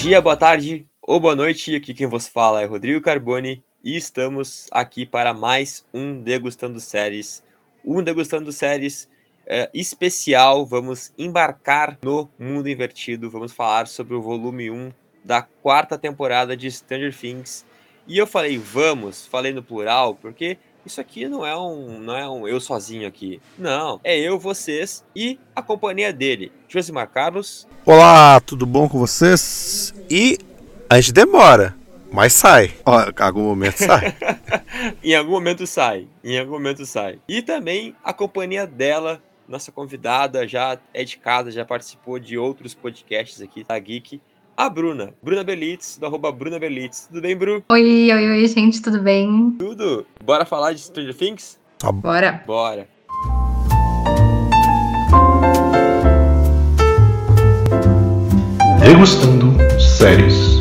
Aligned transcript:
Dia, 0.00 0.20
boa 0.20 0.36
tarde 0.36 0.86
ou 1.02 1.18
boa 1.18 1.34
noite. 1.34 1.74
Aqui 1.74 1.92
quem 1.92 2.06
vos 2.06 2.28
fala 2.28 2.62
é 2.62 2.64
Rodrigo 2.64 3.00
Carboni 3.00 3.64
e 3.82 3.96
estamos 3.96 4.68
aqui 4.70 5.04
para 5.04 5.34
mais 5.34 5.84
um 5.92 6.22
Degustando 6.22 6.78
Séries. 6.78 7.42
Um 7.84 8.00
Degustando 8.00 8.52
Séries 8.52 9.08
é, 9.44 9.68
especial. 9.74 10.64
Vamos 10.64 11.12
embarcar 11.18 11.98
no 12.00 12.30
mundo 12.38 12.68
invertido. 12.68 13.28
Vamos 13.28 13.52
falar 13.52 13.88
sobre 13.88 14.14
o 14.14 14.22
volume 14.22 14.70
1 14.70 14.92
da 15.24 15.42
quarta 15.42 15.98
temporada 15.98 16.56
de 16.56 16.70
Stranger 16.70 17.12
Things. 17.12 17.66
E 18.06 18.16
eu 18.16 18.26
falei 18.26 18.56
vamos, 18.56 19.26
falei 19.26 19.52
no 19.52 19.64
plural, 19.64 20.14
porque 20.14 20.58
isso 20.88 21.00
aqui 21.00 21.28
não 21.28 21.46
é 21.46 21.56
um, 21.56 22.00
não 22.00 22.16
é 22.16 22.28
um 22.28 22.48
eu 22.48 22.58
sozinho 22.58 23.06
aqui. 23.06 23.40
Não, 23.58 24.00
é 24.02 24.18
eu, 24.18 24.38
vocês 24.38 25.04
e 25.14 25.38
a 25.54 25.62
companhia 25.62 26.12
dele, 26.12 26.50
Josimar 26.66 27.08
Carlos. 27.08 27.68
Olá, 27.84 28.40
tudo 28.40 28.66
bom 28.66 28.88
com 28.88 28.98
vocês? 28.98 29.94
E 30.10 30.38
a 30.88 30.98
gente 30.98 31.12
demora, 31.12 31.76
mas 32.10 32.32
sai. 32.32 32.72
Ó, 32.86 33.02
em 33.02 33.12
algum 33.18 33.42
momento 33.42 33.76
sai. 33.76 34.16
em 35.04 35.14
algum 35.14 35.32
momento 35.32 35.66
sai. 35.66 36.08
Em 36.24 36.38
algum 36.38 36.52
momento 36.52 36.86
sai. 36.86 37.20
E 37.28 37.42
também 37.42 37.94
a 38.02 38.14
companhia 38.14 38.66
dela, 38.66 39.22
nossa 39.46 39.70
convidada, 39.70 40.48
já 40.48 40.78
é 40.94 41.04
de 41.04 41.18
casa, 41.18 41.50
já 41.50 41.66
participou 41.66 42.18
de 42.18 42.38
outros 42.38 42.74
podcasts 42.74 43.42
aqui 43.42 43.62
da 43.62 43.78
Geek, 43.78 44.22
a 44.58 44.68
Bruna. 44.68 45.14
Bruna 45.22 45.44
Belitz, 45.44 45.98
do 45.98 46.06
arroba 46.06 46.32
Bruna 46.32 46.58
Belitz. 46.58 47.06
Tudo 47.06 47.20
bem, 47.20 47.36
Bru? 47.36 47.62
Oi, 47.68 48.12
oi, 48.12 48.28
oi, 48.28 48.48
gente, 48.48 48.82
tudo 48.82 49.00
bem? 49.00 49.52
Tudo. 49.56 50.04
Bora 50.24 50.44
falar 50.44 50.72
de 50.72 50.80
Stranger 50.80 51.14
Things? 51.14 51.60
Tá. 51.78 51.92
Bora. 51.92 52.42
Bora. 52.44 52.88
Degustando 58.80 59.54
séries. 59.80 60.58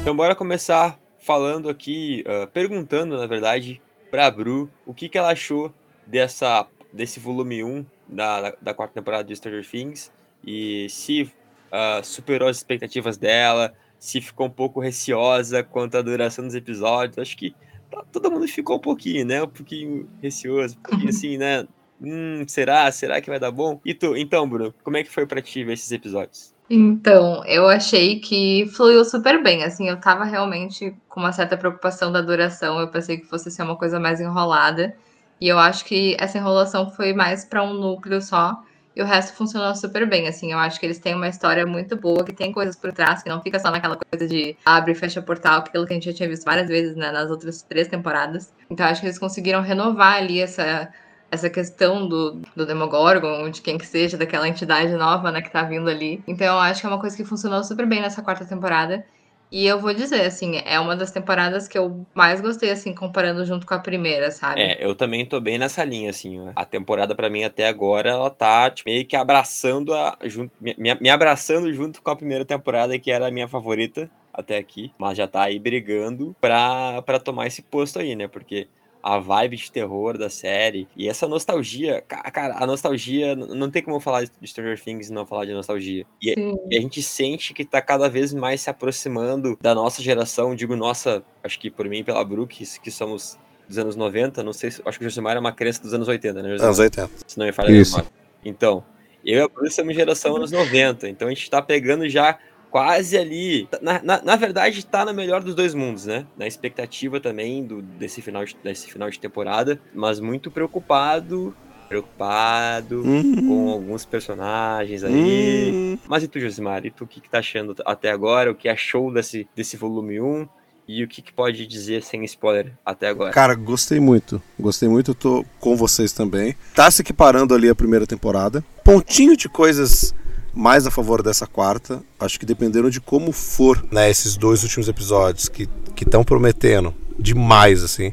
Então 0.00 0.16
bora 0.16 0.34
começar 0.34 0.98
falando 1.20 1.68
aqui, 1.68 2.24
uh, 2.26 2.48
perguntando, 2.48 3.16
na 3.16 3.28
verdade, 3.28 3.80
pra 4.10 4.28
Bru 4.32 4.68
o 4.84 4.92
que, 4.92 5.08
que 5.08 5.16
ela 5.16 5.30
achou 5.30 5.72
dessa, 6.04 6.66
desse 6.92 7.20
volume 7.20 7.62
1 7.62 7.86
da, 8.08 8.52
da 8.60 8.74
quarta 8.74 8.94
temporada 8.94 9.22
de 9.22 9.36
Stranger 9.36 9.64
Things 9.64 10.10
e 10.44 10.88
se 10.90 11.30
uh, 11.72 12.04
superou 12.04 12.48
as 12.48 12.58
expectativas 12.58 13.16
dela, 13.16 13.72
se 13.98 14.20
ficou 14.20 14.46
um 14.46 14.50
pouco 14.50 14.80
receosa 14.80 15.62
quanto 15.62 15.96
à 15.96 16.02
duração 16.02 16.44
dos 16.44 16.54
episódios. 16.54 17.18
Acho 17.18 17.36
que 17.36 17.54
tá, 17.90 18.04
todo 18.12 18.30
mundo 18.30 18.46
ficou 18.46 18.76
um 18.76 18.80
pouquinho, 18.80 19.24
né? 19.24 19.42
Um 19.42 19.48
pouquinho 19.48 20.08
receoso, 20.22 20.76
um 20.76 20.82
pouquinho 20.82 21.08
assim, 21.08 21.38
né? 21.38 21.66
Hum, 22.00 22.44
será? 22.48 22.90
Será 22.90 23.20
que 23.20 23.30
vai 23.30 23.38
dar 23.38 23.52
bom? 23.52 23.80
E 23.84 23.94
tu, 23.94 24.16
então, 24.16 24.48
Bruno, 24.48 24.74
como 24.82 24.96
é 24.96 25.04
que 25.04 25.10
foi 25.10 25.24
pra 25.24 25.40
ti 25.40 25.62
ver 25.62 25.74
esses 25.74 25.90
episódios? 25.92 26.52
Então, 26.68 27.44
eu 27.44 27.68
achei 27.68 28.18
que 28.18 28.66
fluiu 28.74 29.04
super 29.04 29.42
bem. 29.42 29.62
Assim, 29.62 29.88
eu 29.88 30.00
tava 30.00 30.24
realmente 30.24 30.96
com 31.08 31.20
uma 31.20 31.32
certa 31.32 31.56
preocupação 31.56 32.10
da 32.10 32.20
duração. 32.20 32.80
Eu 32.80 32.88
pensei 32.88 33.18
que 33.18 33.26
fosse 33.26 33.50
ser 33.50 33.62
uma 33.62 33.76
coisa 33.76 34.00
mais 34.00 34.20
enrolada. 34.20 34.96
E 35.40 35.48
eu 35.48 35.58
acho 35.58 35.84
que 35.84 36.16
essa 36.18 36.38
enrolação 36.38 36.90
foi 36.90 37.12
mais 37.12 37.44
para 37.44 37.62
um 37.62 37.74
núcleo 37.74 38.20
só. 38.20 38.62
E 38.94 39.02
o 39.02 39.04
resto 39.06 39.34
funcionou 39.34 39.74
super 39.74 40.08
bem, 40.08 40.28
assim. 40.28 40.52
Eu 40.52 40.58
acho 40.58 40.78
que 40.78 40.86
eles 40.86 40.98
têm 40.98 41.14
uma 41.14 41.28
história 41.28 41.66
muito 41.66 41.96
boa, 41.96 42.24
que 42.24 42.32
tem 42.32 42.52
coisas 42.52 42.76
por 42.76 42.92
trás, 42.92 43.22
que 43.22 43.28
não 43.28 43.40
fica 43.40 43.58
só 43.58 43.70
naquela 43.70 43.96
coisa 43.96 44.28
de 44.28 44.56
abre 44.64 44.92
e 44.92 44.94
fecha 44.94 45.22
portal, 45.22 45.60
aquilo 45.60 45.86
que 45.86 45.92
a 45.92 45.96
gente 45.96 46.10
já 46.10 46.12
tinha 46.12 46.28
visto 46.28 46.44
várias 46.44 46.68
vezes 46.68 46.94
né, 46.96 47.10
nas 47.10 47.30
outras 47.30 47.62
três 47.62 47.88
temporadas. 47.88 48.52
Então 48.70 48.86
acho 48.86 49.00
que 49.00 49.06
eles 49.06 49.18
conseguiram 49.18 49.62
renovar 49.62 50.16
ali 50.16 50.40
essa, 50.40 50.90
essa 51.30 51.48
questão 51.48 52.06
do, 52.06 52.42
do 52.54 52.66
Demogorgon, 52.66 53.48
de 53.50 53.62
quem 53.62 53.78
que 53.78 53.86
seja, 53.86 54.18
daquela 54.18 54.46
entidade 54.46 54.92
nova, 54.92 55.32
né, 55.32 55.40
que 55.40 55.50
tá 55.50 55.62
vindo 55.62 55.88
ali. 55.88 56.22
Então 56.26 56.46
eu 56.46 56.60
acho 56.60 56.80
que 56.80 56.86
é 56.86 56.90
uma 56.90 57.00
coisa 57.00 57.16
que 57.16 57.24
funcionou 57.24 57.64
super 57.64 57.86
bem 57.86 58.02
nessa 58.02 58.22
quarta 58.22 58.44
temporada. 58.44 59.04
E 59.52 59.66
eu 59.66 59.78
vou 59.78 59.92
dizer, 59.92 60.22
assim, 60.22 60.62
é 60.64 60.80
uma 60.80 60.96
das 60.96 61.10
temporadas 61.10 61.68
que 61.68 61.76
eu 61.76 62.06
mais 62.14 62.40
gostei, 62.40 62.70
assim, 62.70 62.94
comparando 62.94 63.44
junto 63.44 63.66
com 63.66 63.74
a 63.74 63.78
primeira, 63.78 64.30
sabe? 64.30 64.62
É, 64.62 64.82
eu 64.82 64.94
também 64.94 65.26
tô 65.26 65.38
bem 65.42 65.58
nessa 65.58 65.84
linha, 65.84 66.08
assim. 66.08 66.40
A 66.56 66.64
temporada, 66.64 67.14
para 67.14 67.28
mim, 67.28 67.44
até 67.44 67.68
agora, 67.68 68.08
ela 68.08 68.30
tá 68.30 68.70
tipo, 68.70 68.88
meio 68.88 69.04
que 69.04 69.14
abraçando 69.14 69.92
a. 69.92 70.16
Junto, 70.24 70.54
me, 70.58 70.74
me 70.78 71.10
abraçando 71.10 71.70
junto 71.70 72.00
com 72.00 72.10
a 72.10 72.16
primeira 72.16 72.46
temporada, 72.46 72.98
que 72.98 73.10
era 73.10 73.28
a 73.28 73.30
minha 73.30 73.46
favorita 73.46 74.10
até 74.32 74.56
aqui. 74.56 74.90
Mas 74.98 75.18
já 75.18 75.28
tá 75.28 75.42
aí 75.42 75.58
brigando 75.58 76.34
pra, 76.40 77.02
pra 77.02 77.20
tomar 77.20 77.46
esse 77.46 77.60
posto 77.60 77.98
aí, 77.98 78.16
né? 78.16 78.28
Porque 78.28 78.68
a 79.02 79.18
vibe 79.18 79.56
de 79.56 79.72
terror 79.72 80.16
da 80.16 80.30
série 80.30 80.86
e 80.96 81.08
essa 81.08 81.26
nostalgia, 81.26 82.00
cara, 82.02 82.56
a 82.58 82.66
nostalgia, 82.66 83.34
não 83.34 83.70
tem 83.70 83.82
como 83.82 83.98
falar 83.98 84.24
de 84.24 84.46
Stranger 84.46 84.80
Things 84.80 85.08
e 85.08 85.12
não 85.12 85.26
falar 85.26 85.44
de 85.44 85.52
nostalgia. 85.52 86.06
E, 86.22 86.34
e, 86.70 86.78
a 86.78 86.80
gente 86.80 87.02
sente 87.02 87.52
que 87.52 87.64
tá 87.64 87.82
cada 87.82 88.08
vez 88.08 88.32
mais 88.32 88.60
se 88.60 88.70
aproximando 88.70 89.58
da 89.60 89.74
nossa 89.74 90.00
geração, 90.00 90.54
digo 90.54 90.76
nossa, 90.76 91.24
acho 91.42 91.58
que 91.58 91.70
por 91.70 91.88
mim 91.88 91.98
e 91.98 92.04
pela 92.04 92.24
Brooke, 92.24 92.64
que 92.80 92.90
somos 92.90 93.38
dos 93.68 93.78
anos 93.78 93.96
90, 93.96 94.42
não 94.42 94.52
sei, 94.52 94.70
acho 94.84 94.98
que 94.98 95.04
o 95.04 95.08
Josimar 95.08 95.36
é 95.36 95.40
uma 95.40 95.52
criança 95.52 95.82
dos 95.82 95.94
anos 95.94 96.06
80, 96.06 96.42
né? 96.42 96.48
Josimar? 96.50 96.66
Anos 96.66 96.78
80. 96.78 97.10
Se 97.26 97.38
não 97.38 97.46
me 97.46 97.52
falha 97.52 97.72
Isso. 97.72 98.02
Então, 98.44 98.84
eu 99.24 99.38
e 99.38 99.42
a 99.42 99.48
Brooke 99.48 99.70
somos 99.70 99.94
geração 99.94 100.36
anos 100.36 100.50
90, 100.50 101.08
então 101.08 101.28
a 101.28 101.30
gente 101.30 101.48
tá 101.48 101.62
pegando 101.62 102.08
já 102.08 102.38
quase 102.72 103.18
ali. 103.18 103.68
Na, 103.82 104.02
na, 104.02 104.22
na, 104.22 104.34
verdade, 104.34 104.84
tá 104.86 105.04
no 105.04 105.12
melhor 105.12 105.42
dos 105.42 105.54
dois 105.54 105.74
mundos, 105.74 106.06
né? 106.06 106.26
Na 106.36 106.46
expectativa 106.46 107.20
também 107.20 107.62
do, 107.62 107.82
desse, 107.82 108.22
final 108.22 108.44
de, 108.46 108.56
desse 108.64 108.90
final 108.90 109.10
de 109.10 109.20
temporada, 109.20 109.78
mas 109.94 110.18
muito 110.18 110.50
preocupado. 110.50 111.54
Preocupado 111.86 113.02
uhum. 113.02 113.46
com 113.46 113.68
alguns 113.68 114.06
personagens 114.06 115.04
aí. 115.04 115.70
Uhum. 115.70 115.98
Mas 116.08 116.22
e 116.22 116.28
tu, 116.28 116.40
Josimar? 116.40 116.86
E 116.86 116.90
tu, 116.90 117.04
o 117.04 117.06
que, 117.06 117.20
que 117.20 117.28
tá 117.28 117.40
achando 117.40 117.76
até 117.84 118.10
agora? 118.10 118.50
O 118.50 118.54
que 118.54 118.66
achou 118.66 119.12
desse, 119.12 119.46
desse 119.54 119.76
volume 119.76 120.18
1? 120.18 120.48
E 120.88 121.04
o 121.04 121.08
que, 121.08 121.20
que, 121.20 121.32
pode 121.32 121.66
dizer 121.66 122.02
sem 122.02 122.24
spoiler 122.24 122.72
até 122.84 123.08
agora? 123.08 123.30
Cara, 123.30 123.54
gostei 123.54 124.00
muito. 124.00 124.42
Gostei 124.58 124.88
muito, 124.88 125.14
tô 125.14 125.44
com 125.60 125.76
vocês 125.76 126.12
também. 126.12 126.56
Tá 126.74 126.90
se 126.90 127.02
equiparando 127.02 127.54
ali 127.54 127.68
a 127.68 127.74
primeira 127.74 128.06
temporada. 128.06 128.64
Pontinho 128.82 129.36
de 129.36 129.48
coisas 129.48 130.14
mais 130.54 130.86
a 130.86 130.90
favor 130.90 131.22
dessa 131.22 131.46
quarta. 131.46 132.02
Acho 132.18 132.38
que 132.38 132.46
dependendo 132.46 132.90
de 132.90 133.00
como 133.00 133.32
for, 133.32 133.84
né, 133.90 134.10
esses 134.10 134.36
dois 134.36 134.62
últimos 134.62 134.88
episódios 134.88 135.48
que 135.48 135.68
estão 136.00 136.24
prometendo 136.24 136.94
demais, 137.18 137.82
assim, 137.82 138.12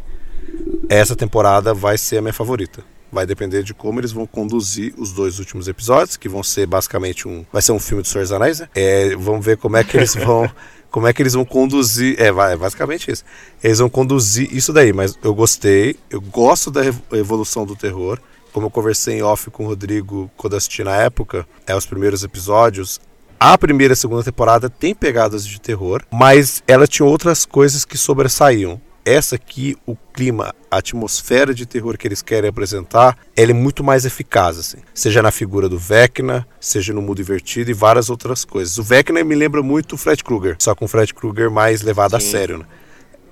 essa 0.87 1.15
temporada 1.15 1.73
vai 1.73 1.97
ser 1.97 2.17
a 2.17 2.21
minha 2.21 2.33
favorita. 2.33 2.83
Vai 3.11 3.25
depender 3.25 3.63
de 3.63 3.73
como 3.73 3.99
eles 3.99 4.11
vão 4.11 4.27
conduzir 4.27 4.93
os 4.97 5.11
dois 5.11 5.39
últimos 5.39 5.67
episódios, 5.67 6.15
que 6.15 6.29
vão 6.29 6.43
ser 6.43 6.67
basicamente 6.67 7.27
um. 7.27 7.43
Vai 7.51 7.61
ser 7.61 7.71
um 7.71 7.79
filme 7.79 8.03
do 8.03 8.07
Senhor 8.07 8.21
dos 8.21 8.31
Anéis, 8.31 8.59
né? 8.59 8.69
É, 8.75 9.15
vamos 9.15 9.43
ver 9.43 9.57
como 9.57 9.77
é 9.77 9.83
que 9.83 9.97
eles 9.97 10.13
vão. 10.23 10.49
como 10.91 11.07
é 11.07 11.13
que 11.13 11.21
eles 11.21 11.33
vão 11.33 11.43
conduzir. 11.43 12.15
É, 12.21 12.31
vai, 12.31 12.53
é 12.53 12.55
basicamente 12.55 13.09
isso. 13.09 13.23
Eles 13.63 13.79
vão 13.79 13.89
conduzir 13.89 14.55
isso 14.55 14.71
daí, 14.71 14.93
mas 14.93 15.17
eu 15.23 15.33
gostei. 15.33 15.95
Eu 16.07 16.21
gosto 16.21 16.69
da 16.69 16.81
evolução 17.11 17.65
do 17.65 17.75
terror 17.75 18.19
como 18.51 18.67
eu 18.67 18.71
conversei 18.71 19.19
em 19.19 19.23
off 19.23 19.49
com 19.49 19.63
o 19.65 19.67
Rodrigo 19.67 20.29
quando 20.37 20.55
assisti 20.55 20.83
na 20.83 20.95
época, 20.95 21.47
é 21.65 21.75
os 21.75 21.85
primeiros 21.85 22.23
episódios, 22.23 22.99
a 23.39 23.57
primeira 23.57 23.93
e 23.93 23.95
a 23.95 23.95
segunda 23.95 24.21
temporada 24.21 24.69
tem 24.69 24.93
pegadas 24.93 25.47
de 25.47 25.61
terror, 25.61 26.03
mas 26.11 26.61
ela 26.67 26.85
tinha 26.85 27.05
outras 27.05 27.45
coisas 27.45 27.85
que 27.85 27.97
sobressaíam. 27.97 28.81
Essa 29.05 29.35
aqui, 29.35 29.77
o 29.87 29.95
clima, 30.13 30.53
a 30.69 30.77
atmosfera 30.77 31.53
de 31.53 31.65
terror 31.65 31.97
que 31.97 32.05
eles 32.05 32.21
querem 32.21 32.49
apresentar, 32.49 33.17
ela 33.35 33.51
é 33.51 33.53
muito 33.53 33.81
mais 33.81 34.03
eficaz, 34.05 34.59
assim. 34.59 34.79
Seja 34.93 35.21
na 35.21 35.31
figura 35.31 35.69
do 35.69 35.79
Vecna, 35.79 36.45
seja 36.59 36.93
no 36.93 37.01
mundo 37.01 37.21
invertido 37.21 37.71
e 37.71 37.73
várias 37.73 38.09
outras 38.09 38.43
coisas. 38.43 38.77
O 38.77 38.83
Vecna 38.83 39.23
me 39.23 39.35
lembra 39.35 39.63
muito 39.63 39.95
o 39.95 39.97
Fred 39.97 40.21
Krueger, 40.21 40.57
só 40.59 40.75
com 40.75 40.83
o 40.83 40.87
Fred 40.87 41.13
Krueger 41.13 41.49
mais 41.49 41.81
levado 41.81 42.11
Sim. 42.11 42.17
a 42.17 42.19
sério, 42.19 42.57
né? 42.57 42.65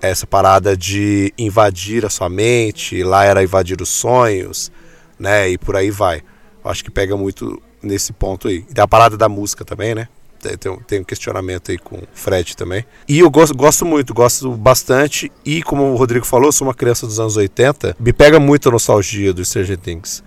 Essa 0.01 0.25
parada 0.25 0.77
de 0.77 1.33
invadir 1.37 2.05
a 2.05 2.09
sua 2.09 2.29
mente, 2.29 3.03
lá 3.03 3.25
era 3.25 3.43
invadir 3.43 3.81
os 3.81 3.89
sonhos, 3.89 4.71
né? 5.19 5.49
E 5.49 5.57
por 5.57 5.75
aí 5.75 5.89
vai. 5.89 6.21
Acho 6.63 6.83
que 6.83 6.91
pega 6.91 7.15
muito 7.15 7.61
nesse 7.81 8.11
ponto 8.13 8.47
aí. 8.47 8.65
E 8.69 8.73
tem 8.73 8.83
a 8.83 8.87
parada 8.87 9.17
da 9.17 9.29
música 9.29 9.63
também, 9.63 9.95
né? 9.95 10.07
Tem, 10.39 10.77
tem 10.87 11.01
um 11.01 11.03
questionamento 11.03 11.71
aí 11.71 11.77
com 11.77 11.97
o 11.97 12.07
Fred 12.13 12.55
também. 12.55 12.85
E 13.07 13.19
eu 13.19 13.29
gosto, 13.29 13.55
gosto 13.55 13.85
muito, 13.85 14.13
gosto 14.13 14.51
bastante. 14.51 15.31
E 15.43 15.63
como 15.63 15.83
o 15.91 15.95
Rodrigo 15.95 16.25
falou, 16.25 16.51
sou 16.51 16.67
uma 16.67 16.73
criança 16.73 17.07
dos 17.07 17.19
anos 17.19 17.37
80. 17.37 17.95
Me 17.99 18.13
pega 18.13 18.39
muito 18.39 18.69
a 18.69 18.71
nostalgia 18.71 19.33
do 19.33 19.43
Stranger 19.43 19.77
Things. 19.77 20.23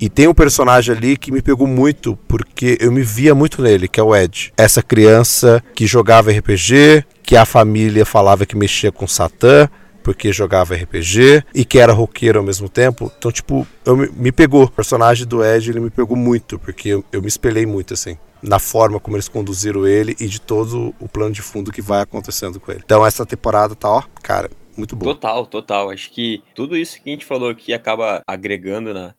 E 0.00 0.08
tem 0.08 0.26
um 0.26 0.32
personagem 0.32 0.96
ali 0.96 1.14
que 1.14 1.30
me 1.30 1.42
pegou 1.42 1.66
muito, 1.66 2.16
porque 2.26 2.78
eu 2.80 2.90
me 2.90 3.02
via 3.02 3.34
muito 3.34 3.60
nele, 3.60 3.86
que 3.86 4.00
é 4.00 4.02
o 4.02 4.16
Ed. 4.16 4.50
Essa 4.56 4.82
criança 4.82 5.62
que 5.74 5.86
jogava 5.86 6.32
RPG, 6.32 7.04
que 7.22 7.36
a 7.36 7.44
família 7.44 8.06
falava 8.06 8.46
que 8.46 8.56
mexia 8.56 8.90
com 8.90 9.06
Satã, 9.06 9.68
porque 10.02 10.32
jogava 10.32 10.74
RPG 10.74 11.44
e 11.54 11.64
que 11.64 11.78
era 11.78 11.92
roqueiro 11.92 12.38
ao 12.38 12.44
mesmo 12.44 12.68
tempo. 12.68 13.12
Então, 13.18 13.30
tipo, 13.30 13.66
eu 13.84 13.96
me, 13.96 14.32
pegou. 14.32 14.64
O 14.64 14.70
personagem 14.70 15.26
do 15.26 15.44
Ed, 15.44 15.70
ele 15.70 15.80
me 15.80 15.90
pegou 15.90 16.16
muito, 16.16 16.58
porque 16.58 16.90
eu, 16.90 17.04
eu 17.12 17.20
me 17.22 17.28
espelhei 17.28 17.66
muito, 17.66 17.94
assim 17.94 18.16
na 18.42 18.58
forma 18.58 18.98
como 18.98 19.16
eles 19.16 19.28
conduziram 19.28 19.86
ele 19.86 20.16
e 20.18 20.26
de 20.26 20.40
todo 20.40 20.94
o 20.98 21.06
plano 21.06 21.30
de 21.30 21.42
fundo 21.42 21.70
que 21.70 21.82
vai 21.82 22.00
acontecendo 22.00 22.58
com 22.58 22.72
ele. 22.72 22.80
Então 22.82 23.04
essa 23.04 23.26
temporada 23.26 23.76
tá, 23.76 23.90
ó, 23.90 24.02
cara, 24.22 24.50
muito 24.74 24.96
boa. 24.96 25.14
Total, 25.14 25.46
total. 25.46 25.90
Acho 25.90 26.10
que 26.10 26.42
tudo 26.54 26.74
isso 26.74 27.02
que 27.02 27.10
a 27.10 27.12
gente 27.12 27.26
falou 27.26 27.50
aqui 27.50 27.74
acaba 27.74 28.22
agregando 28.26 28.94
na, 28.94 29.14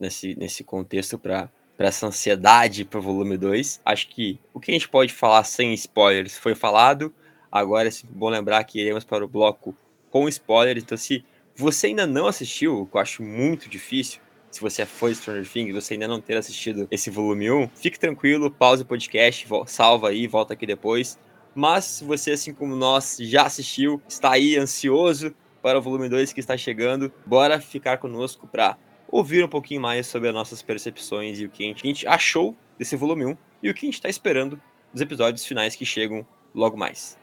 nesse, 0.00 0.34
nesse 0.34 0.64
contexto 0.64 1.18
para 1.18 1.50
para 1.76 1.88
essa 1.88 2.06
ansiedade 2.06 2.84
para 2.84 3.00
volume 3.00 3.36
2. 3.36 3.80
Acho 3.84 4.08
que 4.08 4.38
o 4.52 4.60
que 4.60 4.70
a 4.70 4.74
gente 4.74 4.88
pode 4.88 5.12
falar 5.12 5.42
sem 5.44 5.74
spoilers 5.74 6.38
foi 6.38 6.54
falado. 6.54 7.12
Agora 7.50 7.88
é 7.88 7.92
bom 8.10 8.28
lembrar 8.28 8.62
que 8.64 8.80
iremos 8.80 9.04
para 9.04 9.24
o 9.24 9.28
bloco 9.28 9.76
com 10.14 10.28
spoilers. 10.28 10.84
Então, 10.84 10.96
se 10.96 11.24
você 11.56 11.88
ainda 11.88 12.06
não 12.06 12.28
assistiu, 12.28 12.82
o 12.82 12.86
que 12.86 12.96
eu 12.96 13.00
acho 13.00 13.20
muito 13.20 13.68
difícil, 13.68 14.20
se 14.48 14.60
você 14.60 14.82
é 14.82 14.86
fã 14.86 15.08
de 15.08 15.16
Stranger 15.16 15.50
Things, 15.50 15.74
você 15.74 15.94
ainda 15.94 16.06
não 16.06 16.20
ter 16.20 16.36
assistido 16.36 16.86
esse 16.88 17.10
volume 17.10 17.50
1, 17.50 17.70
fique 17.74 17.98
tranquilo, 17.98 18.48
pause 18.48 18.84
o 18.84 18.86
podcast, 18.86 19.48
salva 19.66 20.10
aí, 20.10 20.28
volta 20.28 20.52
aqui 20.52 20.66
depois. 20.66 21.18
Mas 21.52 21.84
se 21.86 22.04
você, 22.04 22.30
assim 22.30 22.54
como 22.54 22.76
nós, 22.76 23.16
já 23.22 23.42
assistiu, 23.42 24.00
está 24.08 24.30
aí 24.30 24.56
ansioso 24.56 25.34
para 25.60 25.80
o 25.80 25.82
volume 25.82 26.08
2 26.08 26.32
que 26.32 26.38
está 26.38 26.56
chegando, 26.56 27.12
bora 27.26 27.60
ficar 27.60 27.98
conosco 27.98 28.46
para 28.46 28.78
ouvir 29.10 29.44
um 29.44 29.48
pouquinho 29.48 29.80
mais 29.80 30.06
sobre 30.06 30.28
as 30.28 30.34
nossas 30.34 30.62
percepções 30.62 31.40
e 31.40 31.46
o 31.46 31.50
que 31.50 31.64
a 31.64 31.66
gente 31.66 32.06
achou 32.06 32.56
desse 32.78 32.94
volume 32.94 33.26
1 33.26 33.36
e 33.64 33.70
o 33.70 33.74
que 33.74 33.84
a 33.84 33.88
gente 33.88 33.94
está 33.94 34.08
esperando 34.08 34.62
dos 34.92 35.02
episódios 35.02 35.44
finais 35.44 35.74
que 35.74 35.84
chegam 35.84 36.24
logo 36.54 36.76
mais. 36.76 37.18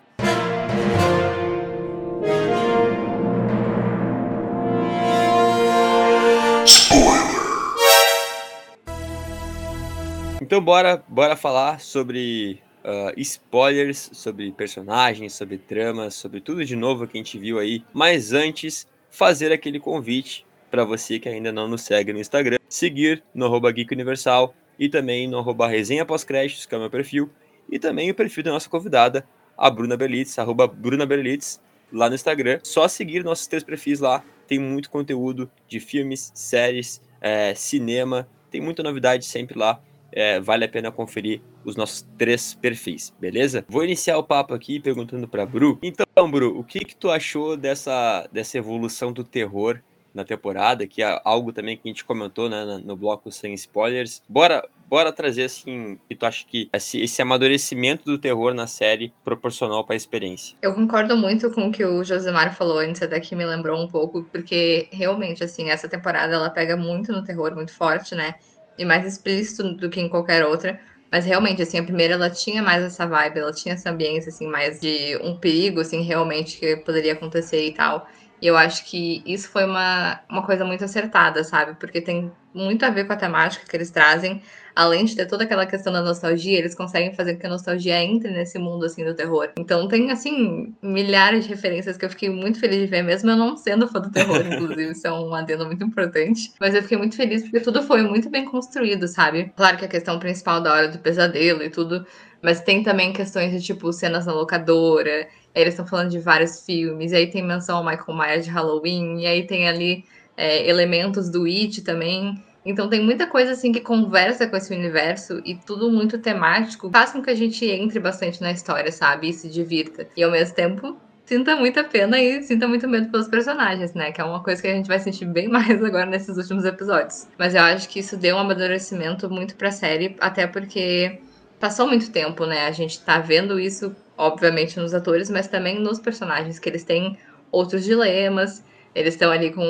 Então 10.52 10.60
bora, 10.60 11.02
bora 11.08 11.38
falar 11.38 11.80
sobre 11.80 12.62
uh, 12.84 13.14
spoilers, 13.16 14.10
sobre 14.12 14.52
personagens, 14.52 15.32
sobre 15.32 15.58
tramas, 15.58 16.14
sobre 16.16 16.42
tudo 16.42 16.66
de 16.66 16.76
novo 16.76 17.08
que 17.08 17.18
a 17.18 17.24
gente 17.24 17.40
viu 17.40 17.58
aí. 17.58 17.86
Mas 17.94 18.34
antes, 18.34 18.86
fazer 19.10 19.54
aquele 19.54 19.80
convite 19.80 20.46
para 20.70 20.84
você 20.84 21.20
que 21.20 21.30
ainda 21.30 21.54
não 21.54 21.70
nos 21.70 21.84
segue 21.84 22.12
no 22.12 22.20
Instagram, 22.20 22.58
seguir 22.68 23.24
no 23.34 23.46
arroba 23.46 23.72
Geek 23.72 23.94
Universal 23.94 24.54
e 24.78 24.90
também 24.90 25.26
no 25.26 25.38
arroba 25.38 25.70
Resenha 25.70 26.06
Pós-Créditos, 26.06 26.66
que 26.66 26.76
é 26.76 26.78
o 26.78 26.82
meu 26.82 26.90
perfil, 26.90 27.30
e 27.72 27.80
também 27.80 28.12
o 28.12 28.14
perfil 28.14 28.44
da 28.44 28.52
nossa 28.52 28.70
convidada, 28.70 29.26
a 29.58 29.70
Bruna 29.70 29.96
Belitz, 29.96 30.38
arroba 30.38 30.68
Bruna 30.68 31.06
Belitz, 31.06 31.62
lá 31.94 32.10
no 32.10 32.16
Instagram. 32.16 32.60
Só 32.62 32.90
seguir 32.90 33.24
nossos 33.24 33.48
três 33.48 33.64
perfis 33.64 34.02
lá, 34.02 34.22
tem 34.48 34.60
muito 34.60 34.90
conteúdo 34.90 35.50
de 35.66 35.80
filmes, 35.80 36.30
séries, 36.36 37.02
é, 37.22 37.56
cinema, 37.56 38.28
tem 38.50 38.60
muita 38.60 38.84
novidade 38.84 39.24
sempre 39.24 39.58
lá 39.58 39.82
é, 40.12 40.40
vale 40.40 40.66
a 40.66 40.70
pena 40.70 40.92
conferir 40.92 41.42
os 41.64 41.76
nossos 41.76 42.06
três 42.18 42.54
perfis, 42.54 43.14
beleza? 43.20 43.66
Vou 43.68 43.84
iniciar 43.84 44.18
o 44.18 44.24
papo 44.24 44.54
aqui 44.54 44.80
perguntando 44.80 45.28
para 45.28 45.46
Bru. 45.46 45.80
Então, 45.82 46.30
Bru, 46.30 46.58
o 46.58 46.64
que 46.64 46.80
que 46.80 46.96
tu 46.96 47.10
achou 47.10 47.56
dessa, 47.56 48.28
dessa 48.32 48.58
evolução 48.58 49.12
do 49.12 49.24
terror 49.24 49.82
na 50.14 50.24
temporada, 50.24 50.86
que 50.86 51.02
é 51.02 51.22
algo 51.24 51.54
também 51.54 51.78
que 51.78 51.88
a 51.88 51.90
gente 51.90 52.04
comentou 52.04 52.50
né, 52.50 52.82
no 52.84 52.96
bloco 52.96 53.32
sem 53.32 53.54
spoilers. 53.54 54.22
Bora, 54.28 54.68
bora 54.88 55.12
trazer 55.12 55.44
assim, 55.44 55.98
que 56.08 56.16
tu 56.16 56.26
acha 56.26 56.46
que 56.46 56.70
esse, 56.74 57.02
esse 57.02 57.22
amadurecimento 57.22 58.04
do 58.06 58.18
terror 58.18 58.54
na 58.54 58.68
série 58.68 59.14
proporcionou 59.24 59.84
para 59.84 59.96
a 59.96 59.98
experiência. 59.98 60.58
Eu 60.62 60.74
concordo 60.74 61.16
muito 61.16 61.50
com 61.52 61.68
o 61.68 61.72
que 61.72 61.86
o 61.86 62.04
Josemar 62.04 62.56
falou 62.56 62.80
antes, 62.80 63.02
até 63.02 63.20
que 63.20 63.36
me 63.36 63.46
lembrou 63.46 63.82
um 63.82 63.88
pouco, 63.88 64.24
porque 64.24 64.88
realmente 64.92 65.44
assim, 65.44 65.70
essa 65.70 65.88
temporada 65.88 66.34
ela 66.34 66.50
pega 66.50 66.76
muito 66.76 67.12
no 67.12 67.24
terror, 67.24 67.56
muito 67.56 67.74
forte, 67.74 68.14
né? 68.14 68.36
E 68.82 68.86
mais 68.86 69.06
explícito 69.06 69.74
do 69.76 69.90
que 69.90 70.00
em 70.02 70.10
qualquer 70.10 70.46
outra. 70.46 70.80
Mas 71.12 71.26
realmente, 71.26 71.62
assim, 71.62 71.78
a 71.78 71.84
primeira 71.84 72.14
ela 72.14 72.30
tinha 72.30 72.64
mais 72.64 72.84
essa 72.84 73.06
vibe, 73.06 73.40
ela 73.40 73.52
tinha 73.52 73.74
essa 73.76 73.90
ambiência, 73.92 74.30
assim, 74.30 74.48
mais 74.48 74.80
de 74.80 75.18
um 75.22 75.38
perigo, 75.38 75.82
assim, 75.82 76.02
realmente 76.02 76.58
que 76.58 76.78
poderia 76.78 77.14
acontecer 77.14 77.68
e 77.68 77.74
tal. 77.74 78.08
E 78.42 78.48
eu 78.48 78.58
acho 78.58 78.86
que 78.86 79.22
isso 79.26 79.50
foi 79.50 79.66
uma, 79.66 80.20
uma 80.28 80.44
coisa 80.44 80.66
muito 80.66 80.84
acertada, 80.84 81.44
sabe? 81.44 81.76
Porque 81.80 82.02
tem 82.02 82.32
muito 82.54 82.84
a 82.84 82.90
ver 82.90 83.06
com 83.06 83.14
a 83.14 83.16
temática 83.16 83.66
que 83.68 83.78
eles 83.78 83.92
trazem. 83.92 84.42
Além 84.76 85.06
de 85.06 85.16
ter 85.16 85.26
toda 85.28 85.44
aquela 85.44 85.66
questão 85.66 85.92
da 85.94 86.02
nostalgia, 86.02 86.58
eles 86.58 86.74
conseguem 86.74 87.14
fazer 87.14 87.34
com 87.34 87.42
que 87.42 87.46
a 87.46 87.50
nostalgia 87.50 88.02
entre 88.02 88.32
nesse 88.32 88.58
mundo, 88.58 88.86
assim, 88.86 89.04
do 89.04 89.14
terror. 89.14 89.50
Então 89.60 89.88
tem, 89.88 90.10
assim, 90.12 90.74
milhares 90.82 91.44
de 91.44 91.50
referências 91.50 91.98
que 91.98 92.06
eu 92.06 92.10
fiquei 92.10 92.30
muito 92.30 92.60
feliz 92.60 92.80
de 92.80 92.88
ver, 92.88 93.04
mesmo 93.04 93.30
eu 93.30 93.38
não 93.38 93.56
sendo 93.56 93.88
fã 93.88 94.00
do 94.00 94.12
terror, 94.12 94.42
inclusive. 94.48 94.92
Isso 94.92 95.06
é 95.06 95.12
um 95.12 95.34
adendo 95.36 95.66
muito 95.66 95.84
importante. 95.84 96.52
Mas 96.60 96.74
eu 96.74 96.82
fiquei 96.82 96.98
muito 96.98 97.16
feliz 97.16 97.44
porque 97.44 97.60
tudo 97.60 97.84
foi 97.84 98.02
muito 98.02 98.30
bem 98.30 98.46
construído, 98.46 99.08
sabe? 99.08 99.52
Claro 99.56 99.78
que 99.78 99.86
a 99.86 99.90
questão 99.90 100.18
principal 100.18 100.62
da 100.62 100.74
hora 100.74 100.88
do 100.88 100.98
pesadelo 100.98 101.62
e 101.62 101.70
tudo 101.70 102.06
mas 102.42 102.62
tem 102.62 102.82
também 102.82 103.14
questões 103.14 103.52
de, 103.52 103.62
tipo, 103.62 103.94
cenas 103.94 104.26
na 104.26 104.34
locadora. 104.34 105.28
Eles 105.54 105.74
estão 105.74 105.86
falando 105.86 106.10
de 106.10 106.20
vários 106.20 106.66
filmes. 106.66 107.12
E 107.12 107.16
aí 107.16 107.28
tem 107.28 107.44
menção 107.44 107.78
ao 107.78 107.84
Michael 107.84 108.18
Myers 108.18 108.46
de 108.46 108.52
Halloween. 108.52 109.22
E 109.22 109.26
aí 109.26 109.46
tem 109.46 109.68
ali 109.68 110.06
é, 110.38 110.68
elementos 110.68 111.30
do 111.30 111.46
It 111.46 111.82
também. 111.82 112.44
Então 112.66 112.88
tem 112.88 113.04
muita 113.04 113.26
coisa 113.26 113.52
assim 113.52 113.72
que 113.72 113.82
conversa 113.82 114.48
com 114.48 114.56
esse 114.56 114.74
universo 114.74 115.42
e 115.44 115.56
tudo 115.56 115.92
muito 115.92 116.20
temático. 116.20 116.90
Faz 116.92 117.12
com 117.12 117.22
que 117.22 117.30
a 117.30 117.36
gente 117.36 117.66
entre 117.66 118.00
bastante 118.00 118.42
na 118.42 118.52
história, 118.52 118.92
sabe? 118.92 119.30
E 119.30 119.34
se 119.34 119.50
divirta. 119.50 120.08
E 120.16 120.24
ao 120.24 120.32
mesmo 120.32 120.56
tempo 120.56 120.98
sinta 121.26 121.56
muita 121.56 121.82
pena 121.82 122.20
e 122.20 122.44
sinta 122.44 122.68
muito 122.68 122.88
medo 122.90 123.10
pelos 123.10 123.28
personagens, 123.28 123.94
né? 123.94 124.12
Que 124.12 124.20
é 124.20 124.24
uma 124.24 124.44
coisa 124.44 124.62
que 124.62 124.68
a 124.68 124.74
gente 124.74 124.88
vai 124.88 125.00
sentir 125.00 125.26
bem 125.26 125.48
mais 125.50 125.82
agora 125.84 126.06
nesses 126.06 126.38
últimos 126.38 126.66
episódios. 126.66 127.28
Mas 127.38 127.56
eu 127.56 127.62
acho 127.62 127.88
que 127.88 128.00
isso 128.00 128.18
deu 128.18 128.36
um 128.36 128.40
amadurecimento 128.40 129.30
muito 129.30 129.56
pra 129.56 129.72
série, 129.72 130.16
até 130.20 130.46
porque 130.46 131.20
passou 131.60 131.88
muito 131.88 132.12
tempo, 132.12 132.46
né? 132.46 132.68
A 132.68 132.72
gente 132.72 133.00
tá 133.02 133.20
vendo 133.20 133.60
isso, 133.60 133.96
obviamente, 134.22 134.80
nos 134.80 134.94
atores, 134.94 135.30
mas 135.30 135.48
também 135.48 135.80
nos 135.80 136.00
personagens, 136.00 136.60
que 136.60 136.70
eles 136.70 136.84
têm 136.84 137.18
outros 137.52 137.84
dilemas. 137.84 138.64
Eles 138.94 139.14
estão 139.14 139.32
ali 139.32 139.52
com 139.52 139.64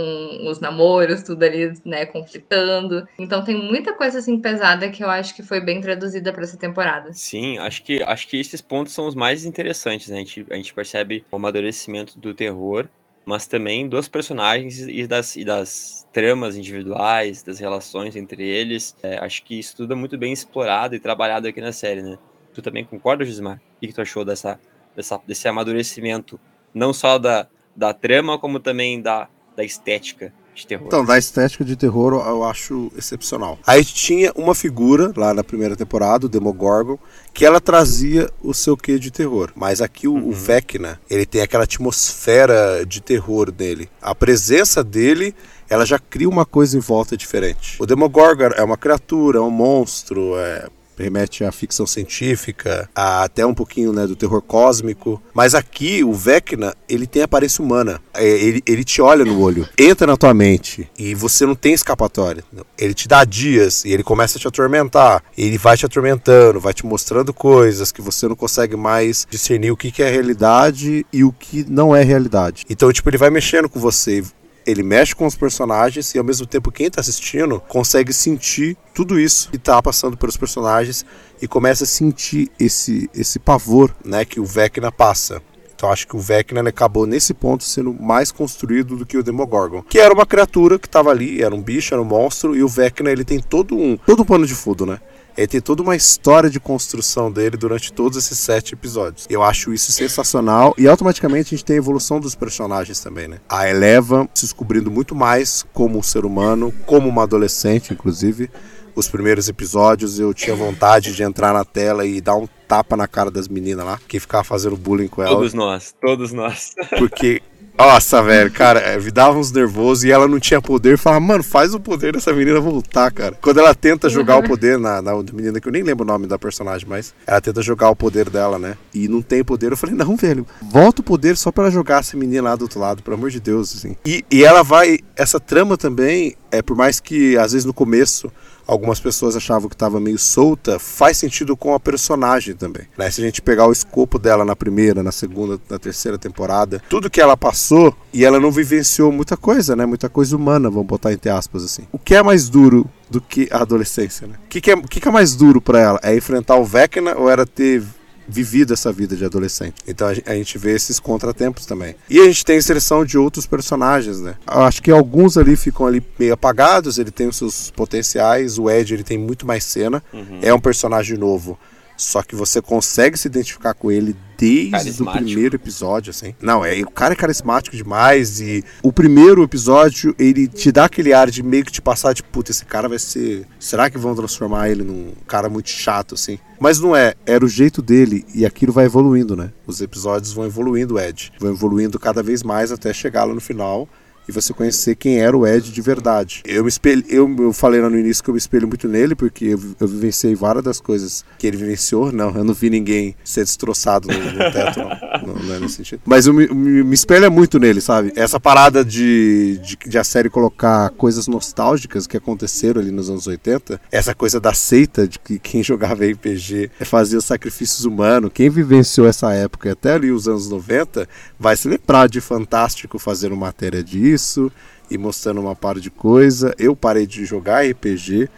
os 0.50 0.60
namoros, 0.60 1.22
tudo 1.22 1.44
ali, 1.44 1.72
né, 1.86 2.08
conflitando. 2.08 3.08
Então 3.20 3.44
tem 3.44 3.56
muita 3.56 3.94
coisa 3.94 4.18
assim 4.18 4.40
pesada 4.40 4.90
que 4.90 5.04
eu 5.04 5.10
acho 5.10 5.36
que 5.36 5.44
foi 5.44 5.62
bem 5.62 5.80
traduzida 5.80 6.34
para 6.34 6.44
essa 6.44 6.58
temporada. 6.58 7.14
Sim, 7.14 7.60
acho 7.60 7.84
que 7.84 8.02
acho 8.02 8.28
que 8.28 8.40
esses 8.40 8.62
pontos 8.62 8.94
são 8.94 9.08
os 9.08 9.14
mais 9.14 9.46
interessantes, 9.46 10.10
né? 10.10 10.18
A 10.18 10.20
gente, 10.20 10.46
a 10.50 10.56
gente 10.56 10.74
percebe 10.74 11.24
o 11.32 11.36
amadurecimento 11.36 12.20
do 12.20 12.34
terror 12.34 12.88
mas 13.24 13.46
também 13.46 13.88
dos 13.88 14.08
personagens 14.08 14.80
e 14.80 15.06
das, 15.06 15.36
e 15.36 15.46
das 15.46 16.08
tramas 16.12 16.58
individuais, 16.58 17.44
das 17.44 17.60
relações 17.60 18.16
entre 18.16 18.44
eles. 18.44 18.96
É, 19.04 19.20
acho 19.20 19.44
que 19.44 19.60
isso 19.60 19.78
tudo 19.78 19.94
é 19.94 19.96
muito 19.96 20.18
bem 20.18 20.34
explorado 20.34 20.96
e 20.96 21.00
trabalhado 21.00 21.48
aqui 21.48 21.62
na 21.62 21.72
série, 21.72 22.02
né? 22.02 22.18
Tu 22.54 22.62
também 22.62 22.86
concorda, 22.86 23.26
Gismar? 23.26 23.62
O 23.78 23.80
que 23.80 23.94
tu 23.94 24.02
achou 24.02 24.26
dessa, 24.26 24.60
dessa, 24.96 25.20
desse 25.26 25.48
amadurecimento, 25.48 26.40
não 26.74 26.94
só 26.94 27.18
da, 27.18 27.48
da 27.76 27.94
trama, 27.94 28.38
como 28.38 28.60
também 28.60 29.02
da, 29.02 29.28
da 29.56 29.64
estética 29.64 30.34
de 30.54 30.68
terror. 30.68 30.88
Então, 30.88 31.06
da 31.06 31.18
estética 31.18 31.64
de 31.64 31.76
terror 31.76 32.14
eu 32.14 32.44
acho 32.44 32.92
excepcional. 32.98 33.58
Aí 33.66 33.84
tinha 33.84 34.32
uma 34.36 34.54
figura 34.54 35.12
lá 35.16 35.34
na 35.34 35.44
primeira 35.44 35.76
temporada, 35.76 36.26
o 36.26 36.30
Demogorgon, 36.30 36.98
que 37.34 37.46
ela 37.46 37.60
trazia 37.60 38.30
o 38.42 38.54
seu 38.54 38.76
quê 38.76 39.00
de 39.00 39.12
terror. 39.12 39.52
Mas 39.56 39.82
aqui 39.82 40.08
o, 40.08 40.14
uhum. 40.14 40.30
o 40.30 40.32
Vecna, 40.32 41.00
ele 41.10 41.26
tem 41.26 41.42
aquela 41.42 41.64
atmosfera 41.64 42.86
de 42.86 43.02
terror 43.02 43.52
dele. 43.52 43.90
A 44.02 44.14
presença 44.14 44.84
dele 44.84 45.34
ela 45.70 45.86
já 45.86 45.98
cria 45.98 46.28
uma 46.28 46.46
coisa 46.46 46.78
em 46.78 46.82
volta 46.82 47.16
diferente. 47.16 47.78
O 47.80 47.86
Demogorgon 47.86 48.50
é 48.56 48.62
uma 48.62 48.76
criatura, 48.76 49.38
é 49.38 49.42
um 49.42 49.50
monstro, 49.50 50.38
é 50.38 50.68
remete 50.98 51.44
à 51.44 51.52
ficção 51.52 51.86
científica, 51.86 52.90
até 52.96 53.46
um 53.46 53.54
pouquinho 53.54 53.92
né, 53.94 54.06
do 54.08 54.16
terror 54.16 54.42
cósmico. 54.42 55.22
Mas 55.34 55.56
aqui 55.56 56.04
o 56.04 56.14
Vecna, 56.14 56.74
ele 56.88 57.08
tem 57.08 57.22
aparência 57.22 57.64
humana. 57.64 58.00
É, 58.14 58.26
ele, 58.26 58.62
ele 58.66 58.84
te 58.84 59.02
olha 59.02 59.26
no 59.26 59.40
olho, 59.40 59.68
entra 59.78 60.08
na 60.08 60.18
tua 60.18 60.34
mente 60.34 60.90
e 60.98 61.16
você 61.16 61.46
não 61.46 61.56
tem 61.56 61.74
escapatória. 61.74 62.44
Ele 62.78 62.94
te 62.94 63.08
dá 63.08 63.24
dias 63.24 63.86
e 63.86 63.92
ele 63.92 64.04
começa 64.04 64.38
a 64.38 64.42
te 64.42 64.48
atormentar. 64.48 65.24
Ele 65.38 65.58
vai 65.58 65.78
te 65.78 65.86
atormentando, 65.86 66.60
vai 66.60 66.74
te 66.74 66.86
mostrando 66.86 67.34
coisas 67.34 67.92
que 67.92 68.02
você 68.02 68.28
não 68.28 68.36
consegue 68.36 68.76
mais 68.76 69.28
discernir 69.30 69.72
o 69.72 69.78
que, 69.78 69.92
que 69.92 70.04
é 70.04 70.10
realidade 70.10 71.06
e 71.12 71.24
o 71.24 71.32
que 71.32 71.66
não 71.70 71.96
é 71.96 72.04
realidade. 72.04 72.66
Então, 72.70 72.92
tipo, 72.92 73.10
ele 73.10 73.18
vai 73.18 73.30
mexendo 73.30 73.70
com 73.70 73.80
você 73.80 74.24
ele 74.66 74.84
mexe 74.84 75.16
com 75.16 75.26
os 75.26 75.36
personagens 75.36 76.14
e 76.14 76.18
ao 76.18 76.24
mesmo 76.24 76.46
tempo 76.46 76.72
quem 76.72 76.88
está 76.88 77.02
assistindo 77.02 77.62
consegue 77.68 78.14
sentir 78.14 78.78
tudo 78.94 79.20
isso 79.20 79.50
que 79.50 79.58
está 79.58 79.82
passando 79.82 80.18
pelos 80.18 80.38
personagens 80.38 81.06
e 81.42 81.48
começa 81.48 81.84
a 81.84 81.88
sentir 81.88 82.52
esse, 82.60 83.10
esse 83.14 83.40
pavor 83.40 83.94
né, 84.06 84.24
que 84.26 84.40
o 84.40 84.46
Vecna 84.46 84.92
passa. 84.92 85.42
Então 85.76 85.92
acho 85.92 86.08
que 86.08 86.16
o 86.16 86.20
Vecna 86.20 86.70
acabou 86.70 87.08
nesse 87.08 87.34
ponto 87.34 87.64
sendo 87.64 87.92
mais 87.92 88.32
construído 88.32 88.96
do 88.96 89.04
que 89.04 89.18
o 89.18 89.24
Demogorgon, 89.24 89.82
que 89.82 89.98
era 89.98 90.14
uma 90.14 90.28
criatura 90.28 90.78
que 90.78 90.86
estava 90.86 91.10
ali, 91.10 91.42
era 91.42 91.56
um 91.56 91.62
bicho, 91.62 91.94
era 91.94 92.02
um 92.02 92.06
monstro, 92.06 92.56
e 92.56 92.64
o 92.64 92.68
Vecna 92.68 93.10
ele 93.10 93.26
tem 93.26 93.40
todo 93.40 93.76
um 93.76 93.98
todo 93.98 94.22
um 94.22 94.26
pano 94.26 94.46
de 94.46 94.54
fundo, 94.54 94.86
né? 94.86 95.00
Ele 95.38 95.48
tem 95.48 95.62
toda 95.62 95.82
uma 95.82 95.96
história 95.96 96.50
de 96.50 96.60
construção 96.60 97.32
dele 97.32 97.58
durante 97.58 97.92
todos 97.92 98.18
esses 98.18 98.38
sete 98.38 98.74
episódios. 98.74 99.26
Eu 99.30 99.42
acho 99.42 99.74
isso 99.74 99.92
sensacional 99.92 100.74
e 100.78 100.88
automaticamente 100.88 101.54
a 101.54 101.58
gente 101.58 101.66
tem 101.66 101.76
a 101.76 101.80
evolução 101.80 102.20
dos 102.20 102.36
personagens 102.36 103.00
também, 103.00 103.28
né? 103.28 103.40
A 103.48 103.68
Eleva 103.70 104.28
se 104.34 104.46
descobrindo 104.46 104.92
muito 104.92 105.16
mais 105.16 105.66
como 105.74 105.98
um 105.98 106.04
ser 106.04 106.26
humano, 106.26 106.74
como 106.86 107.08
uma 107.08 107.24
adolescente, 107.24 107.94
inclusive. 107.94 108.50
Os 108.94 109.08
primeiros 109.08 109.48
episódios 109.48 110.20
eu 110.20 110.34
tinha 110.34 110.56
vontade 110.56 111.16
de 111.16 111.24
entrar 111.24 111.54
na 111.54 111.64
tela 111.64 112.06
e 112.06 112.20
dar 112.20 112.36
um 112.36 112.48
tapa 112.68 112.98
na 112.98 113.08
cara 113.08 113.32
das 113.32 113.48
meninas 113.48 113.86
lá, 113.86 114.00
que 114.08 114.20
ficava 114.20 114.44
fazendo 114.44 114.76
bullying 114.76 115.08
com 115.08 115.22
ela. 115.22 115.36
Todos 115.36 115.54
nós, 115.54 115.96
todos 116.02 116.34
nós. 116.34 116.74
Porque 116.98 117.42
Nossa, 117.82 118.22
velho, 118.22 118.52
cara, 118.52 118.80
é, 118.80 119.00
me 119.00 119.10
dava 119.10 119.40
uns 119.40 119.52
nervosos 119.52 120.04
e 120.04 120.12
ela 120.12 120.28
não 120.28 120.40
tinha 120.40 120.62
poder. 120.62 121.00
Falava, 121.00 121.20
mano, 121.20 121.44
faz 121.44 121.74
o 121.74 121.80
poder 121.80 122.14
dessa 122.14 122.32
menina 122.32 122.60
voltar, 122.60 123.12
cara. 123.12 123.36
Quando 123.42 123.60
ela 123.60 123.74
tenta 123.74 124.08
jogar 124.08 124.38
o 124.38 124.44
poder 124.44 124.78
na, 124.78 125.02
na 125.02 125.16
menina, 125.34 125.60
que 125.60 125.68
eu 125.68 125.72
nem 125.72 125.82
lembro 125.82 126.04
o 126.04 126.08
nome 126.08 126.28
da 126.28 126.38
personagem, 126.38 126.88
mas 126.88 127.12
ela 127.26 127.42
tenta 127.42 127.60
jogar 127.64 127.90
o 127.90 127.96
poder 127.96 128.30
dela, 128.30 128.60
né? 128.60 128.78
E 128.94 129.08
não 129.08 129.20
tem 129.20 129.44
poder. 129.44 129.72
Eu 129.72 129.78
falei, 129.78 129.96
não, 129.96 130.16
velho, 130.16 130.46
volta 130.62 131.02
o 131.02 131.04
poder 131.04 131.36
só 131.36 131.52
pra 131.52 131.64
ela 131.64 131.72
jogar 131.72 132.02
essa 132.02 132.16
menina 132.16 132.50
lá 132.50 132.56
do 132.56 132.62
outro 132.62 132.80
lado, 132.80 133.02
pelo 133.02 133.18
amor 133.18 133.32
de 133.32 133.40
Deus, 133.40 133.76
assim. 133.76 133.96
E, 134.06 134.24
e 134.30 134.44
ela 134.44 134.62
vai. 134.62 135.00
Essa 135.16 135.40
trama 135.40 135.76
também, 135.76 136.36
é 136.52 136.62
por 136.62 136.78
mais 136.78 137.00
que 137.00 137.36
às 137.36 137.52
vezes 137.52 137.66
no 137.66 137.74
começo 137.74 138.32
algumas 138.72 139.02
pessoas 139.02 139.36
achavam 139.36 139.68
que 139.68 139.76
estava 139.76 140.00
meio 140.00 140.18
solta, 140.18 140.80
faz 140.80 141.18
sentido 141.18 141.58
com 141.58 141.74
a 141.74 141.80
personagem 141.80 142.56
também. 142.56 142.88
Né? 142.98 143.12
Se 143.12 143.22
a 143.22 143.26
gente 143.26 143.42
pegar 143.42 143.68
o 143.68 143.72
escopo 143.72 144.18
dela 144.18 144.46
na 144.46 144.56
primeira, 144.56 145.04
na 145.04 145.12
segunda, 145.12 145.60
na 145.70 145.78
terceira 145.78 146.18
temporada, 146.18 146.82
tudo 146.88 147.10
que 147.10 147.20
ela 147.20 147.36
passou 147.36 147.94
e 148.14 148.24
ela 148.24 148.40
não 148.40 148.50
vivenciou 148.50 149.12
muita 149.12 149.36
coisa, 149.36 149.76
né? 149.76 149.86
Muita 149.86 150.08
coisa 150.08 150.36
humana, 150.36 150.70
vamos 150.70 150.88
botar 150.88 151.12
entre 151.12 151.30
aspas 151.30 151.66
assim. 151.66 151.84
O 151.92 152.00
que 152.00 152.16
é 152.16 152.24
mais 152.24 152.48
duro 152.48 152.90
do 153.10 153.20
que 153.20 153.50
a 153.52 153.62
adolescência, 153.62 154.26
né? 154.26 154.36
O 154.46 154.48
que, 154.48 154.62
que, 154.62 154.72
é, 154.72 154.82
que, 154.82 155.02
que 155.02 155.08
é 155.08 155.12
mais 155.12 155.36
duro 155.36 155.60
para 155.60 155.80
ela? 155.80 156.00
É 156.02 156.16
enfrentar 156.16 156.56
o 156.56 156.64
Vecna 156.64 157.16
ou 157.18 157.30
era 157.30 157.46
ter 157.46 157.84
vivido 158.28 158.74
essa 158.74 158.92
vida 158.92 159.16
de 159.16 159.26
adolescente. 159.26 159.76
Então 159.88 160.08
a 160.08 160.36
gente 160.36 160.58
vê 160.58 160.74
esses 160.74 161.00
contratempos 161.00 161.66
também. 161.66 161.96
E 162.10 162.20
a 162.20 162.26
gente 162.26 162.46
tem 162.46 162.58
inserção 162.58 163.04
de 163.06 163.18
outros 163.18 163.46
personagens, 163.46 164.20
né? 164.20 164.36
Acho 164.46 164.82
que 164.82 164.92
alguns 164.92 165.38
ali 165.38 165.56
ficam 165.56 165.86
ali 165.86 166.04
meio 166.18 166.34
apagados, 166.34 166.98
ele 166.98 167.12
tem 167.12 167.28
os 167.28 167.36
seus 167.36 167.72
potenciais, 167.72 168.58
o 168.58 168.70
Ed 168.70 168.94
ele 168.94 169.04
tem 169.04 169.18
muito 169.18 169.46
mais 169.46 169.64
cena, 169.64 170.04
uhum. 170.14 170.40
é 170.42 170.54
um 170.54 170.60
personagem 170.60 171.18
novo. 171.18 171.58
Só 172.02 172.24
que 172.24 172.36
você 172.36 172.60
consegue 172.64 173.16
se 173.16 173.28
identificar 173.28 173.76
com 173.76 173.92
ele 173.92 174.16
desde 174.36 175.04
o 175.04 175.12
primeiro 175.12 175.56
episódio, 175.56 176.10
assim. 176.10 176.34
Não, 176.42 176.66
é, 176.66 176.82
o 176.82 176.90
cara 176.90 177.14
é 177.14 177.16
carismático 177.16 177.76
demais 177.78 178.42
e 178.42 178.64
o 178.82 178.92
primeiro 178.92 179.44
episódio 179.44 180.16
ele 180.18 180.48
te 180.48 180.72
dá 180.72 180.86
aquele 180.86 181.14
ar 181.14 181.30
de 181.30 181.44
meio 181.44 181.64
que 181.64 181.72
te 181.72 181.80
passar 181.80 182.14
de 182.14 182.24
puta, 182.24 182.50
esse 182.50 182.66
cara 182.66 182.90
vai 182.90 182.98
ser. 182.98 183.46
Será 183.60 183.88
que 183.88 184.00
vão 184.00 184.16
transformar 184.16 184.72
ele 184.72 184.84
num 184.84 185.14
cara 185.28 185.48
muito 185.48 185.70
chato, 185.70 186.16
assim? 186.16 186.40
Mas 186.60 186.80
não 186.80 186.96
é, 186.96 187.14
era 187.24 187.46
o 187.46 187.48
jeito 187.48 187.84
dele 187.84 188.26
e 188.34 188.48
aquilo 188.48 188.74
vai 188.74 188.86
evoluindo, 188.86 189.36
né? 189.36 189.52
Os 189.68 189.80
episódios 189.80 190.34
vão 190.34 190.46
evoluindo, 190.46 191.00
Ed. 191.00 191.32
Vão 191.40 191.52
evoluindo 191.52 192.00
cada 192.00 192.24
vez 192.24 192.42
mais 192.42 192.72
até 192.72 192.92
chegar 192.92 193.26
lá 193.26 193.34
no 193.36 193.42
final 193.42 193.88
e 194.28 194.32
você 194.32 194.54
conhecer 194.54 194.96
quem 194.96 195.20
era 195.20 195.36
o 195.36 195.46
Ed 195.46 195.72
de 195.72 195.82
verdade. 195.82 196.42
Eu 196.46 196.64
me 196.64 196.70
espelho, 196.70 197.04
eu, 197.08 197.34
eu 197.40 197.54
falei 197.54 197.82
lá 197.82 197.90
no 197.90 197.98
início 197.98 198.24
que 198.24 198.30
eu 198.30 198.34
me 198.34 198.38
espelho 198.38 198.68
muito 198.68 198.88
nele, 198.88 199.16
porque 199.16 199.46
eu, 199.46 199.60
eu 199.80 199.88
vivenciei 199.88 200.36
várias 200.36 200.64
das 200.64 200.80
coisas 200.80 201.26
que 201.38 201.48
ele 201.48 201.58
vivenciou. 201.58 202.12
Não, 202.12 202.36
eu 202.36 202.44
não 202.44 202.54
vi 202.54 202.70
ninguém 202.70 203.16
ser 203.24 203.44
destroçado 203.44 204.08
no, 204.08 204.14
no 204.14 204.52
teto, 204.52 204.80
não. 204.80 204.90
não. 205.34 205.44
não. 205.44 205.56
é 205.56 205.60
nesse 205.60 205.76
sentido. 205.76 206.02
Mas 206.06 206.28
eu 206.28 206.34
me, 206.34 206.48
me, 206.48 206.84
me 206.84 206.94
espelho 206.94 207.32
muito 207.32 207.60
nele, 207.60 207.82
sabe? 207.82 208.14
Essa 208.16 208.40
parada 208.40 208.84
de, 208.86 209.60
de, 209.64 209.78
de, 209.90 209.98
a 209.98 210.04
série 210.04 210.30
colocar 210.30 210.90
coisas 210.92 211.28
nostálgicas 211.28 212.08
que 212.08 212.18
aconteceram 212.18 212.82
ali 212.82 212.92
nos 212.92 213.10
anos 213.10 213.28
80, 213.28 213.82
essa 213.92 214.14
coisa 214.14 214.40
da 214.40 214.54
seita, 214.54 215.08
de 215.08 215.20
que 215.20 215.40
quem 215.40 215.64
jogava 215.64 216.06
RPG 216.06 216.72
fazia 216.82 217.18
os 217.18 217.26
sacrifícios 217.26 217.86
humanos, 217.86 218.32
quem 218.34 218.50
vivenciou 218.50 219.08
essa 219.08 219.34
época 219.34 219.72
até 219.72 219.94
ali 219.94 220.12
os 220.12 220.28
anos 220.28 220.50
90, 220.50 221.08
vai 221.40 221.56
se 221.56 221.68
lembrar 221.68 222.08
de 222.08 222.22
Fantástico 222.22 223.00
fazendo 223.00 223.36
matéria 223.36 223.84
disso 223.84 224.11
isso 224.12 224.52
e 224.90 224.98
mostrando 224.98 225.42
uma 225.42 225.56
par 225.56 225.80
de 225.80 225.90
coisa. 225.90 226.54
Eu 226.58 226.76
parei 226.76 227.08
de 227.08 227.26
jogar 227.26 227.66
RPG 227.66 228.30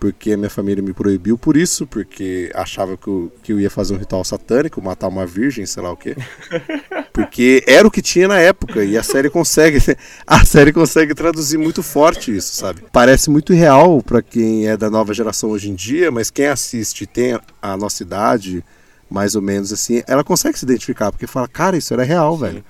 porque 0.00 0.32
a 0.32 0.36
minha 0.36 0.48
família 0.48 0.82
me 0.82 0.94
proibiu 0.94 1.36
por 1.36 1.58
isso, 1.58 1.86
porque 1.86 2.50
achava 2.54 2.96
que 2.96 3.06
eu, 3.06 3.30
que 3.42 3.52
eu 3.52 3.60
ia 3.60 3.68
fazer 3.68 3.92
um 3.92 3.98
ritual 3.98 4.24
satânico, 4.24 4.80
matar 4.80 5.08
uma 5.08 5.26
virgem, 5.26 5.66
sei 5.66 5.82
lá 5.82 5.92
o 5.92 5.96
quê. 5.96 6.16
Porque 7.12 7.62
era 7.66 7.86
o 7.86 7.90
que 7.90 8.00
tinha 8.00 8.26
na 8.26 8.38
época 8.38 8.82
e 8.82 8.96
a 8.96 9.02
série 9.02 9.28
consegue, 9.28 9.78
a 10.26 10.44
série 10.44 10.72
consegue 10.72 11.12
traduzir 11.12 11.58
muito 11.58 11.82
forte 11.82 12.34
isso, 12.34 12.54
sabe? 12.54 12.82
Parece 12.90 13.28
muito 13.28 13.52
real 13.52 14.00
para 14.00 14.22
quem 14.22 14.68
é 14.68 14.76
da 14.76 14.88
nova 14.88 15.12
geração 15.12 15.50
hoje 15.50 15.68
em 15.68 15.74
dia, 15.74 16.10
mas 16.10 16.30
quem 16.30 16.46
assiste 16.46 17.06
tem 17.06 17.38
a 17.60 17.76
nossa 17.76 18.02
idade, 18.02 18.64
mais 19.10 19.34
ou 19.34 19.42
menos 19.42 19.70
assim, 19.70 20.02
ela 20.06 20.24
consegue 20.24 20.58
se 20.58 20.64
identificar 20.64 21.10
porque 21.10 21.26
fala, 21.26 21.46
cara, 21.46 21.76
isso 21.76 21.92
era 21.92 22.04
real, 22.04 22.38
Sim. 22.38 22.62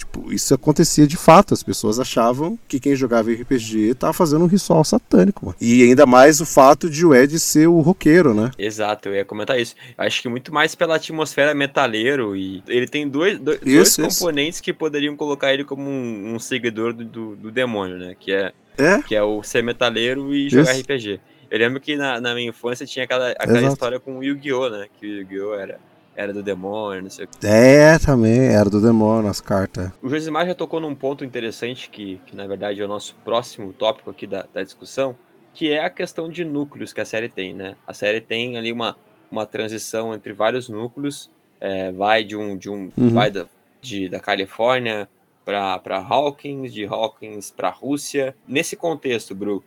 Tipo, 0.00 0.32
isso 0.32 0.54
acontecia 0.54 1.06
de 1.06 1.16
fato. 1.16 1.52
As 1.52 1.62
pessoas 1.62 2.00
achavam 2.00 2.58
que 2.66 2.80
quem 2.80 2.96
jogava 2.96 3.30
RPG 3.30 3.90
estava 3.90 4.14
fazendo 4.14 4.44
um 4.44 4.48
ritual 4.48 4.82
satânico. 4.82 5.44
Mano. 5.44 5.56
E 5.60 5.82
ainda 5.82 6.06
mais 6.06 6.40
o 6.40 6.46
fato 6.46 6.88
de 6.88 7.04
o 7.04 7.14
Ed 7.14 7.38
ser 7.38 7.66
o 7.66 7.80
roqueiro, 7.80 8.32
né? 8.32 8.50
Exato, 8.58 9.10
eu 9.10 9.14
ia 9.14 9.26
comentar 9.26 9.60
isso. 9.60 9.74
Acho 9.98 10.22
que 10.22 10.28
muito 10.28 10.54
mais 10.54 10.74
pela 10.74 10.96
atmosfera 10.96 11.54
metaleiro. 11.54 12.34
E 12.34 12.62
ele 12.66 12.88
tem 12.88 13.06
dois, 13.06 13.38
dois, 13.38 13.60
isso, 13.62 14.00
dois 14.00 14.18
componentes 14.18 14.56
isso. 14.56 14.62
que 14.62 14.72
poderiam 14.72 15.14
colocar 15.14 15.52
ele 15.52 15.64
como 15.64 15.82
um, 15.82 16.34
um 16.34 16.38
seguidor 16.38 16.94
do, 16.94 17.04
do, 17.04 17.36
do, 17.36 17.50
demônio, 17.50 17.98
né? 17.98 18.16
Que 18.18 18.32
é, 18.32 18.52
é? 18.78 19.02
que 19.02 19.14
é 19.14 19.22
o 19.22 19.42
ser 19.42 19.62
metaleiro 19.62 20.34
e 20.34 20.48
jogar 20.48 20.72
isso. 20.72 20.80
RPG. 20.80 21.20
Eu 21.50 21.58
lembro 21.58 21.78
que 21.78 21.94
na, 21.94 22.18
na 22.22 22.34
minha 22.34 22.48
infância 22.48 22.86
tinha 22.86 23.04
aquela, 23.04 23.32
aquela 23.32 23.68
história 23.68 24.00
com 24.00 24.18
o 24.18 24.24
Yu-Gi-Oh!, 24.24 24.70
né? 24.70 24.86
Que 24.98 25.06
o 25.06 25.10
Yu-Gi-Oh! 25.18 25.54
era 25.54 25.78
era 26.16 26.32
do 26.32 26.42
demônio, 26.42 27.02
não 27.02 27.10
sei 27.10 27.24
o 27.24 27.28
que. 27.28 27.46
É, 27.46 27.98
também, 27.98 28.48
era 28.48 28.68
do 28.68 28.80
demônio 28.80 29.30
as 29.30 29.40
cartas. 29.40 29.90
O 30.02 30.08
Josimar 30.08 30.46
já 30.46 30.54
tocou 30.54 30.80
num 30.80 30.94
ponto 30.94 31.24
interessante 31.24 31.88
que, 31.88 32.20
que 32.26 32.36
na 32.36 32.46
verdade 32.46 32.80
é 32.80 32.84
o 32.84 32.88
nosso 32.88 33.14
próximo 33.24 33.72
tópico 33.72 34.10
aqui 34.10 34.26
da, 34.26 34.46
da 34.52 34.62
discussão, 34.62 35.16
que 35.54 35.70
é 35.70 35.84
a 35.84 35.90
questão 35.90 36.28
de 36.28 36.44
núcleos 36.44 36.92
que 36.92 37.00
a 37.00 37.04
série 37.04 37.28
tem, 37.28 37.54
né? 37.54 37.76
A 37.86 37.94
série 37.94 38.20
tem 38.20 38.56
ali 38.56 38.72
uma, 38.72 38.96
uma 39.30 39.46
transição 39.46 40.14
entre 40.14 40.32
vários 40.32 40.68
núcleos, 40.68 41.30
é, 41.60 41.90
vai 41.92 42.24
de 42.24 42.36
um, 42.36 42.56
de 42.56 42.70
um 42.70 42.90
uhum. 42.96 43.10
vai 43.10 43.30
da, 43.30 43.46
de, 43.80 44.08
da 44.08 44.20
Califórnia 44.20 45.08
para 45.44 45.98
Hawkins, 45.98 46.72
de 46.72 46.84
Hawkins 46.84 47.50
para 47.50 47.70
Rússia. 47.70 48.36
Nesse 48.46 48.76
contexto, 48.76 49.34
Bru, 49.34 49.64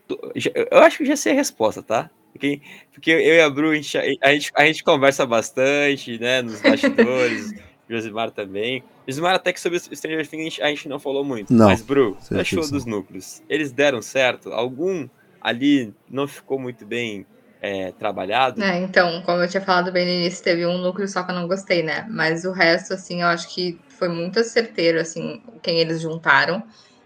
eu 0.71 0.79
acho 0.79 0.99
que 0.99 1.05
já 1.05 1.15
sei 1.15 1.33
a 1.33 1.35
resposta, 1.35 1.81
tá? 1.81 2.09
Porque, 2.33 2.61
porque 2.91 3.11
eu 3.11 3.35
e 3.35 3.41
a 3.41 3.49
Bru, 3.49 3.69
a 3.69 3.75
gente, 3.75 3.97
a, 3.97 4.33
gente, 4.33 4.51
a 4.55 4.65
gente 4.65 4.83
conversa 4.83 5.25
bastante, 5.25 6.19
né, 6.19 6.41
nos 6.41 6.59
bastidores, 6.61 7.53
Josimar 7.87 8.31
também. 8.31 8.83
Josimar, 9.07 9.35
até 9.35 9.53
que 9.53 9.61
sobre 9.61 9.79
Stranger 9.79 10.27
Things 10.27 10.41
a 10.41 10.43
gente, 10.43 10.61
a 10.63 10.67
gente 10.69 10.89
não 10.89 10.99
falou 10.99 11.23
muito. 11.23 11.53
Não, 11.53 11.67
Mas, 11.67 11.81
Bru, 11.81 12.17
você 12.19 12.35
achou 12.35 12.67
dos 12.67 12.85
núcleos? 12.85 13.43
Eles 13.47 13.71
deram 13.71 14.01
certo? 14.01 14.51
Algum 14.51 15.07
ali 15.39 15.93
não 16.09 16.27
ficou 16.27 16.57
muito 16.57 16.85
bem 16.85 17.25
é, 17.61 17.91
trabalhado? 17.91 18.63
É, 18.63 18.81
então, 18.81 19.21
como 19.21 19.41
eu 19.41 19.47
tinha 19.47 19.61
falado 19.61 19.91
bem 19.91 20.05
no 20.05 20.11
início, 20.11 20.43
teve 20.43 20.65
um 20.65 20.77
núcleo 20.77 21.07
só 21.07 21.23
que 21.23 21.31
eu 21.31 21.35
não 21.35 21.47
gostei, 21.47 21.83
né? 21.83 22.07
Mas 22.09 22.45
o 22.45 22.51
resto, 22.51 22.93
assim, 22.93 23.21
eu 23.21 23.27
acho 23.27 23.53
que 23.53 23.79
foi 23.89 24.09
muito 24.09 24.43
certeiro, 24.43 24.99
assim, 24.99 25.41
quem 25.61 25.79
eles 25.79 26.01
juntaram. 26.01 26.63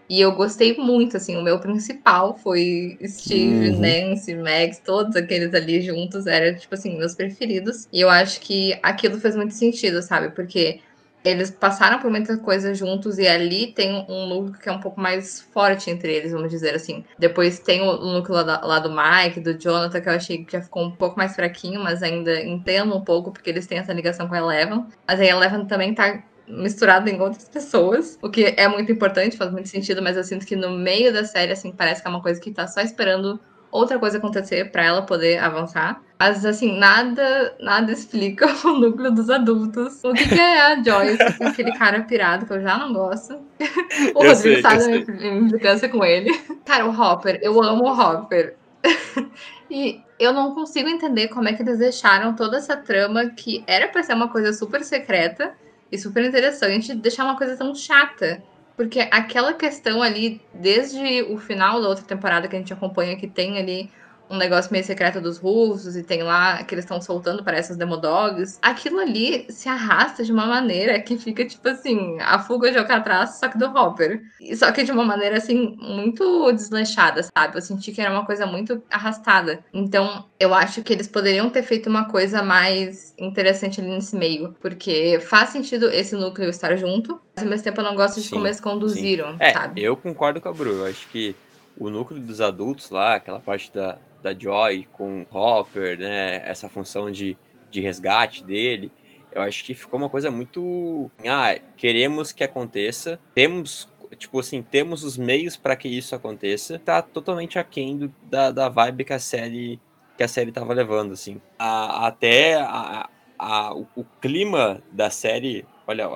E 0.08 0.20
eu 0.20 0.32
gostei 0.32 0.76
muito, 0.76 1.16
assim, 1.16 1.36
o 1.36 1.42
meu 1.42 1.58
principal 1.58 2.36
foi 2.38 2.98
Steve, 3.06 3.70
uhum. 3.70 3.80
Nancy, 3.80 4.34
Max, 4.34 4.80
todos 4.84 5.14
aqueles 5.14 5.52
ali 5.52 5.82
juntos, 5.82 6.26
eram, 6.26 6.58
tipo 6.58 6.74
assim, 6.74 6.96
meus 6.96 7.14
preferidos. 7.14 7.86
E 7.92 8.00
eu 8.00 8.08
acho 8.08 8.40
que 8.40 8.78
aquilo 8.82 9.20
fez 9.20 9.36
muito 9.36 9.52
sentido, 9.52 10.00
sabe? 10.00 10.30
Porque 10.30 10.80
eles 11.24 11.50
passaram 11.50 11.98
por 11.98 12.10
muita 12.10 12.36
coisa 12.38 12.74
juntos 12.74 13.18
e 13.18 13.26
ali 13.26 13.72
tem 13.72 14.06
um 14.08 14.26
núcleo 14.26 14.58
que 14.60 14.68
é 14.68 14.72
um 14.72 14.80
pouco 14.80 15.00
mais 15.00 15.40
forte 15.40 15.90
entre 15.90 16.12
eles, 16.12 16.32
vamos 16.32 16.50
dizer 16.50 16.74
assim. 16.74 17.04
Depois 17.18 17.58
tem 17.58 17.82
o 17.82 17.96
núcleo 17.96 18.44
lá, 18.44 18.60
lá 18.64 18.78
do 18.78 18.90
Mike, 18.90 19.40
do 19.40 19.54
Jonathan, 19.58 20.00
que 20.00 20.08
eu 20.08 20.12
achei 20.12 20.44
que 20.44 20.52
já 20.52 20.62
ficou 20.62 20.84
um 20.84 20.90
pouco 20.90 21.18
mais 21.18 21.34
fraquinho, 21.34 21.82
mas 21.82 22.02
ainda 22.02 22.40
entendo 22.40 22.96
um 22.96 23.02
pouco 23.02 23.32
porque 23.32 23.50
eles 23.50 23.66
têm 23.66 23.78
essa 23.78 23.92
ligação 23.92 24.28
com 24.28 24.34
a 24.34 24.38
Eleven. 24.38 24.86
Mas 25.06 25.20
aí 25.20 25.28
a 25.28 25.32
Eleven 25.32 25.66
também 25.66 25.94
tá 25.94 26.22
misturado 26.48 27.08
em 27.08 27.20
outras 27.20 27.48
pessoas, 27.48 28.18
o 28.22 28.28
que 28.28 28.54
é 28.56 28.68
muito 28.68 28.90
importante, 28.90 29.36
faz 29.36 29.50
muito 29.50 29.68
sentido, 29.68 30.02
mas 30.02 30.16
eu 30.16 30.24
sinto 30.24 30.46
que 30.46 30.56
no 30.56 30.70
meio 30.70 31.12
da 31.12 31.24
série, 31.24 31.52
assim, 31.52 31.72
parece 31.72 32.02
que 32.02 32.08
é 32.08 32.10
uma 32.10 32.22
coisa 32.22 32.40
que 32.40 32.50
tá 32.50 32.66
só 32.66 32.80
esperando 32.80 33.40
outra 33.70 33.98
coisa 33.98 34.18
acontecer 34.18 34.70
para 34.70 34.84
ela 34.84 35.02
poder 35.02 35.38
avançar. 35.38 36.00
Mas, 36.18 36.44
assim, 36.44 36.78
nada 36.78 37.54
nada 37.60 37.92
explica 37.92 38.46
o 38.66 38.72
núcleo 38.78 39.12
dos 39.12 39.30
adultos. 39.30 40.02
O 40.02 40.12
que, 40.12 40.28
que 40.28 40.40
é 40.40 40.60
a 40.60 40.82
Joyce, 40.82 41.22
assim, 41.22 41.44
aquele 41.44 41.72
cara 41.72 42.02
pirado 42.02 42.46
que 42.46 42.52
eu 42.52 42.60
já 42.60 42.76
não 42.78 42.92
gosto. 42.92 43.34
o 44.14 44.22
eu 44.24 44.30
Rodrigo 44.30 44.36
sei, 44.36 44.62
sabe 44.62 44.84
a 44.84 45.12
minha 45.12 45.34
implicância 45.36 45.88
com 45.88 46.04
ele. 46.04 46.36
Cara, 46.64 46.86
o 46.86 47.00
Hopper, 47.00 47.38
eu 47.42 47.62
amo 47.62 47.84
o 47.84 47.92
Hopper. 47.92 48.56
e 49.70 50.00
eu 50.18 50.32
não 50.32 50.54
consigo 50.54 50.88
entender 50.88 51.28
como 51.28 51.48
é 51.48 51.52
que 51.52 51.62
eles 51.62 51.78
deixaram 51.78 52.34
toda 52.34 52.56
essa 52.56 52.76
trama 52.76 53.26
que 53.30 53.62
era 53.66 53.88
para 53.88 54.02
ser 54.02 54.14
uma 54.14 54.28
coisa 54.28 54.52
super 54.52 54.82
secreta 54.82 55.52
e 55.90 55.98
super 55.98 56.24
interessante 56.24 56.94
deixar 56.94 57.24
uma 57.24 57.36
coisa 57.36 57.56
tão 57.56 57.74
chata. 57.74 58.42
Porque 58.76 59.00
aquela 59.10 59.52
questão 59.52 60.02
ali, 60.02 60.40
desde 60.54 61.22
o 61.22 61.36
final 61.36 61.80
da 61.82 61.88
outra 61.88 62.04
temporada 62.04 62.46
que 62.46 62.54
a 62.54 62.58
gente 62.58 62.72
acompanha, 62.72 63.16
que 63.16 63.26
tem 63.26 63.58
ali 63.58 63.90
um 64.30 64.36
negócio 64.36 64.72
meio 64.72 64.84
secreto 64.84 65.20
dos 65.20 65.38
russos 65.38 65.96
e 65.96 66.02
tem 66.02 66.22
lá 66.22 66.62
que 66.62 66.74
eles 66.74 66.84
estão 66.84 67.00
soltando 67.00 67.42
para 67.42 67.56
essas 67.56 67.76
demodogs. 67.76 68.58
Aquilo 68.62 69.00
ali 69.00 69.46
se 69.50 69.68
arrasta 69.68 70.22
de 70.24 70.32
uma 70.32 70.46
maneira 70.46 71.00
que 71.00 71.16
fica 71.16 71.44
tipo 71.44 71.68
assim, 71.68 72.18
a 72.20 72.38
fuga 72.38 72.70
de 72.70 72.78
Alcatraz, 72.78 73.38
só 73.38 73.48
que 73.48 73.58
do 73.58 73.66
Hopper. 73.66 74.22
Só 74.56 74.70
que 74.72 74.82
de 74.82 74.92
uma 74.92 75.04
maneira 75.04 75.38
assim, 75.38 75.76
muito 75.80 76.52
desleixada, 76.52 77.22
sabe? 77.22 77.56
Eu 77.56 77.62
senti 77.62 77.92
que 77.92 78.00
era 78.00 78.10
uma 78.10 78.24
coisa 78.24 78.46
muito 78.46 78.82
arrastada. 78.90 79.64
Então, 79.72 80.26
eu 80.38 80.54
acho 80.54 80.82
que 80.82 80.92
eles 80.92 81.08
poderiam 81.08 81.50
ter 81.50 81.62
feito 81.62 81.88
uma 81.88 82.06
coisa 82.06 82.42
mais 82.42 83.14
interessante 83.18 83.80
ali 83.80 83.90
nesse 83.90 84.16
meio. 84.16 84.54
Porque 84.60 85.18
faz 85.20 85.50
sentido 85.50 85.88
esse 85.90 86.14
núcleo 86.14 86.50
estar 86.50 86.76
junto, 86.76 87.20
mas 87.34 87.44
ao 87.44 87.50
mesmo 87.50 87.64
tempo 87.64 87.80
eu 87.80 87.84
não 87.84 87.94
gosto 87.94 88.16
de 88.16 88.26
sim, 88.26 88.30
como 88.30 88.46
eles 88.46 88.60
conduziram, 88.60 89.36
é, 89.38 89.52
sabe? 89.52 89.82
Eu 89.82 89.96
concordo 89.96 90.40
com 90.40 90.48
a 90.48 90.52
Bru. 90.52 90.70
Eu 90.70 90.86
acho 90.86 91.08
que 91.08 91.34
o 91.76 91.88
núcleo 91.88 92.20
dos 92.20 92.40
adultos 92.40 92.90
lá, 92.90 93.14
aquela 93.14 93.38
parte 93.38 93.72
da, 93.72 93.98
da 94.22 94.34
Joy 94.34 94.88
com 94.92 95.26
Hopper, 95.30 95.98
né? 95.98 96.42
Essa 96.44 96.68
função 96.68 97.10
de, 97.10 97.36
de 97.70 97.80
resgate 97.80 98.44
dele. 98.44 98.90
Eu 99.32 99.42
acho 99.42 99.64
que 99.64 99.74
ficou 99.74 99.98
uma 99.98 100.08
coisa 100.08 100.30
muito. 100.30 101.10
Ah, 101.26 101.58
queremos 101.76 102.32
que 102.32 102.44
aconteça, 102.44 103.18
temos. 103.34 103.88
Tipo 104.16 104.40
assim, 104.40 104.62
temos 104.62 105.04
os 105.04 105.18
meios 105.18 105.56
para 105.56 105.76
que 105.76 105.86
isso 105.86 106.14
aconteça. 106.14 106.78
Tá 106.78 107.02
totalmente 107.02 107.58
aquém 107.58 107.98
do, 107.98 108.14
da, 108.22 108.50
da 108.50 108.68
vibe 108.68 109.04
que 109.04 109.12
a 109.12 109.18
série 109.18 109.78
que 110.18 110.24
a 110.24 110.28
série 110.28 110.50
tava 110.50 110.74
levando, 110.74 111.12
assim. 111.12 111.40
A, 111.56 112.08
até 112.08 112.56
a, 112.56 113.08
a, 113.38 113.72
o, 113.72 113.86
o, 113.94 114.04
clima 114.20 114.82
da 114.90 115.10
série, 115.10 115.64
olha, 115.86 116.08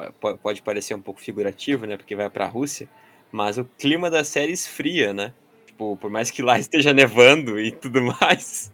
pode 0.43 0.61
parecer 0.61 0.95
um 0.95 1.01
pouco 1.01 1.21
figurativo, 1.21 1.87
né? 1.87 1.97
Porque 1.97 2.17
vai 2.17 2.29
para 2.29 2.45
a 2.45 2.49
Rússia, 2.49 2.89
mas 3.31 3.59
o 3.59 3.65
clima 3.65 4.11
da 4.11 4.25
série 4.25 4.53
esfria, 4.53 5.15
né? 5.15 5.33
Tipo, 5.83 5.97
por 5.97 6.11
mais 6.11 6.31
que 6.31 6.43
lá 6.43 6.59
esteja 6.61 6.93
nevando 6.93 7.59
e 7.59 7.73
tudo 7.73 8.01
mais. 8.03 8.73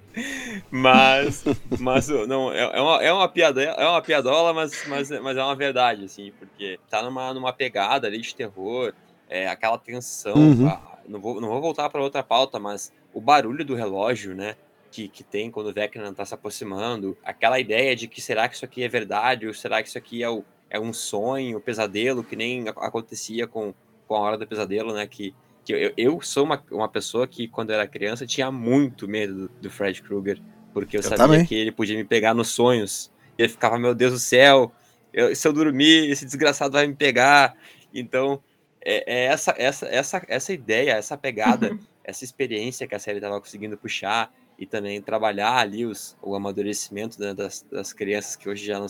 Mas, 0.70 1.44
mas 1.78 2.08
não, 2.08 2.52
é, 2.52 2.76
é, 2.76 2.80
uma, 2.80 3.02
é 3.04 3.12
uma 3.12 3.28
piada, 3.28 3.62
é 3.62 3.86
uma 3.86 4.02
piadola, 4.02 4.52
mas, 4.52 4.84
mas, 4.88 5.10
mas 5.10 5.36
é 5.36 5.42
uma 5.42 5.54
verdade, 5.54 6.04
assim, 6.04 6.32
porque 6.38 6.78
tá 6.90 7.02
numa, 7.02 7.32
numa 7.32 7.52
pegada 7.52 8.08
ali 8.08 8.20
de 8.20 8.34
terror, 8.34 8.92
é, 9.28 9.46
aquela 9.48 9.78
tensão. 9.78 10.34
Uhum. 10.34 10.76
não, 11.06 11.20
vou, 11.20 11.40
não 11.40 11.48
vou 11.48 11.60
voltar 11.60 11.88
para 11.88 12.02
outra 12.02 12.22
pauta, 12.22 12.58
mas 12.58 12.92
o 13.14 13.20
barulho 13.20 13.64
do 13.64 13.74
relógio, 13.74 14.34
né? 14.34 14.56
Que, 14.90 15.06
que 15.06 15.22
tem 15.22 15.50
quando 15.50 15.68
o 15.68 15.72
Vecna 15.72 16.12
tá 16.12 16.24
se 16.24 16.34
aproximando, 16.34 17.16
aquela 17.22 17.60
ideia 17.60 17.94
de 17.94 18.08
que 18.08 18.22
será 18.22 18.48
que 18.48 18.56
isso 18.56 18.64
aqui 18.64 18.82
é 18.82 18.88
verdade, 18.88 19.46
ou 19.46 19.52
será 19.52 19.82
que 19.82 19.88
isso 19.88 19.98
aqui 19.98 20.22
é, 20.22 20.30
o, 20.30 20.42
é 20.68 20.80
um 20.80 20.94
sonho, 20.94 21.58
um 21.58 21.60
pesadelo, 21.60 22.24
que 22.24 22.34
nem 22.34 22.66
acontecia 22.68 23.46
com, 23.46 23.72
com 24.08 24.14
a 24.16 24.20
hora 24.20 24.38
do 24.38 24.46
pesadelo, 24.46 24.94
né? 24.94 25.06
Que 25.06 25.34
que 25.68 25.72
eu, 25.74 25.92
eu 25.98 26.20
sou 26.22 26.44
uma, 26.44 26.64
uma 26.70 26.88
pessoa 26.88 27.28
que, 27.28 27.46
quando 27.46 27.70
eu 27.70 27.74
era 27.74 27.86
criança, 27.86 28.26
tinha 28.26 28.50
muito 28.50 29.06
medo 29.06 29.34
do, 29.34 29.48
do 29.60 29.70
Fred 29.70 30.02
Krueger, 30.02 30.40
porque 30.72 30.96
eu, 30.96 31.00
eu 31.00 31.02
sabia 31.02 31.18
também. 31.18 31.44
que 31.44 31.54
ele 31.54 31.70
podia 31.70 31.94
me 31.94 32.04
pegar 32.04 32.32
nos 32.32 32.48
sonhos. 32.48 33.12
E 33.36 33.42
ele 33.42 33.50
ficava, 33.50 33.78
meu 33.78 33.94
Deus 33.94 34.14
do 34.14 34.18
céu, 34.18 34.72
eu, 35.12 35.36
se 35.36 35.46
eu 35.46 35.52
dormir, 35.52 36.10
esse 36.10 36.24
desgraçado 36.24 36.72
vai 36.72 36.86
me 36.86 36.94
pegar. 36.94 37.54
Então, 37.92 38.42
é, 38.80 39.24
é 39.24 39.24
essa, 39.26 39.54
essa, 39.58 39.86
essa, 39.88 40.24
essa 40.26 40.52
ideia, 40.54 40.92
essa 40.92 41.18
pegada, 41.18 41.72
uhum. 41.72 41.78
essa 42.02 42.24
experiência 42.24 42.86
que 42.88 42.94
a 42.94 42.98
série 42.98 43.18
estava 43.18 43.38
conseguindo 43.38 43.76
puxar 43.76 44.34
e 44.58 44.64
também 44.64 45.02
trabalhar 45.02 45.56
ali 45.56 45.84
os, 45.84 46.16
o 46.22 46.34
amadurecimento 46.34 47.20
né, 47.20 47.34
das, 47.34 47.60
das 47.70 47.92
crianças 47.92 48.36
que 48.36 48.48
hoje 48.48 48.64
já 48.64 48.78
não 48.78 48.86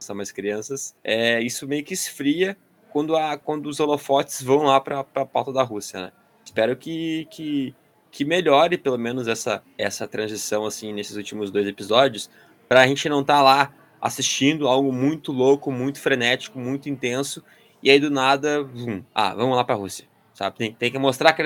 são 0.00 0.16
mais 0.16 0.32
crianças, 0.32 0.94
é, 1.04 1.40
isso 1.40 1.68
meio 1.68 1.84
que 1.84 1.94
esfria 1.94 2.56
quando, 2.96 3.14
a, 3.14 3.36
quando 3.36 3.66
os 3.66 3.78
holofotes 3.78 4.42
vão 4.42 4.62
lá 4.62 4.80
para 4.80 5.00
a 5.00 5.26
pauta 5.26 5.52
da 5.52 5.62
Rússia, 5.62 6.00
né? 6.00 6.12
Espero 6.42 6.74
que, 6.74 7.28
que, 7.30 7.74
que 8.10 8.24
melhore 8.24 8.78
pelo 8.78 8.96
menos 8.96 9.28
essa, 9.28 9.62
essa 9.76 10.08
transição 10.08 10.64
assim 10.64 10.94
nesses 10.94 11.14
últimos 11.14 11.50
dois 11.50 11.68
episódios, 11.68 12.30
para 12.66 12.80
a 12.80 12.86
gente 12.86 13.06
não 13.10 13.20
estar 13.20 13.36
tá 13.36 13.42
lá 13.42 13.74
assistindo 14.00 14.66
algo 14.66 14.90
muito 14.90 15.30
louco, 15.30 15.70
muito 15.70 16.00
frenético, 16.00 16.58
muito 16.58 16.88
intenso, 16.88 17.44
e 17.82 17.90
aí 17.90 18.00
do 18.00 18.10
nada, 18.10 18.62
vum, 18.62 19.02
ah, 19.14 19.34
vamos 19.34 19.54
lá 19.54 19.62
para 19.62 19.74
a 19.74 19.78
Rússia. 19.78 20.06
Sabe? 20.32 20.56
Tem, 20.56 20.72
tem, 20.72 20.90
que 20.90 20.98
mostrar 20.98 21.36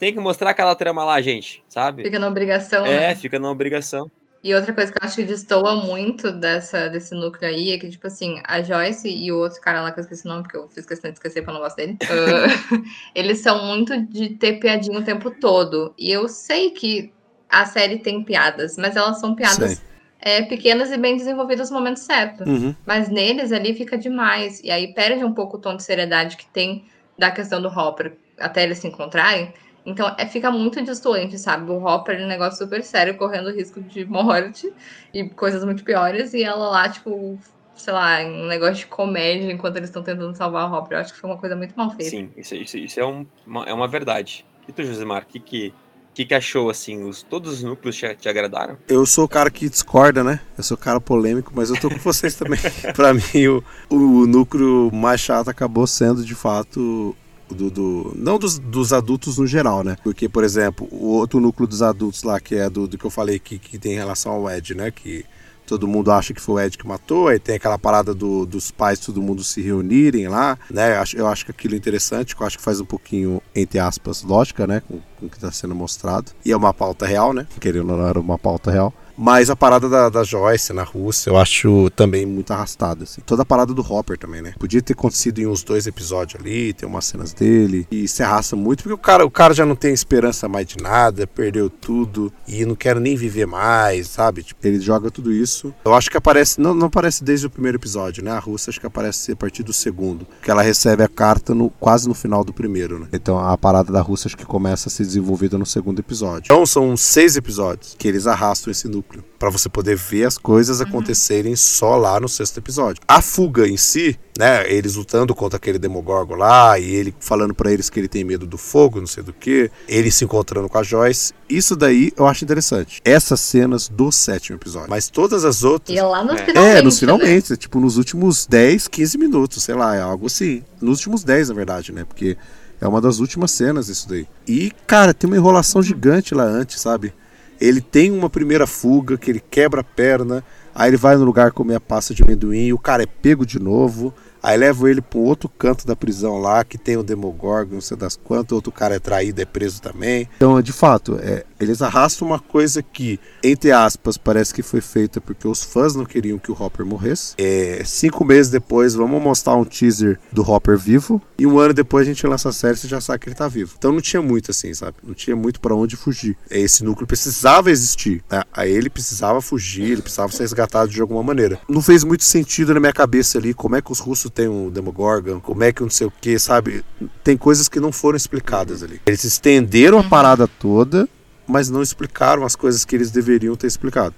tem 0.00 0.12
que 0.12 0.18
mostrar 0.18 0.50
aquela 0.50 0.74
trama 0.74 1.04
lá, 1.04 1.20
gente, 1.20 1.62
sabe? 1.68 2.02
Fica 2.02 2.18
na 2.18 2.26
obrigação. 2.26 2.84
É, 2.84 3.08
né? 3.10 3.14
fica 3.14 3.38
na 3.38 3.48
obrigação. 3.48 4.10
E 4.42 4.54
outra 4.54 4.72
coisa 4.72 4.92
que 4.92 4.98
eu 4.98 5.06
acho 5.06 5.16
que 5.16 5.24
destoa 5.24 5.74
muito 5.84 6.30
dessa, 6.30 6.88
desse 6.88 7.14
núcleo 7.14 7.48
aí 7.48 7.72
é 7.72 7.78
que, 7.78 7.88
tipo 7.88 8.06
assim, 8.06 8.40
a 8.44 8.62
Joyce 8.62 9.08
e 9.08 9.32
o 9.32 9.38
outro 9.38 9.60
cara 9.60 9.82
lá 9.82 9.90
que 9.90 9.98
eu 9.98 10.02
esqueci 10.02 10.24
o 10.24 10.28
nome, 10.28 10.42
porque 10.42 10.56
eu 10.56 10.68
fiz 10.68 10.86
questão 10.86 11.10
de 11.10 11.16
esquecer 11.16 11.42
eu 11.46 11.52
não 11.52 11.60
gosto 11.60 11.76
dele, 11.76 11.98
uh, 12.04 12.84
eles 13.14 13.40
são 13.40 13.66
muito 13.66 14.00
de 14.06 14.30
ter 14.30 14.60
piadinha 14.60 14.98
o 14.98 15.04
tempo 15.04 15.30
todo. 15.30 15.92
E 15.98 16.10
eu 16.10 16.28
sei 16.28 16.70
que 16.70 17.12
a 17.48 17.66
série 17.66 17.98
tem 17.98 18.22
piadas, 18.22 18.76
mas 18.76 18.94
elas 18.96 19.18
são 19.18 19.34
piadas 19.34 19.82
é, 20.20 20.42
pequenas 20.42 20.90
e 20.90 20.96
bem 20.96 21.16
desenvolvidas 21.16 21.70
no 21.70 21.78
momento 21.78 21.98
certo. 21.98 22.44
Uhum. 22.44 22.74
Mas 22.84 23.08
neles 23.08 23.52
ali 23.52 23.74
fica 23.74 23.96
demais. 23.96 24.60
E 24.62 24.70
aí 24.70 24.92
perde 24.92 25.24
um 25.24 25.32
pouco 25.32 25.56
o 25.56 25.60
tom 25.60 25.76
de 25.76 25.82
seriedade 25.82 26.36
que 26.36 26.46
tem 26.46 26.84
da 27.18 27.30
questão 27.30 27.60
do 27.60 27.68
Hopper 27.68 28.16
até 28.38 28.62
eles 28.62 28.78
se 28.78 28.88
encontrarem. 28.88 29.52
Então 29.86 30.12
é, 30.18 30.26
fica 30.26 30.50
muito 30.50 30.82
distoante, 30.82 31.38
sabe? 31.38 31.70
O 31.70 31.86
Hopper 31.86 32.20
é 32.20 32.24
um 32.24 32.28
negócio 32.28 32.58
super 32.58 32.82
sério, 32.82 33.16
correndo 33.16 33.52
risco 33.52 33.80
de 33.80 34.04
morte 34.10 34.70
e 35.14 35.28
coisas 35.30 35.64
muito 35.64 35.84
piores, 35.84 36.34
e 36.34 36.42
ela 36.42 36.68
lá, 36.68 36.88
tipo, 36.88 37.38
sei 37.76 37.92
lá, 37.92 38.18
um 38.24 38.48
negócio 38.48 38.74
de 38.74 38.86
comédia 38.86 39.50
enquanto 39.52 39.76
eles 39.76 39.88
estão 39.88 40.02
tentando 40.02 40.34
salvar 40.36 40.68
o 40.68 40.74
Hopper. 40.74 40.98
Eu 40.98 41.02
acho 41.02 41.14
que 41.14 41.20
foi 41.20 41.30
uma 41.30 41.38
coisa 41.38 41.54
muito 41.54 41.74
mal 41.76 41.90
feita. 41.90 42.10
Sim, 42.10 42.30
isso, 42.36 42.56
isso, 42.56 42.76
isso 42.76 43.00
é, 43.00 43.06
um, 43.06 43.24
uma, 43.46 43.64
é 43.64 43.72
uma 43.72 43.86
verdade. 43.86 44.44
E 44.66 44.72
tu, 44.72 44.82
Josemar, 44.82 45.22
o 45.22 45.26
que, 45.26 45.38
que, 45.38 45.74
que, 46.12 46.24
que 46.24 46.34
achou, 46.34 46.68
assim? 46.68 47.04
Os, 47.04 47.22
todos 47.22 47.52
os 47.52 47.62
núcleos 47.62 47.94
te, 47.96 48.12
te, 48.16 48.28
agradaram? 48.28 48.76
Eu 48.88 49.06
sou 49.06 49.24
o 49.24 49.28
cara 49.28 49.52
que 49.52 49.68
discorda, 49.68 50.24
né? 50.24 50.40
Eu 50.58 50.64
sou 50.64 50.76
o 50.76 50.80
cara 50.80 51.00
polêmico, 51.00 51.52
mas 51.54 51.70
eu 51.70 51.78
tô 51.78 51.88
com 51.88 51.98
vocês 51.98 52.34
também. 52.34 52.58
pra 52.96 53.14
mim, 53.14 53.46
o, 53.46 53.62
o 53.88 54.26
núcleo 54.26 54.90
mais 54.92 55.20
chato 55.20 55.48
acabou 55.48 55.86
sendo, 55.86 56.24
de 56.24 56.34
fato, 56.34 57.14
do, 57.48 57.70
do, 57.70 58.12
não 58.16 58.38
dos, 58.38 58.58
dos, 58.58 58.92
adultos 58.92 59.38
no 59.38 59.46
geral, 59.46 59.84
né? 59.84 59.96
Porque, 60.02 60.28
por 60.28 60.44
exemplo, 60.44 60.88
o 60.90 61.06
outro 61.06 61.40
núcleo 61.40 61.66
dos 61.66 61.82
adultos 61.82 62.22
lá, 62.22 62.40
que 62.40 62.54
é 62.54 62.68
do, 62.68 62.86
do 62.86 62.98
que 62.98 63.04
eu 63.04 63.10
falei 63.10 63.38
que, 63.38 63.58
que 63.58 63.78
tem 63.78 63.94
relação 63.94 64.32
ao 64.32 64.50
Ed, 64.50 64.74
né? 64.74 64.90
Que 64.90 65.24
todo 65.66 65.88
mundo 65.88 66.12
acha 66.12 66.32
que 66.32 66.40
foi 66.40 66.54
o 66.54 66.60
Ed 66.64 66.78
que 66.78 66.86
matou, 66.86 67.28
aí 67.28 67.38
tem 67.38 67.56
aquela 67.56 67.78
parada 67.78 68.14
do, 68.14 68.46
dos 68.46 68.70
pais, 68.70 69.00
todo 69.00 69.20
mundo 69.20 69.42
se 69.42 69.60
reunirem 69.60 70.28
lá, 70.28 70.56
né? 70.70 70.96
Eu 70.96 71.00
acho, 71.00 71.16
eu 71.16 71.26
acho 71.26 71.44
que 71.44 71.50
aquilo 71.50 71.74
é 71.74 71.76
interessante, 71.76 72.34
eu 72.38 72.46
acho 72.46 72.56
que 72.56 72.64
faz 72.64 72.80
um 72.80 72.84
pouquinho, 72.84 73.42
entre 73.54 73.78
aspas, 73.78 74.22
lógica, 74.22 74.66
né? 74.66 74.82
Com, 74.86 75.00
com 75.18 75.26
o 75.26 75.28
que 75.28 75.36
está 75.36 75.50
sendo 75.50 75.74
mostrado. 75.74 76.32
E 76.44 76.52
é 76.52 76.56
uma 76.56 76.72
pauta 76.72 77.06
real, 77.06 77.32
né? 77.32 77.46
Querendo 77.60 77.90
ou 77.90 77.98
não, 77.98 78.06
era 78.06 78.20
uma 78.20 78.38
pauta 78.38 78.70
real. 78.70 78.94
Mas 79.16 79.50
a 79.50 79.56
parada 79.56 79.88
da, 79.88 80.08
da 80.08 80.24
Joyce 80.24 80.72
na 80.72 80.82
Rússia 80.82 81.30
eu 81.30 81.36
acho 81.36 81.90
também 81.90 82.26
muito 82.26 82.52
arrastada. 82.52 83.04
Assim. 83.04 83.20
Toda 83.24 83.42
a 83.42 83.44
parada 83.44 83.72
do 83.72 83.82
Hopper 83.82 84.18
também, 84.18 84.42
né? 84.42 84.54
Podia 84.58 84.82
ter 84.82 84.92
acontecido 84.92 85.38
em 85.38 85.46
uns 85.46 85.62
dois 85.62 85.86
episódios 85.86 86.40
ali, 86.40 86.72
ter 86.72 86.86
umas 86.86 87.04
cenas 87.04 87.32
dele. 87.32 87.86
E 87.90 88.06
se 88.06 88.22
arrasta 88.22 88.54
muito, 88.54 88.82
porque 88.82 88.94
o 88.94 88.98
cara, 88.98 89.24
o 89.24 89.30
cara 89.30 89.54
já 89.54 89.64
não 89.64 89.74
tem 89.74 89.92
esperança 89.92 90.48
mais 90.48 90.66
de 90.66 90.76
nada, 90.76 91.26
perdeu 91.26 91.70
tudo 91.70 92.32
e 92.46 92.64
não 92.64 92.74
quer 92.74 92.98
nem 93.00 93.16
viver 93.16 93.46
mais, 93.46 94.08
sabe? 94.08 94.42
Tipo, 94.42 94.66
ele 94.66 94.80
joga 94.80 95.10
tudo 95.10 95.32
isso. 95.32 95.74
Eu 95.84 95.94
acho 95.94 96.10
que 96.10 96.16
aparece, 96.16 96.60
não, 96.60 96.74
não 96.74 96.86
aparece 96.86 97.24
desde 97.24 97.46
o 97.46 97.50
primeiro 97.50 97.78
episódio, 97.78 98.22
né? 98.22 98.30
A 98.30 98.38
Rússia 98.38 98.70
acho 98.70 98.80
que 98.80 98.86
aparece 98.86 99.32
a 99.32 99.36
partir 99.36 99.62
do 99.62 99.72
segundo. 99.72 100.26
Que 100.42 100.50
ela 100.50 100.62
recebe 100.62 101.02
a 101.02 101.08
carta 101.08 101.54
no, 101.54 101.70
quase 101.70 102.08
no 102.08 102.14
final 102.14 102.44
do 102.44 102.52
primeiro, 102.52 102.98
né? 102.98 103.08
Então 103.12 103.38
a 103.38 103.56
parada 103.56 103.92
da 103.92 104.00
Rússia 104.00 104.28
acho 104.28 104.36
que 104.36 104.44
começa 104.44 104.88
a 104.88 104.92
ser 104.92 105.04
desenvolvida 105.04 105.56
no 105.56 105.66
segundo 105.66 106.00
episódio. 106.00 106.44
Então 106.44 106.66
são 106.66 106.96
seis 106.96 107.36
episódios 107.36 107.94
que 107.98 108.06
eles 108.06 108.26
arrastam 108.26 108.70
esse 108.70 108.86
núcleo 108.88 109.05
núcleo, 109.06 109.24
para 109.38 109.50
você 109.50 109.68
poder 109.68 109.96
ver 109.96 110.24
as 110.24 110.36
coisas 110.36 110.80
uhum. 110.80 110.86
acontecerem 110.86 111.54
só 111.54 111.96
lá 111.96 112.18
no 112.18 112.28
sexto 112.28 112.58
episódio. 112.58 113.02
A 113.06 113.22
fuga 113.22 113.66
em 113.66 113.76
si, 113.76 114.18
né, 114.38 114.70
eles 114.70 114.96
lutando 114.96 115.34
contra 115.34 115.56
aquele 115.56 115.78
Demogorgon 115.78 116.34
lá 116.34 116.78
e 116.78 116.94
ele 116.94 117.14
falando 117.20 117.54
para 117.54 117.72
eles 117.72 117.88
que 117.88 118.00
ele 118.00 118.08
tem 118.08 118.24
medo 118.24 118.46
do 118.46 118.58
fogo, 118.58 119.00
não 119.00 119.06
sei 119.06 119.22
do 119.22 119.32
que, 119.32 119.70
ele 119.88 120.10
se 120.10 120.24
encontrando 120.24 120.68
com 120.68 120.78
a 120.78 120.82
Joyce, 120.82 121.32
isso 121.48 121.76
daí 121.76 122.12
eu 122.16 122.26
acho 122.26 122.44
interessante. 122.44 123.00
Essas 123.04 123.40
cenas 123.40 123.88
do 123.88 124.10
sétimo 124.10 124.56
episódio. 124.56 124.90
Mas 124.90 125.08
todas 125.08 125.44
as 125.44 125.62
outras. 125.62 125.96
E 125.96 126.00
lá 126.00 126.24
nos 126.24 126.40
é. 126.40 126.44
finalmente. 126.44 126.76
É, 126.76 126.82
nos 126.82 126.98
finalmente. 126.98 127.50
Né? 127.50 127.56
Tipo, 127.56 127.80
nos 127.80 127.96
últimos 127.96 128.46
10, 128.46 128.88
15 128.88 129.18
minutos, 129.18 129.62
sei 129.62 129.74
lá, 129.74 129.94
é 129.94 130.00
algo 130.00 130.26
assim. 130.26 130.62
Nos 130.80 130.98
últimos 130.98 131.22
10, 131.22 131.48
na 131.48 131.54
verdade, 131.54 131.92
né? 131.92 132.04
Porque 132.04 132.36
é 132.80 132.86
uma 132.86 133.00
das 133.00 133.20
últimas 133.20 133.52
cenas 133.52 133.88
isso 133.88 134.08
daí. 134.08 134.26
E, 134.46 134.72
cara, 134.86 135.14
tem 135.14 135.28
uma 135.30 135.36
enrolação 135.36 135.82
gigante 135.82 136.34
lá 136.34 136.44
antes, 136.44 136.80
sabe? 136.80 137.12
Ele 137.60 137.80
tem 137.80 138.10
uma 138.10 138.28
primeira 138.28 138.66
fuga 138.66 139.16
que 139.16 139.30
ele 139.30 139.40
quebra 139.40 139.80
a 139.80 139.84
perna, 139.84 140.44
aí 140.74 140.90
ele 140.90 140.96
vai 140.96 141.16
no 141.16 141.24
lugar 141.24 141.52
comer 141.52 141.76
a 141.76 141.80
pasta 141.80 142.14
de 142.14 142.22
amendoim, 142.22 142.72
o 142.72 142.78
cara 142.78 143.02
é 143.02 143.06
pego 143.06 143.46
de 143.46 143.58
novo, 143.58 144.12
aí 144.42 144.56
leva 144.56 144.90
ele 144.90 145.00
para 145.00 145.18
um 145.18 145.24
outro 145.24 145.48
canto 145.48 145.86
da 145.86 145.96
prisão 145.96 146.38
lá, 146.38 146.62
que 146.64 146.78
tem 146.78 146.96
o 146.96 147.02
Demogorgon, 147.02 147.74
não 147.74 147.80
sei 147.80 147.96
das 147.96 148.16
quantas, 148.16 148.52
outro 148.52 148.70
cara 148.70 148.94
é 148.94 148.98
traído, 148.98 149.40
é 149.40 149.44
preso 149.44 149.82
também. 149.82 150.28
Então, 150.36 150.60
de 150.60 150.72
fato, 150.72 151.18
é, 151.20 151.44
Eles 151.58 151.82
arrastam 151.82 152.28
uma 152.28 152.38
coisa 152.38 152.82
que, 152.82 153.18
entre 153.42 153.72
aspas, 153.72 154.16
parece 154.16 154.52
que 154.52 154.62
foi 154.62 154.80
feita 154.80 155.20
porque 155.20 155.48
os 155.48 155.62
fãs 155.62 155.94
não 155.94 156.04
queriam 156.04 156.38
que 156.38 156.50
o 156.50 156.56
Hopper 156.58 156.84
morresse. 156.84 157.34
É, 157.38 157.82
cinco 157.84 158.24
meses 158.24 158.50
depois, 158.50 158.94
vamos 158.94 159.22
mostrar 159.22 159.56
um 159.56 159.64
teaser 159.64 160.18
do 160.32 160.42
Hopper 160.42 160.78
vivo. 160.78 161.20
E 161.38 161.46
um 161.46 161.58
ano 161.58 161.74
depois 161.74 162.06
a 162.06 162.10
gente 162.10 162.26
lança 162.26 162.48
a 162.48 162.52
série 162.52 162.78
e 162.82 162.88
já 162.88 163.00
sabe 163.00 163.20
que 163.20 163.28
ele 163.28 163.36
tá 163.36 163.48
vivo. 163.48 163.74
Então 163.78 163.92
não 163.92 164.00
tinha 164.00 164.22
muito 164.22 164.50
assim, 164.50 164.72
sabe? 164.74 164.96
Não 165.02 165.14
tinha 165.14 165.36
muito 165.36 165.60
para 165.60 165.74
onde 165.74 165.96
fugir. 165.96 166.36
Esse 166.50 166.84
núcleo 166.84 167.06
precisava 167.06 167.70
existir. 167.70 168.22
Né? 168.30 168.42
Aí 168.52 168.70
ele 168.70 168.90
precisava 168.90 169.40
fugir, 169.40 169.92
ele 169.92 170.02
precisava 170.02 170.32
ser 170.32 170.42
resgatado 170.42 170.90
de 170.90 171.00
alguma 171.00 171.22
maneira. 171.22 171.58
Não 171.68 171.82
fez 171.82 172.04
muito 172.04 172.24
sentido 172.24 172.74
na 172.74 172.80
minha 172.80 172.92
cabeça 172.92 173.38
ali 173.38 173.54
como 173.54 173.76
é 173.76 173.82
que 173.82 173.92
os 173.92 173.98
russos 173.98 174.30
têm 174.30 174.48
um 174.48 174.70
Demogorgon, 174.70 175.40
como 175.40 175.64
é 175.64 175.72
que 175.72 175.82
não 175.82 175.90
sei 175.90 176.06
o 176.06 176.12
que, 176.20 176.38
sabe? 176.38 176.84
Tem 177.24 177.36
coisas 177.36 177.68
que 177.68 177.80
não 177.80 177.92
foram 177.92 178.16
explicadas 178.16 178.82
ali. 178.82 179.00
Eles 179.06 179.24
estenderam 179.24 179.98
a 179.98 180.04
parada 180.04 180.46
toda 180.46 181.08
mas 181.46 181.70
não 181.70 181.82
explicaram 181.82 182.44
as 182.44 182.56
coisas 182.56 182.84
que 182.84 182.94
eles 182.94 183.10
deveriam 183.10 183.56
ter 183.56 183.66
explicado. 183.66 184.14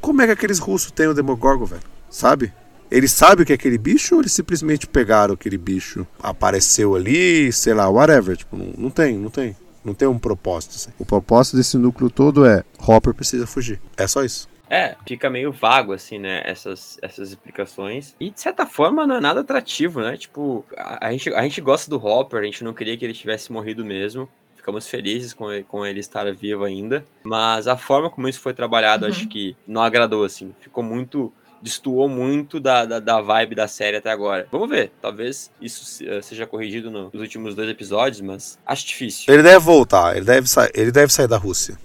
Como 0.00 0.20
é 0.20 0.26
que 0.26 0.32
aqueles 0.32 0.58
russos 0.58 0.90
têm 0.90 1.06
o 1.06 1.14
Demogorgon, 1.14 1.64
velho? 1.64 1.82
Sabe? 2.10 2.52
Eles 2.90 3.10
sabem 3.12 3.42
o 3.42 3.46
que 3.46 3.52
é 3.52 3.54
aquele 3.54 3.78
bicho 3.78 4.14
ou 4.14 4.20
eles 4.20 4.32
simplesmente 4.32 4.86
pegaram 4.86 5.34
aquele 5.34 5.56
bicho, 5.56 6.06
apareceu 6.22 6.94
ali, 6.94 7.52
sei 7.52 7.74
lá, 7.74 7.88
whatever? 7.88 8.36
Tipo, 8.36 8.56
não, 8.56 8.72
não 8.76 8.90
tem, 8.90 9.16
não 9.18 9.30
tem. 9.30 9.56
Não 9.84 9.94
tem 9.94 10.08
um 10.08 10.18
propósito. 10.18 10.76
Assim. 10.76 10.90
O 10.98 11.04
propósito 11.04 11.56
desse 11.56 11.76
núcleo 11.76 12.10
todo 12.10 12.46
é 12.46 12.64
Hopper 12.86 13.12
precisa 13.12 13.46
fugir. 13.46 13.80
É 13.96 14.06
só 14.06 14.24
isso. 14.24 14.48
É, 14.68 14.96
fica 15.06 15.28
meio 15.28 15.52
vago, 15.52 15.92
assim, 15.92 16.18
né? 16.18 16.42
Essas, 16.44 16.98
essas 17.02 17.30
explicações. 17.30 18.14
E, 18.18 18.30
de 18.30 18.40
certa 18.40 18.64
forma, 18.66 19.06
não 19.06 19.16
é 19.16 19.20
nada 19.20 19.40
atrativo, 19.40 20.00
né? 20.00 20.16
Tipo, 20.16 20.64
a, 20.76 21.08
a, 21.08 21.12
gente, 21.12 21.34
a 21.34 21.42
gente 21.42 21.60
gosta 21.60 21.90
do 21.90 22.02
Hopper, 22.02 22.40
a 22.40 22.44
gente 22.44 22.64
não 22.64 22.72
queria 22.72 22.96
que 22.96 23.04
ele 23.04 23.12
tivesse 23.12 23.52
morrido 23.52 23.84
mesmo 23.84 24.28
ficamos 24.64 24.88
felizes 24.88 25.34
com 25.34 25.52
ele, 25.52 25.62
com 25.64 25.84
ele 25.84 26.00
estar 26.00 26.24
vivo 26.34 26.64
ainda, 26.64 27.04
mas 27.22 27.68
a 27.68 27.76
forma 27.76 28.08
como 28.08 28.26
isso 28.26 28.40
foi 28.40 28.54
trabalhado, 28.54 29.04
uhum. 29.04 29.10
acho 29.10 29.28
que 29.28 29.54
não 29.66 29.82
agradou, 29.82 30.24
assim, 30.24 30.54
ficou 30.58 30.82
muito 30.82 31.30
destoou 31.60 32.10
muito 32.10 32.60
da, 32.60 32.84
da, 32.84 33.00
da, 33.00 33.22
vibe 33.22 33.54
da 33.54 33.66
série 33.66 33.96
até 33.96 34.10
agora. 34.10 34.46
Vamos 34.52 34.68
ver, 34.68 34.92
talvez 35.00 35.50
isso 35.58 36.04
eh, 36.04 36.20
seja 36.20 36.46
corrigido 36.46 36.90
nos 36.90 37.14
últimos 37.14 37.54
dois 37.54 37.70
episódios, 37.70 38.20
mas 38.20 38.58
acho 38.66 38.86
difícil. 38.86 39.32
Ele 39.32 39.42
deve 39.42 39.60
voltar, 39.60 40.14
ele 40.14 40.26
deve, 40.26 40.46
ele 40.74 40.92
deve 40.92 41.10
sair 41.10 41.26
da 41.26 41.38
Rússia. 41.38 41.78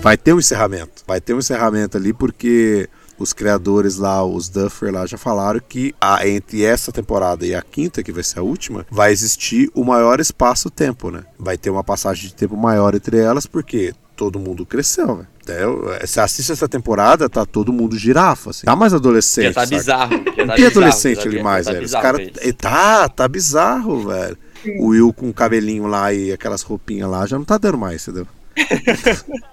Vai 0.00 0.16
ter 0.16 0.32
um 0.32 0.38
encerramento, 0.38 1.02
vai 1.06 1.20
ter 1.20 1.34
um 1.34 1.40
encerramento 1.40 1.98
ali 1.98 2.14
porque 2.14 2.88
os 3.22 3.32
criadores 3.32 3.96
lá, 3.96 4.24
os 4.24 4.48
Duffer 4.48 4.92
lá, 4.92 5.06
já 5.06 5.16
falaram 5.16 5.60
que 5.66 5.94
a, 6.00 6.26
entre 6.26 6.64
essa 6.64 6.90
temporada 6.90 7.46
e 7.46 7.54
a 7.54 7.62
quinta, 7.62 8.02
que 8.02 8.12
vai 8.12 8.22
ser 8.22 8.40
a 8.40 8.42
última, 8.42 8.86
vai 8.90 9.12
existir 9.12 9.70
o 9.74 9.84
maior 9.84 10.20
espaço-tempo, 10.20 11.10
né? 11.10 11.24
Vai 11.38 11.56
ter 11.56 11.70
uma 11.70 11.84
passagem 11.84 12.28
de 12.28 12.34
tempo 12.34 12.56
maior 12.56 12.94
entre 12.94 13.18
elas, 13.18 13.46
porque 13.46 13.94
todo 14.16 14.38
mundo 14.38 14.66
cresceu, 14.66 15.16
velho. 15.16 15.32
É, 15.48 16.06
você 16.06 16.20
assiste 16.20 16.52
essa 16.52 16.68
temporada, 16.68 17.28
tá 17.28 17.44
todo 17.44 17.72
mundo 17.72 17.98
girafa, 17.98 18.50
assim. 18.50 18.64
Tá 18.64 18.76
mais 18.76 18.94
adolescente. 18.94 19.46
Já 19.46 19.54
tá 19.54 19.60
sabe? 19.62 19.76
bizarro. 19.76 20.12
Já 20.12 20.34
tá 20.34 20.46
Não 20.46 20.54
tem 20.54 20.66
adolescente 20.66 21.28
ali 21.28 21.36
tá 21.38 21.42
mais, 21.42 21.66
tá 21.66 21.72
velho. 21.72 21.84
Os 21.84 21.92
cara, 21.92 22.18
tá, 22.56 23.08
tá 23.08 23.28
bizarro, 23.28 24.08
velho. 24.08 24.38
O 24.78 24.88
Will 24.88 25.12
com 25.12 25.28
o 25.28 25.34
cabelinho 25.34 25.86
lá 25.88 26.12
e 26.12 26.32
aquelas 26.32 26.62
roupinhas 26.62 27.10
lá 27.10 27.26
já 27.26 27.36
não 27.36 27.44
tá 27.44 27.58
dando 27.58 27.78
mais, 27.78 28.06
entendeu? 28.06 28.28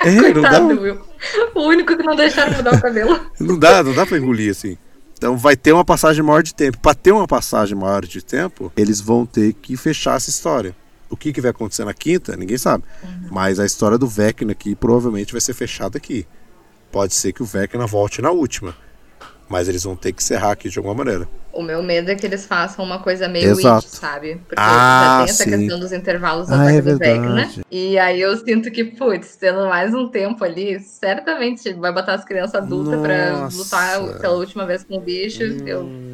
É, 0.00 0.16
Coitado 0.16 0.68
não 0.68 0.76
dá. 0.76 0.82
Will. 0.82 1.00
O 1.54 1.60
único 1.68 1.96
que 1.96 2.02
não 2.02 2.16
deixaram 2.16 2.52
mudar 2.52 2.74
o 2.74 2.80
cabelo. 2.80 3.20
não 3.38 3.58
dá, 3.58 3.82
não 3.82 3.94
dá 3.94 4.06
pra 4.06 4.18
engolir 4.18 4.50
assim. 4.50 4.76
Então 5.16 5.36
vai 5.36 5.56
ter 5.56 5.72
uma 5.72 5.84
passagem 5.84 6.22
maior 6.22 6.42
de 6.42 6.54
tempo. 6.54 6.78
Para 6.78 6.94
ter 6.94 7.12
uma 7.12 7.26
passagem 7.26 7.76
maior 7.76 8.04
de 8.04 8.22
tempo, 8.22 8.72
eles 8.76 9.00
vão 9.00 9.24
ter 9.24 9.52
que 9.54 9.76
fechar 9.76 10.16
essa 10.16 10.30
história. 10.30 10.74
O 11.08 11.16
que, 11.16 11.32
que 11.32 11.40
vai 11.40 11.50
acontecer 11.50 11.84
na 11.84 11.94
quinta, 11.94 12.36
ninguém 12.36 12.58
sabe. 12.58 12.84
Uhum. 13.02 13.28
Mas 13.30 13.60
a 13.60 13.64
história 13.64 13.96
do 13.96 14.06
Vecna 14.06 14.52
aqui 14.52 14.74
provavelmente 14.74 15.32
vai 15.32 15.40
ser 15.40 15.54
fechada 15.54 15.96
aqui. 15.96 16.26
Pode 16.90 17.14
ser 17.14 17.32
que 17.32 17.42
o 17.42 17.46
Vecna 17.46 17.86
volte 17.86 18.20
na 18.20 18.30
última. 18.30 18.74
Mas 19.48 19.68
eles 19.68 19.84
vão 19.84 19.94
ter 19.94 20.12
que 20.12 20.22
encerrar 20.22 20.52
aqui 20.52 20.68
de 20.68 20.78
alguma 20.78 20.94
maneira. 20.94 21.28
O 21.52 21.62
meu 21.62 21.82
medo 21.82 22.10
é 22.10 22.14
que 22.16 22.26
eles 22.26 22.46
façam 22.46 22.84
uma 22.84 22.98
coisa 22.98 23.28
meio 23.28 23.50
Exato. 23.50 23.86
it, 23.86 23.96
sabe? 23.96 24.36
Porque 24.48 24.56
ah, 24.56 25.02
já 25.02 25.16
tem 25.18 25.30
essa 25.30 25.44
sim. 25.44 25.50
questão 25.50 25.78
dos 25.78 25.92
intervalos 25.92 26.48
do 26.48 26.54
ah, 26.54 26.62
ataque 26.62 26.76
é 26.78 26.82
do 26.82 26.98
Vecna. 26.98 27.50
E 27.70 27.98
aí 27.98 28.20
eu 28.20 28.36
sinto 28.38 28.70
que, 28.72 28.82
putz, 28.84 29.36
tendo 29.36 29.68
mais 29.68 29.94
um 29.94 30.08
tempo 30.08 30.42
ali, 30.42 30.80
certamente 30.80 31.72
vai 31.74 31.92
botar 31.92 32.14
as 32.14 32.24
crianças 32.24 32.56
adultas 32.56 33.00
pra 33.00 33.48
lutar 33.52 34.18
pela 34.20 34.34
última 34.34 34.66
vez 34.66 34.82
com 34.82 34.96
o 34.96 35.00
bicho. 35.00 35.44
Hum. 35.44 35.62
Eu 35.64 36.13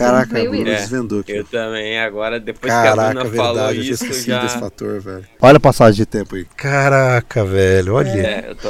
Caraca, 0.00 0.40
a 0.40 0.44
Bruna 0.44 0.64
desvendou 0.64 1.20
aqui. 1.20 1.32
Eu 1.32 1.44
também, 1.44 2.00
agora, 2.00 2.40
depois 2.40 2.72
Caraca, 2.72 2.94
que 2.94 3.00
a 3.00 3.04
Bruna 3.04 3.24
verdade, 3.24 3.36
falou 3.36 3.74
eu 3.74 3.82
isso, 3.82 4.04
eu 4.06 4.12
já... 4.12 4.42
desse 4.42 4.58
fator, 4.58 5.00
velho. 5.00 5.28
Olha 5.40 5.56
a 5.56 5.60
passagem 5.60 5.96
de 5.96 6.06
tempo 6.06 6.36
aí. 6.36 6.44
Caraca, 6.56 7.44
velho, 7.44 7.94
olha. 7.94 8.08
É, 8.08 8.54
tô, 8.54 8.68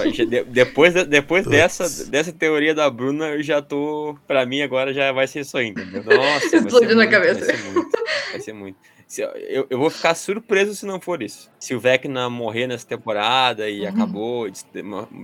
depois, 0.49 0.93
depois 1.07 1.47
dessa, 1.47 2.07
dessa 2.07 2.33
teoria 2.33 2.75
da 2.75 2.91
Bruna, 2.91 3.29
eu 3.29 3.43
já 3.43 3.63
tô... 3.63 4.17
Pra 4.27 4.45
mim, 4.45 4.63
agora 4.63 4.93
já 4.93 5.13
vai 5.13 5.27
ser 5.27 5.41
isso 5.41 5.57
ainda. 5.57 5.85
Nossa, 5.85 6.57
Explodiu 6.57 6.97
na 6.97 7.07
cabeça. 7.07 7.45
Vai 7.45 7.57
ser 7.57 7.65
muito, 7.73 7.99
vai 8.31 8.41
ser 8.41 8.53
muito. 8.53 8.77
Eu, 9.49 9.67
eu 9.69 9.79
vou 9.79 9.91
ficar 9.91 10.15
surpreso 10.15 10.75
se 10.75 10.87
não 10.87 11.01
for 11.01 11.21
isso. 11.21 11.51
Se 11.59 11.75
o 11.75 11.81
Vecna 11.81 12.31
morrer 12.31 12.69
nessa 12.69 12.87
temporada 12.87 13.69
e 13.69 13.81
uhum. 13.81 13.89
acabou, 13.89 14.47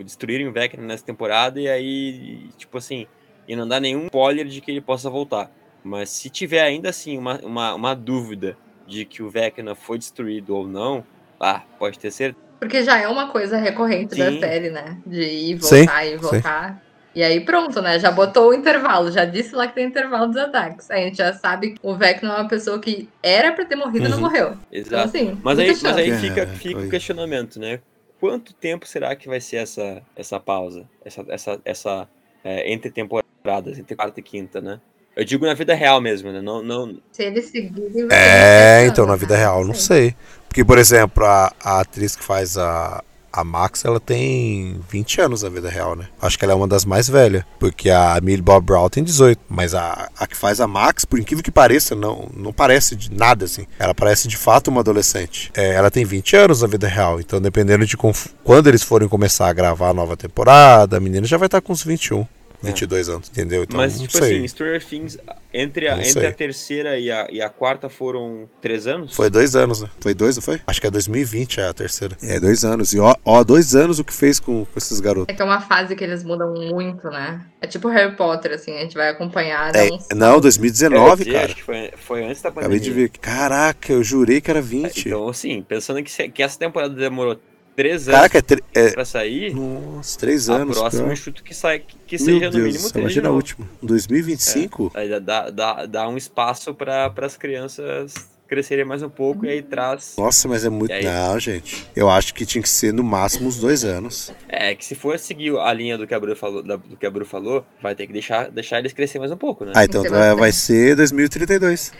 destruírem 0.04 0.48
o 0.48 0.52
Vecna 0.52 0.82
nessa 0.82 1.04
temporada 1.04 1.60
e 1.60 1.68
aí, 1.68 2.48
tipo 2.56 2.78
assim, 2.78 3.06
e 3.46 3.54
não 3.54 3.66
dá 3.66 3.78
nenhum 3.78 4.06
spoiler 4.06 4.46
de 4.46 4.60
que 4.60 4.72
ele 4.72 4.80
possa 4.80 5.08
voltar. 5.08 5.50
Mas 5.86 6.10
se 6.10 6.28
tiver 6.28 6.62
ainda 6.62 6.90
assim 6.90 7.16
uma, 7.16 7.38
uma, 7.38 7.74
uma 7.74 7.94
dúvida 7.94 8.56
de 8.88 9.04
que 9.04 9.22
o 9.22 9.30
Vecna 9.30 9.74
foi 9.76 9.98
destruído 9.98 10.56
ou 10.56 10.66
não, 10.66 11.04
ah, 11.38 11.62
pode 11.78 11.96
ter 11.96 12.10
certeza. 12.10 12.44
Porque 12.58 12.82
já 12.82 12.98
é 12.98 13.06
uma 13.06 13.28
coisa 13.28 13.56
recorrente 13.56 14.16
sim. 14.16 14.20
da 14.20 14.40
série, 14.40 14.70
né? 14.70 14.98
De 15.06 15.22
ir 15.22 15.54
voltar 15.54 16.02
sim, 16.02 16.12
e 16.12 16.16
voltar. 16.16 16.72
Sim. 16.72 16.80
E 17.14 17.22
aí 17.22 17.40
pronto, 17.40 17.80
né? 17.80 18.00
Já 18.00 18.10
botou 18.10 18.50
o 18.50 18.54
intervalo, 18.54 19.12
já 19.12 19.24
disse 19.24 19.54
lá 19.54 19.68
que 19.68 19.76
tem 19.76 19.86
intervalo 19.86 20.26
dos 20.26 20.36
ataques. 20.36 20.90
Aí 20.90 21.02
a 21.02 21.06
gente 21.06 21.18
já 21.18 21.32
sabe 21.32 21.74
que 21.74 21.78
o 21.80 21.94
Vecna 21.94 22.30
é 22.30 22.36
uma 22.40 22.48
pessoa 22.48 22.80
que 22.80 23.08
era 23.22 23.52
pra 23.52 23.64
ter 23.64 23.76
morrido 23.76 24.00
uhum. 24.00 24.06
e 24.06 24.08
não 24.08 24.16
uhum. 24.16 24.24
morreu. 24.24 24.56
Exato. 24.72 24.72
Então, 24.72 25.00
assim, 25.04 25.40
mas, 25.42 25.58
aí, 25.58 25.68
mas 25.68 25.96
aí 25.96 26.14
fica, 26.16 26.40
é, 26.42 26.46
fica 26.46 26.80
o 26.80 26.90
questionamento, 26.90 27.60
né? 27.60 27.80
Quanto 28.18 28.52
tempo 28.52 28.86
será 28.88 29.14
que 29.14 29.28
vai 29.28 29.40
ser 29.40 29.58
essa, 29.58 30.02
essa 30.16 30.40
pausa? 30.40 30.88
Essa, 31.04 31.24
essa, 31.28 31.60
essa 31.64 32.08
é, 32.42 32.72
entre 32.72 32.90
temporadas, 32.90 33.78
entre 33.78 33.94
quarta 33.94 34.18
e 34.18 34.22
quinta, 34.22 34.60
né? 34.60 34.80
Eu 35.16 35.24
digo 35.24 35.46
na 35.46 35.54
vida 35.54 35.74
real 35.74 35.98
mesmo, 35.98 36.30
né? 36.30 36.42
Não, 36.42 36.62
não... 36.62 36.98
Se 37.10 37.22
ele 37.22 37.40
seguir. 37.40 38.06
É, 38.12 38.84
então, 38.86 39.06
na 39.06 39.16
vida 39.16 39.34
real, 39.34 39.64
não 39.64 39.72
sei. 39.72 40.14
Porque, 40.46 40.62
por 40.62 40.76
exemplo, 40.76 41.24
a, 41.24 41.50
a 41.64 41.80
atriz 41.80 42.14
que 42.14 42.22
faz 42.22 42.58
a, 42.58 43.02
a 43.32 43.42
Max, 43.42 43.82
ela 43.86 43.98
tem 43.98 44.78
20 44.90 45.22
anos 45.22 45.42
na 45.42 45.48
vida 45.48 45.70
real, 45.70 45.96
né? 45.96 46.06
Acho 46.20 46.38
que 46.38 46.44
ela 46.44 46.52
é 46.52 46.56
uma 46.56 46.68
das 46.68 46.84
mais 46.84 47.08
velhas. 47.08 47.44
Porque 47.58 47.88
a 47.88 48.20
Millie 48.22 48.42
Bob 48.42 48.66
Brown 48.66 48.90
tem 48.90 49.02
18. 49.02 49.40
Mas 49.48 49.74
a, 49.74 50.10
a 50.18 50.26
que 50.26 50.36
faz 50.36 50.60
a 50.60 50.66
Max, 50.66 51.06
por 51.06 51.18
incrível 51.18 51.42
que 51.42 51.50
pareça, 51.50 51.94
não, 51.94 52.28
não 52.36 52.52
parece 52.52 52.94
de 52.94 53.10
nada, 53.10 53.46
assim. 53.46 53.66
Ela 53.78 53.94
parece 53.94 54.28
de 54.28 54.36
fato 54.36 54.68
uma 54.68 54.80
adolescente. 54.80 55.50
É, 55.54 55.70
ela 55.76 55.90
tem 55.90 56.04
20 56.04 56.36
anos 56.36 56.60
na 56.60 56.68
vida 56.68 56.88
real. 56.88 57.20
Então, 57.20 57.40
dependendo 57.40 57.86
de 57.86 57.96
quando 57.96 58.66
eles 58.66 58.82
forem 58.82 59.08
começar 59.08 59.48
a 59.48 59.52
gravar 59.54 59.88
a 59.88 59.94
nova 59.94 60.14
temporada, 60.14 60.98
a 60.98 61.00
menina 61.00 61.26
já 61.26 61.38
vai 61.38 61.46
estar 61.46 61.62
com 61.62 61.72
uns 61.72 61.82
21. 61.82 62.26
22 62.62 63.08
é. 63.08 63.12
anos, 63.12 63.28
entendeu? 63.28 63.62
Então, 63.62 63.78
Mas, 63.78 64.00
tipo 64.00 64.16
sei. 64.16 64.36
assim, 64.36 64.48
Stranger 64.48 64.84
Things, 64.84 65.18
entre, 65.52 65.88
a, 65.88 65.98
entre 65.98 66.26
a 66.26 66.32
terceira 66.32 66.98
e 66.98 67.10
a, 67.10 67.26
e 67.30 67.40
a 67.40 67.48
quarta 67.48 67.88
foram 67.88 68.48
três 68.60 68.86
anos? 68.86 69.14
Foi 69.14 69.30
dois 69.30 69.56
anos, 69.56 69.82
né? 69.82 69.90
Foi 70.00 70.14
dois, 70.14 70.36
não 70.36 70.42
foi? 70.42 70.60
Acho 70.66 70.80
que 70.80 70.86
é 70.86 70.90
2020 70.90 71.60
é 71.60 71.68
a 71.68 71.72
terceira. 71.72 72.16
É, 72.22 72.38
dois 72.38 72.64
anos. 72.64 72.92
E 72.92 73.00
ó, 73.00 73.14
ó 73.24 73.42
dois 73.42 73.74
anos 73.74 73.98
o 73.98 74.04
que 74.04 74.12
fez 74.12 74.38
com, 74.38 74.64
com 74.64 74.78
esses 74.78 75.00
garotos. 75.00 75.32
É 75.32 75.36
que 75.36 75.42
é 75.42 75.44
uma 75.44 75.60
fase 75.60 75.96
que 75.96 76.04
eles 76.04 76.22
mudam 76.22 76.52
muito, 76.52 77.08
né? 77.08 77.40
É 77.60 77.66
tipo 77.66 77.88
Harry 77.88 78.14
Potter, 78.16 78.52
assim, 78.52 78.76
a 78.76 78.80
gente 78.80 78.94
vai 78.94 79.08
acompanhar. 79.08 79.74
É, 79.74 79.90
uns... 79.90 80.06
Não, 80.14 80.40
2019, 80.40 81.24
cara. 81.24 81.46
Acho 81.46 81.56
que 81.56 81.62
foi, 81.62 81.90
foi 81.96 82.24
antes 82.24 82.42
da 82.42 82.50
pandemia. 82.50 82.76
Acabei 82.76 82.80
de 82.80 82.90
ver. 82.90 83.08
Caraca, 83.10 83.92
eu 83.92 84.02
jurei 84.02 84.40
que 84.40 84.50
era 84.50 84.60
20. 84.60 85.08
Então, 85.08 85.28
assim, 85.28 85.62
pensando 85.62 86.02
que, 86.02 86.28
que 86.28 86.42
essa 86.42 86.58
temporada 86.58 86.94
demorou 86.94 87.38
três 87.76 88.08
anos 88.08 88.20
Caraca, 88.20 88.38
é, 88.74 88.80
é... 88.80 88.90
pra 88.92 89.04
sair. 89.04 89.54
Nossa, 89.54 90.18
três 90.18 90.48
anos. 90.48 90.76
A 90.78 90.80
próxima 90.80 91.12
eu 91.12 91.16
chuto 91.16 91.44
que, 91.44 91.54
sai, 91.54 91.82
que 92.06 92.18
seja 92.18 92.50
Deus, 92.50 92.54
no 92.54 92.62
mínimo 92.62 92.90
três. 92.90 92.96
Imagina 92.96 93.28
a 93.28 93.32
última. 93.32 93.68
2025? 93.82 94.92
É, 94.94 95.20
dá, 95.20 95.50
dá, 95.50 95.86
dá 95.86 96.08
um 96.08 96.16
espaço 96.16 96.74
para 96.74 97.12
as 97.16 97.36
crianças 97.36 98.14
crescerem 98.48 98.84
mais 98.84 99.02
um 99.02 99.08
pouco 99.08 99.44
e 99.44 99.50
aí 99.50 99.62
traz. 99.62 100.14
Nossa, 100.16 100.48
mas 100.48 100.64
é 100.64 100.68
muito. 100.68 100.92
Aí... 100.92 101.04
Não, 101.04 101.38
gente. 101.38 101.86
Eu 101.94 102.08
acho 102.08 102.32
que 102.32 102.46
tinha 102.46 102.62
que 102.62 102.68
ser 102.68 102.92
no 102.92 103.02
máximo 103.02 103.48
uns 103.48 103.58
dois 103.58 103.84
anos. 103.84 104.32
É, 104.48 104.74
que 104.74 104.84
se 104.84 104.94
for 104.94 105.18
seguir 105.18 105.56
a 105.58 105.72
linha 105.72 105.98
do 105.98 106.06
que 106.06 106.14
a 106.14 106.20
Bru 106.20 106.34
falou, 106.34 106.62
do 106.62 106.96
que 106.96 107.04
a 107.04 107.10
Bru 107.10 107.26
falou, 107.26 107.64
vai 107.82 107.94
ter 107.94 108.06
que 108.06 108.12
deixar, 108.12 108.50
deixar 108.50 108.78
eles 108.78 108.92
crescer 108.92 109.18
mais 109.18 109.30
um 109.30 109.36
pouco, 109.36 109.64
né? 109.64 109.72
Ah, 109.74 109.84
então 109.84 110.02
vai, 110.04 110.34
vai 110.34 110.52
ser 110.52 110.96
2032. 110.96 111.92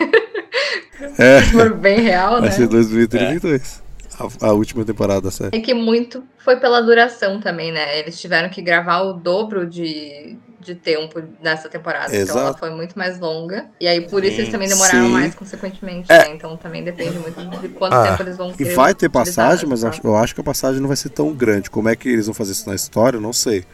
é. 1.18 1.42
Se 1.44 1.52
for 1.52 1.74
bem 1.74 2.00
real, 2.00 2.32
vai 2.32 2.42
né? 2.42 2.48
Vai 2.48 2.56
ser 2.56 2.68
2032. 2.68 3.82
É 3.82 3.85
a, 4.18 4.48
a, 4.48 4.52
última 4.52 4.84
temporada 4.84 5.20
da 5.20 5.30
série. 5.30 5.56
É 5.56 5.60
que 5.60 5.74
muito 5.74 6.22
foi 6.38 6.56
pela 6.56 6.80
duração 6.80 7.40
também, 7.40 7.72
né? 7.72 7.98
Eles 7.98 8.20
tiveram 8.20 8.48
que 8.48 8.62
gravar 8.62 9.02
o 9.02 9.12
dobro 9.12 9.66
de, 9.66 10.36
de 10.60 10.74
tempo 10.74 11.22
nessa 11.42 11.68
temporada. 11.68 12.14
Exato. 12.14 12.30
Então 12.30 12.46
ela 12.48 12.56
foi 12.56 12.70
muito 12.70 12.98
mais 12.98 13.18
longa. 13.18 13.66
E 13.80 13.86
aí 13.86 14.08
por 14.08 14.24
isso 14.24 14.40
eles 14.40 14.50
também 14.50 14.68
demoraram 14.68 15.06
Sim. 15.06 15.12
mais, 15.12 15.34
consequentemente, 15.34 16.10
É. 16.10 16.18
né? 16.18 16.34
Então 16.34 16.56
também 16.56 16.82
depende 16.82 17.18
muito 17.18 17.40
de 17.60 17.68
quanto 17.68 17.94
Ah, 17.94 18.08
tempo 18.08 18.22
eles 18.22 18.36
vão 18.36 18.52
E 18.58 18.64
vai 18.64 18.94
ter 18.94 19.08
passagem, 19.08 19.68
mas 19.68 19.82
eu 19.82 19.88
acho, 19.90 20.00
eu 20.04 20.16
acho 20.16 20.34
que 20.34 20.40
a 20.40 20.44
passagem 20.44 20.80
não 20.80 20.88
vai 20.88 20.96
ser 20.96 21.10
tão 21.10 21.32
grande. 21.32 21.70
Como 21.70 21.88
é 21.88 21.96
que 21.96 22.08
eles 22.08 22.26
vão 22.26 22.34
fazer 22.34 22.52
isso 22.52 22.68
na 22.68 22.74
história, 22.74 23.16
eu 23.16 23.22
não 23.22 23.32
sei. 23.32 23.64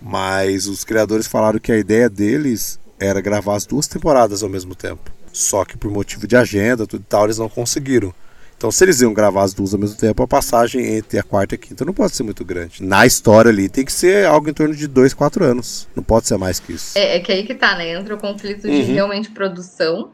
Mas 0.00 0.66
os 0.66 0.82
criadores 0.84 1.26
falaram 1.26 1.58
que 1.58 1.70
a 1.70 1.78
ideia 1.78 2.10
deles 2.10 2.80
era 2.98 3.20
gravar 3.20 3.56
as 3.56 3.66
duas 3.66 3.86
temporadas 3.86 4.42
ao 4.42 4.48
mesmo 4.48 4.74
tempo. 4.74 5.10
Só 5.32 5.64
que 5.64 5.76
por 5.76 5.90
motivo 5.90 6.26
de 6.26 6.36
agenda, 6.36 6.86
tudo 6.86 7.02
e 7.02 7.04
tal, 7.08 7.24
eles 7.24 7.38
não 7.38 7.48
conseguiram. 7.48 8.14
Então, 8.62 8.70
se 8.70 8.84
eles 8.84 9.00
iam 9.00 9.12
gravar 9.12 9.42
as 9.42 9.52
duas 9.52 9.74
ao 9.74 9.80
mesmo 9.80 9.96
tempo, 9.96 10.22
a 10.22 10.28
passagem 10.28 10.94
entre 10.94 11.18
a 11.18 11.22
quarta 11.24 11.52
e 11.52 11.56
a 11.56 11.58
quinta 11.58 11.84
não 11.84 11.92
pode 11.92 12.14
ser 12.14 12.22
muito 12.22 12.44
grande. 12.44 12.80
Na 12.80 13.04
história 13.04 13.48
ali, 13.50 13.68
tem 13.68 13.84
que 13.84 13.90
ser 13.90 14.24
algo 14.24 14.48
em 14.48 14.52
torno 14.52 14.72
de 14.72 14.86
dois, 14.86 15.12
quatro 15.12 15.44
anos. 15.44 15.88
Não 15.96 16.02
pode 16.04 16.28
ser 16.28 16.38
mais 16.38 16.60
que 16.60 16.72
isso. 16.74 16.96
É, 16.96 17.16
é 17.16 17.18
que 17.18 17.32
aí 17.32 17.44
que 17.44 17.56
tá, 17.56 17.74
né? 17.74 17.90
Entra 17.92 18.14
o 18.14 18.18
conflito 18.18 18.70
de 18.70 18.82
Uhum. 18.82 18.94
realmente 18.94 19.32
produção 19.32 20.12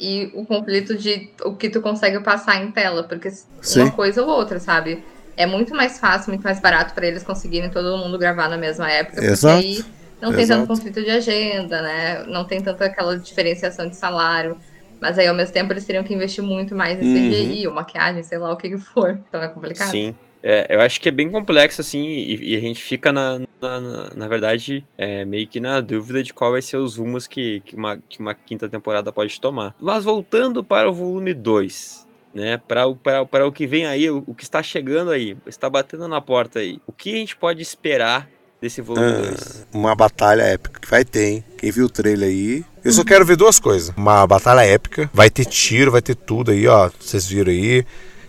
e 0.00 0.32
o 0.34 0.46
conflito 0.46 0.96
de 0.96 1.28
o 1.44 1.54
que 1.54 1.68
tu 1.68 1.82
consegue 1.82 2.18
passar 2.20 2.64
em 2.64 2.70
tela, 2.70 3.02
porque 3.02 3.30
Sim. 3.60 3.82
uma 3.82 3.90
coisa 3.90 4.22
ou 4.22 4.28
outra, 4.30 4.58
sabe? 4.58 5.04
É 5.36 5.44
muito 5.44 5.74
mais 5.74 5.98
fácil, 5.98 6.30
muito 6.30 6.44
mais 6.44 6.60
barato 6.60 6.94
pra 6.94 7.06
eles 7.06 7.22
conseguirem 7.22 7.68
todo 7.68 7.98
mundo 7.98 8.16
gravar 8.16 8.48
na 8.48 8.56
mesma 8.56 8.90
época, 8.90 9.16
porque 9.16 9.32
Exato. 9.32 9.58
aí 9.58 9.84
não 10.18 10.32
tem 10.32 10.44
Exato. 10.44 10.60
tanto 10.62 10.68
conflito 10.78 11.04
de 11.04 11.10
agenda, 11.10 11.82
né? 11.82 12.24
Não 12.26 12.46
tem 12.46 12.58
tanta 12.62 12.86
aquela 12.86 13.18
diferenciação 13.18 13.86
de 13.86 13.96
salário. 13.96 14.56
Mas 15.02 15.18
aí, 15.18 15.26
ao 15.26 15.34
mesmo 15.34 15.52
tempo, 15.52 15.72
eles 15.72 15.84
teriam 15.84 16.04
que 16.04 16.14
investir 16.14 16.44
muito 16.44 16.76
mais 16.76 16.96
em 16.96 17.02
Uhum. 17.04 17.28
CGI 17.28 17.66
ou 17.66 17.74
maquiagem, 17.74 18.22
sei 18.22 18.38
lá 18.38 18.52
o 18.52 18.56
que 18.56 18.68
que 18.70 18.78
for. 18.78 19.20
Então 19.28 19.42
é 19.42 19.48
complicado. 19.48 19.90
Sim. 19.90 20.14
É, 20.44 20.74
eu 20.74 20.80
acho 20.80 21.00
que 21.00 21.08
é 21.08 21.12
bem 21.12 21.28
complexo, 21.28 21.80
assim, 21.80 22.04
e, 22.04 22.52
e 22.52 22.56
a 22.56 22.60
gente 22.60 22.80
fica, 22.80 23.12
na, 23.12 23.40
na, 23.60 24.10
na- 24.14 24.28
verdade, 24.28 24.84
é, 24.96 25.24
meio 25.24 25.46
que 25.48 25.58
na 25.58 25.80
dúvida 25.80 26.22
de 26.22 26.32
qual 26.32 26.52
vai 26.52 26.62
ser 26.62 26.76
os 26.76 26.96
rumos 26.98 27.26
que, 27.26 27.60
que, 27.60 27.74
uma, 27.76 27.96
que 28.08 28.20
uma 28.20 28.34
quinta 28.34 28.68
temporada 28.68 29.12
pode 29.12 29.40
tomar. 29.40 29.74
Mas 29.80 30.04
voltando 30.04 30.62
para 30.64 30.88
o 30.88 30.92
volume 30.92 31.34
2, 31.34 32.06
né, 32.34 32.58
para 32.58 32.86
o, 32.86 32.96
para, 32.96 33.24
para 33.26 33.46
o 33.46 33.52
que 33.52 33.66
vem 33.66 33.86
aí, 33.86 34.08
o, 34.10 34.22
o 34.26 34.34
que 34.34 34.42
está 34.44 34.62
chegando 34.62 35.10
aí, 35.10 35.36
está 35.46 35.68
batendo 35.68 36.06
na 36.08 36.20
porta 36.20 36.58
aí, 36.60 36.78
o 36.86 36.92
que 36.92 37.12
a 37.14 37.16
gente 37.18 37.36
pode 37.36 37.60
esperar 37.62 38.28
desse 38.62 38.80
volume 38.80 39.04
Ah, 39.06 39.28
2? 39.30 39.66
uma 39.74 39.94
batalha 39.94 40.42
épica 40.42 40.80
que 40.80 40.88
vai 40.88 41.04
ter, 41.04 41.24
hein? 41.28 41.44
Quem 41.58 41.70
viu 41.72 41.86
o 41.86 41.90
trailer 41.90 42.28
aí. 42.28 42.64
Eu 42.84 42.92
só 42.92 43.04
quero 43.04 43.24
ver 43.26 43.36
duas 43.36 43.58
coisas. 43.58 43.92
Uma 43.96 44.26
batalha 44.26 44.60
épica, 44.64 45.10
vai 45.12 45.28
ter 45.28 45.44
tiro, 45.44 45.90
vai 45.90 46.00
ter 46.00 46.14
tudo 46.14 46.52
aí, 46.52 46.66
ó. 46.68 46.88
Vocês 47.00 47.26
viram 47.26 47.50
aí. 47.52 47.84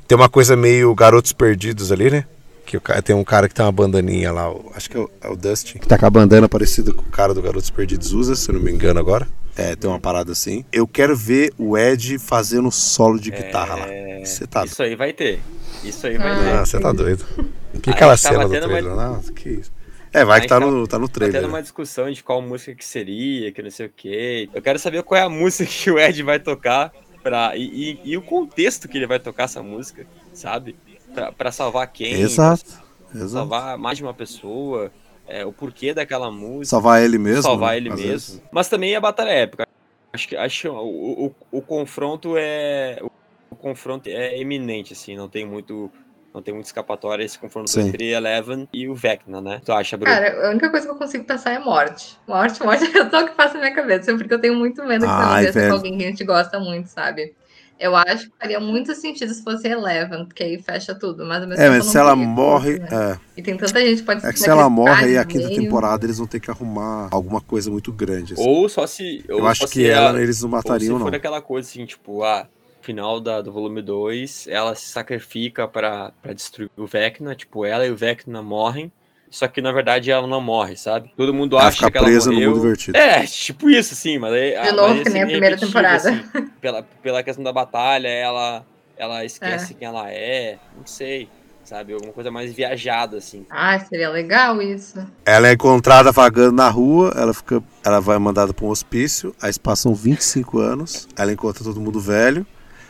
Tem 0.07 0.15
uma 0.17 0.27
coisa 0.29 0.55
meio 0.55 0.93
garotos 0.95 1.31
perdidos 1.33 1.91
ali, 1.91 2.09
né? 2.09 2.25
Que 2.65 2.79
tem 3.03 3.15
um 3.15 3.23
cara 3.23 3.47
que 3.47 3.53
tem 3.53 3.63
uma 3.63 3.71
bandaninha 3.71 4.31
lá, 4.31 4.51
acho 4.75 4.89
que 4.89 4.97
é 4.97 4.99
o, 4.99 5.09
é 5.21 5.27
o 5.29 5.35
Dustin. 5.35 5.77
Que 5.77 5.87
tá 5.87 5.97
com 5.97 6.05
a 6.05 6.09
bandana 6.09 6.49
parecida 6.49 6.91
com 6.93 7.01
o 7.01 7.11
cara 7.11 7.33
do 7.33 7.41
Garotos 7.41 7.69
Perdidos 7.69 8.13
usa, 8.13 8.35
se 8.35 8.49
eu 8.49 8.55
não 8.55 8.61
me 8.61 8.71
engano 8.71 8.99
agora. 8.99 9.27
É, 9.55 9.75
tem 9.75 9.87
uma 9.89 9.99
parada 9.99 10.31
assim. 10.31 10.65
Eu 10.71 10.87
quero 10.87 11.15
ver 11.15 11.53
o 11.59 11.77
Ed 11.77 12.17
fazendo 12.17 12.71
solo 12.71 13.19
de 13.19 13.29
guitarra 13.29 13.75
lá. 13.75 13.87
Você 14.23 14.47
tá 14.47 14.65
Isso 14.65 14.81
aí 14.81 14.95
vai 14.95 15.13
ter. 15.13 15.39
Isso 15.83 16.07
aí 16.07 16.17
vai 16.17 16.31
Ah, 16.31 16.39
ter. 16.39 16.49
Ah, 16.55 16.65
você 16.65 16.79
tá 16.79 16.91
doido. 16.91 17.23
Que 17.81 17.89
aquela 17.89 18.15
cena 18.15 18.43
do 18.47 18.49
trailer? 18.51 18.83
Nossa, 18.95 19.31
que 19.33 19.49
isso. 19.49 19.71
É, 20.13 20.23
vai 20.23 20.41
que 20.41 20.47
tá 20.47 20.59
tava- 20.59 20.71
no, 20.71 20.87
tá 20.87 20.99
no 20.99 21.07
Tá 21.07 21.13
trailer. 21.15 21.41
tendo 21.41 21.49
né? 21.49 21.55
uma 21.55 21.61
discussão 21.61 22.09
de 22.11 22.23
qual 22.23 22.41
música 22.41 22.75
que 22.75 22.85
seria, 22.85 23.51
que 23.51 23.61
não 23.61 23.71
sei 23.71 23.87
o 23.87 23.93
quê. 23.95 24.47
Eu 24.53 24.61
quero 24.61 24.77
saber 24.77 25.01
qual 25.03 25.19
é 25.19 25.23
a 25.23 25.29
música 25.29 25.65
que 25.69 25.89
o 25.91 25.97
Ed 25.99 26.21
vai 26.23 26.39
tocar 26.39 26.93
pra, 27.23 27.55
e, 27.57 27.63
e- 27.63 27.99
e 28.11 28.17
o 28.17 28.21
contexto 28.21 28.87
que 28.87 28.97
ele 28.97 29.07
vai 29.07 29.19
tocar 29.19 29.43
essa 29.45 29.63
música, 29.63 30.05
sabe? 30.33 30.75
Pra, 31.13 31.31
pra 31.31 31.51
salvar 31.51 31.87
quem? 31.91 32.13
Exato. 32.13 32.63
Pra 33.09 33.15
Exato. 33.21 33.31
salvar 33.31 33.77
mais 33.77 33.97
de 33.97 34.03
uma 34.03 34.13
pessoa. 34.13 34.91
é, 35.27 35.45
o 35.45 35.53
porquê 35.53 35.93
daquela 35.93 36.29
música. 36.29 36.65
Salvar 36.65 37.01
ele 37.01 37.17
mesmo. 37.17 37.41
salvar 37.43 37.71
né? 37.71 37.77
ele 37.77 37.89
mesmo. 37.89 38.05
vezes. 38.07 38.41
Mas 38.51 38.67
também 38.67 38.93
a 38.95 38.99
batalha 39.01 39.29
épica. 39.31 39.65
Acho 40.11 40.27
que, 40.27 40.35
acho 40.35 40.69
o, 40.69 41.27
o, 41.27 41.35
o 41.57 41.61
confronto 41.61 42.35
é. 42.37 42.99
O, 43.01 43.09
o 43.51 43.55
confronto 43.55 44.09
é 44.09 44.37
eminente, 44.39 44.91
assim, 44.93 45.15
não 45.15 45.29
tem 45.29 45.45
muito. 45.45 45.89
Não 46.33 46.41
tem 46.41 46.53
muito 46.53 46.65
escapatória 46.65 47.23
esse 47.23 47.37
confronto 47.37 47.69
Sim. 47.69 47.87
entre 47.89 48.11
Eleven 48.11 48.67
e 48.73 48.87
o 48.89 48.95
Vecna, 48.95 49.39
né? 49.39 49.61
Tu 49.63 49.71
acha, 49.71 49.95
Bruno? 49.95 50.13
Cara, 50.15 50.47
a 50.47 50.49
única 50.49 50.69
coisa 50.71 50.85
que 50.87 50.91
eu 50.91 50.95
consigo 50.97 51.23
pensar 51.25 51.51
é 51.51 51.59
morte. 51.59 52.17
Morte, 52.27 52.63
morte 52.63 52.85
é 52.97 53.09
só 53.09 53.21
o 53.23 53.27
que 53.27 53.35
passa 53.35 53.53
na 53.55 53.59
minha 53.61 53.75
cabeça, 53.75 54.15
porque 54.17 54.33
eu 54.33 54.39
tenho 54.41 54.55
muito 54.55 54.83
medo 54.83 55.05
que 55.05 55.11
isso 55.11 55.21
Ai, 55.21 55.51
velho. 55.51 55.69
com 55.69 55.75
alguém 55.75 55.97
que 55.97 56.03
a 56.03 56.07
gente 56.07 56.23
gosta 56.23 56.59
muito, 56.59 56.87
sabe? 56.87 57.33
Eu 57.79 57.95
acho 57.95 58.29
que 58.29 58.37
faria 58.39 58.59
muito 58.59 58.93
sentido 58.95 59.33
se 59.33 59.43
fosse 59.43 59.67
Eleven, 59.67 60.25
porque 60.25 60.43
aí 60.43 60.61
fecha 60.61 60.95
tudo, 60.95 61.25
mas 61.25 61.43
É, 61.43 61.69
mas 61.69 61.85
eu 61.85 61.91
se 61.91 61.97
ela 61.97 62.15
morre. 62.15 62.79
né? 62.79 62.87
É, 62.91 63.17
E 63.35 63.41
tem 63.43 63.57
tanta 63.57 63.79
gente 63.81 63.97
que 63.99 64.03
pode 64.03 64.25
é 64.25 64.31
que 64.31 64.39
se 64.39 64.49
ela 64.49 64.69
morre 64.69 65.05
aí 65.05 65.17
a 65.17 65.25
quinta 65.25 65.47
meio. 65.49 65.61
temporada 65.61 66.05
eles 66.05 66.17
vão 66.17 66.25
ter 66.27 66.39
que 66.39 66.49
arrumar 66.49 67.09
alguma 67.11 67.41
coisa 67.41 67.69
muito 67.69 67.91
grande. 67.91 68.33
assim. 68.33 68.43
Ou 68.47 68.69
só 68.69 68.87
se. 68.87 69.23
Eu 69.27 69.39
ou 69.39 69.47
acho 69.47 69.61
só 69.61 69.67
que 69.67 69.73
se 69.73 69.87
ela 69.89 70.21
eles 70.21 70.41
não 70.41 70.49
Ou 70.49 70.55
matariam, 70.55 70.97
se 70.97 71.03
for 71.03 71.11
não. 71.11 71.17
aquela 71.17 71.41
coisa 71.41 71.67
assim, 71.67 71.85
tipo, 71.85 72.23
ah, 72.23 72.47
final 72.83 73.19
da, 73.19 73.41
do 73.41 73.51
volume 73.51 73.81
2, 73.81 74.47
ela 74.47 74.75
se 74.75 74.87
sacrifica 74.89 75.67
pra, 75.67 76.11
pra 76.21 76.33
destruir 76.33 76.69
o 76.77 76.85
Vecna, 76.85 77.33
tipo, 77.35 77.65
ela 77.65 77.85
e 77.85 77.91
o 77.91 77.95
Vecna 77.95 78.41
morrem, 78.41 78.91
só 79.29 79.47
que 79.47 79.61
na 79.61 79.71
verdade 79.71 80.11
ela 80.11 80.27
não 80.27 80.39
morre, 80.39 80.75
sabe? 80.77 81.11
Todo 81.17 81.33
mundo 81.33 81.57
Ela 81.57 81.67
acha 81.69 81.77
fica 81.77 81.91
que 81.91 81.97
ela 81.97 82.05
presa 82.05 82.27
no 82.29 82.33
morreu. 82.35 82.49
mundo 82.51 82.61
divertido. 82.61 82.97
É, 82.97 83.25
tipo 83.25 83.69
isso, 83.69 83.93
assim, 83.93 84.19
mas 84.19 84.31
aí. 84.33 84.61
De 84.61 84.71
novo, 84.73 85.01
que 85.03 85.09
nem 85.09 85.23
a 85.23 85.25
primeira 85.25 85.57
temporada. 85.57 85.95
assim, 85.97 86.47
pela, 86.61 86.83
pela 87.01 87.23
questão 87.23 87.43
da 87.43 87.51
batalha, 87.51 88.07
ela, 88.09 88.63
ela 88.95 89.25
esquece 89.25 89.73
quem 89.73 89.87
ela 89.87 90.11
é, 90.11 90.59
não 90.77 90.85
sei, 90.85 91.27
sabe? 91.63 91.93
Alguma 91.93 92.13
coisa 92.13 92.29
mais 92.29 92.53
viajada, 92.53 93.17
assim. 93.17 93.43
Ah, 93.49 93.79
seria 93.79 94.09
legal 94.11 94.61
isso. 94.61 95.03
Ela 95.25 95.47
é 95.47 95.53
encontrada 95.53 96.11
vagando 96.11 96.51
na 96.51 96.69
rua, 96.69 97.11
ela 97.15 97.33
fica. 97.33 97.63
Ela 97.83 97.99
vai 97.99 98.19
mandada 98.19 98.53
pra 98.53 98.65
um 98.65 98.69
hospício, 98.69 99.33
aí 99.41 99.51
passam 99.57 99.95
25 99.95 100.59
anos, 100.59 101.07
ela 101.17 101.33
encontra 101.33 101.63
todo 101.63 101.81
mundo 101.81 101.99
velho, 101.99 102.45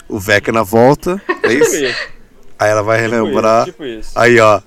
o 0.07 0.19
Vecna 0.19 0.63
volta, 0.63 1.21
é 1.43 1.49
Tipo 1.49 1.75
isso? 1.75 1.95
Aí 2.59 2.69
ela 2.69 2.83
vai 2.83 3.01
tipo 3.01 3.11
relembrar. 3.15 3.63
isso, 3.63 3.71
tipo 3.71 3.85
isso. 3.85 4.11
Aí, 4.15 4.39
ó. 4.39 4.61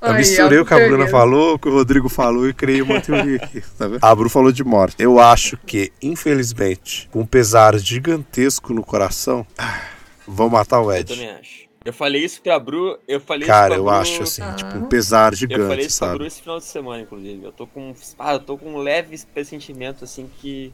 Eu 0.00 0.10
Aí, 0.10 0.18
misturei 0.18 0.58
o 0.58 0.66
que 0.66 0.74
a 0.74 0.78
Bruna 0.78 1.06
falou, 1.06 1.54
o 1.54 1.58
que 1.58 1.68
o 1.68 1.72
Rodrigo 1.72 2.08
falou 2.08 2.48
e 2.48 2.52
criei 2.52 2.82
uma 2.82 2.98
teoria 3.02 3.36
aqui, 3.36 3.60
tá 3.78 3.86
vendo? 3.86 3.98
A 4.02 4.14
Bru 4.14 4.28
falou 4.28 4.50
de 4.50 4.64
morte. 4.64 4.96
Eu 4.98 5.20
acho 5.20 5.56
que, 5.58 5.92
infelizmente, 6.02 7.08
com 7.12 7.20
um 7.20 7.26
pesar 7.26 7.78
gigantesco 7.78 8.74
no 8.74 8.82
coração, 8.82 9.46
ah, 9.56 9.80
vão 10.26 10.48
matar 10.48 10.80
o 10.80 10.90
Eu 10.92 10.98
Ed. 10.98 11.12
também 11.14 11.30
acho. 11.30 11.62
Eu 11.84 11.92
falei 11.92 12.24
isso 12.24 12.40
pra 12.42 12.58
Bru, 12.58 12.98
eu 13.08 13.20
falei 13.20 13.46
Cara, 13.46 13.74
isso 13.74 13.80
eu 13.80 13.84
pra 13.84 13.92
Bru, 13.92 14.00
acho 14.02 14.22
assim, 14.22 14.42
Ah. 14.42 14.52
tipo, 14.54 14.76
um 14.78 14.84
pesar 14.88 15.32
Eu 15.32 15.38
falei 15.38 15.56
gigante, 15.58 15.86
isso 15.86 15.98
pra 15.98 16.08
Bru 16.08 16.16
sabe? 16.18 16.26
esse 16.28 16.40
final 16.40 16.58
de 16.58 16.64
semana, 16.64 17.02
inclusive. 17.02 17.44
Eu 17.44 17.52
tô 17.52 17.66
com. 17.66 17.94
Ah, 18.18 18.34
eu 18.34 18.40
tô 18.40 18.56
com 18.56 18.72
um 18.74 18.78
leve 18.78 19.18
pressentimento, 19.34 20.04
assim, 20.04 20.30
que, 20.40 20.72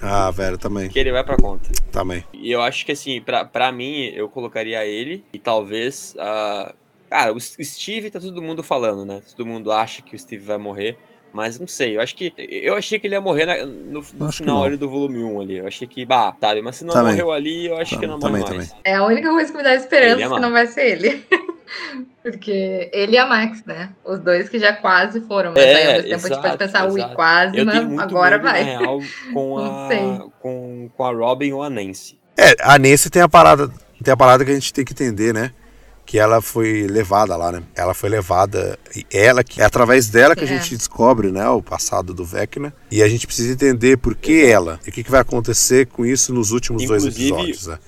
Ah, 0.00 0.30
velho, 0.30 0.56
também, 0.56 0.88
que 0.88 0.98
ele 0.98 1.12
vai 1.12 1.22
pra 1.24 1.36
conta. 1.36 1.70
também. 1.92 2.24
E 2.32 2.50
eu 2.50 2.62
acho 2.62 2.86
que, 2.86 2.92
assim, 2.92 3.20
pra, 3.20 3.44
pra 3.44 3.70
mim, 3.72 4.06
eu 4.14 4.28
colocaria 4.28 4.84
ele 4.86 5.24
e 5.32 5.38
talvez. 5.38 6.14
ah, 6.18 6.74
cara, 7.10 7.32
o 7.34 7.40
Steve 7.40 8.10
tá 8.10 8.18
todo 8.20 8.40
mundo 8.40 8.62
falando, 8.62 9.04
né? 9.04 9.20
Todo 9.36 9.46
mundo 9.46 9.70
acha 9.70 10.00
que 10.02 10.14
o 10.14 10.18
Steve 10.18 10.44
vai 10.44 10.58
morrer. 10.58 10.96
Mas 11.32 11.58
não 11.60 11.66
sei, 11.66 11.96
eu 11.96 12.00
acho 12.00 12.16
que. 12.16 12.32
Eu 12.38 12.74
achei 12.74 12.98
que 12.98 13.06
ele 13.06 13.14
ia 13.14 13.20
morrer 13.20 13.44
na- 13.46 13.66
no, 13.66 14.02
no 14.14 14.32
final 14.32 14.64
ali 14.64 14.76
do 14.76 14.88
volume 14.88 15.22
1 15.22 15.40
ali. 15.40 15.58
Eu 15.58 15.66
achei 15.66 15.86
que, 15.86 16.04
bah, 16.06 16.34
sabe? 16.40 16.62
Mas 16.62 16.76
se 16.76 16.84
não 16.84 16.94
Também. 16.94 17.12
morreu 17.12 17.30
ali, 17.32 17.66
eu 17.66 17.76
acho 17.76 17.98
que 17.98 18.06
não 18.06 18.18
morre 18.18 18.38
Também, 18.40 18.42
mais. 18.56 18.68
também. 18.70 18.82
É 18.84 18.94
a 18.94 19.04
única 19.04 19.28
coisa 19.30 19.52
que 19.52 19.58
me 19.58 19.62
dá 19.64 19.74
esperança 19.74 20.24
é 20.24 20.28
que 20.28 20.40
não 20.40 20.52
vai 20.52 20.66
ser 20.66 20.86
ele. 20.86 21.24
Porque 22.22 22.90
ele 22.92 23.12
e 23.12 23.18
a 23.18 23.26
Max, 23.26 23.64
né? 23.64 23.90
Os 24.04 24.18
dois 24.20 24.48
que 24.48 24.58
já 24.58 24.72
quase 24.72 25.20
foram, 25.22 25.52
mas 25.52 25.64
É, 25.64 25.74
aí 25.74 25.86
ao 25.86 25.92
mesmo 25.92 26.02
tempo 26.02 26.14
a 26.14 26.18
gente 26.18 26.26
exato, 26.30 26.42
pode 26.42 26.58
pensar, 26.58 26.86
ui, 26.90 27.00
exato. 27.00 27.14
quase, 27.14 27.58
Eu 27.58 27.64
mas 27.66 27.98
agora 28.00 28.36
medo, 28.38 28.42
vai. 28.50 28.62
real, 28.62 29.00
com 29.32 29.56
Não 29.58 29.64
a, 29.84 29.88
sei. 29.88 30.30
com, 30.40 30.90
com 30.96 31.04
a 31.04 31.12
Robin 31.12 31.52
ou 31.52 31.62
a 31.62 31.70
Nancy. 31.70 32.18
É, 32.36 32.54
a 32.62 32.78
Nancy 32.78 33.10
tem 33.10 33.22
a 33.22 33.28
parada, 33.28 33.70
tem 34.02 34.12
a 34.12 34.16
parada 34.16 34.44
que 34.44 34.50
a 34.50 34.54
gente 34.54 34.72
tem 34.72 34.84
que 34.84 34.92
entender, 34.92 35.32
né? 35.34 35.52
Que 36.08 36.18
ela 36.18 36.40
foi 36.40 36.86
levada 36.86 37.36
lá, 37.36 37.52
né? 37.52 37.62
Ela 37.76 37.92
foi 37.92 38.08
levada, 38.08 38.78
e 38.96 39.04
ela 39.12 39.44
que 39.44 39.60
é 39.60 39.64
através 39.66 40.08
dela 40.08 40.34
que 40.34 40.40
a 40.42 40.44
É. 40.44 40.46
gente 40.46 40.74
descobre, 40.74 41.30
né, 41.30 41.46
o 41.50 41.60
passado 41.60 42.14
do 42.14 42.24
Vecna, 42.24 42.74
e 42.90 43.02
a 43.02 43.08
gente 43.08 43.26
precisa 43.26 43.52
entender 43.52 43.98
por 43.98 44.16
que 44.16 44.42
ela 44.42 44.80
e 44.86 44.88
o 44.88 44.92
que, 44.92 45.04
que 45.04 45.10
vai 45.10 45.20
acontecer 45.20 45.86
com 45.86 46.06
isso 46.06 46.32
nos 46.32 46.50
últimos 46.50 46.82
dois 46.86 47.02
Inclusive- 47.04 47.28
episódios, 47.30 47.66
né? 47.66 47.78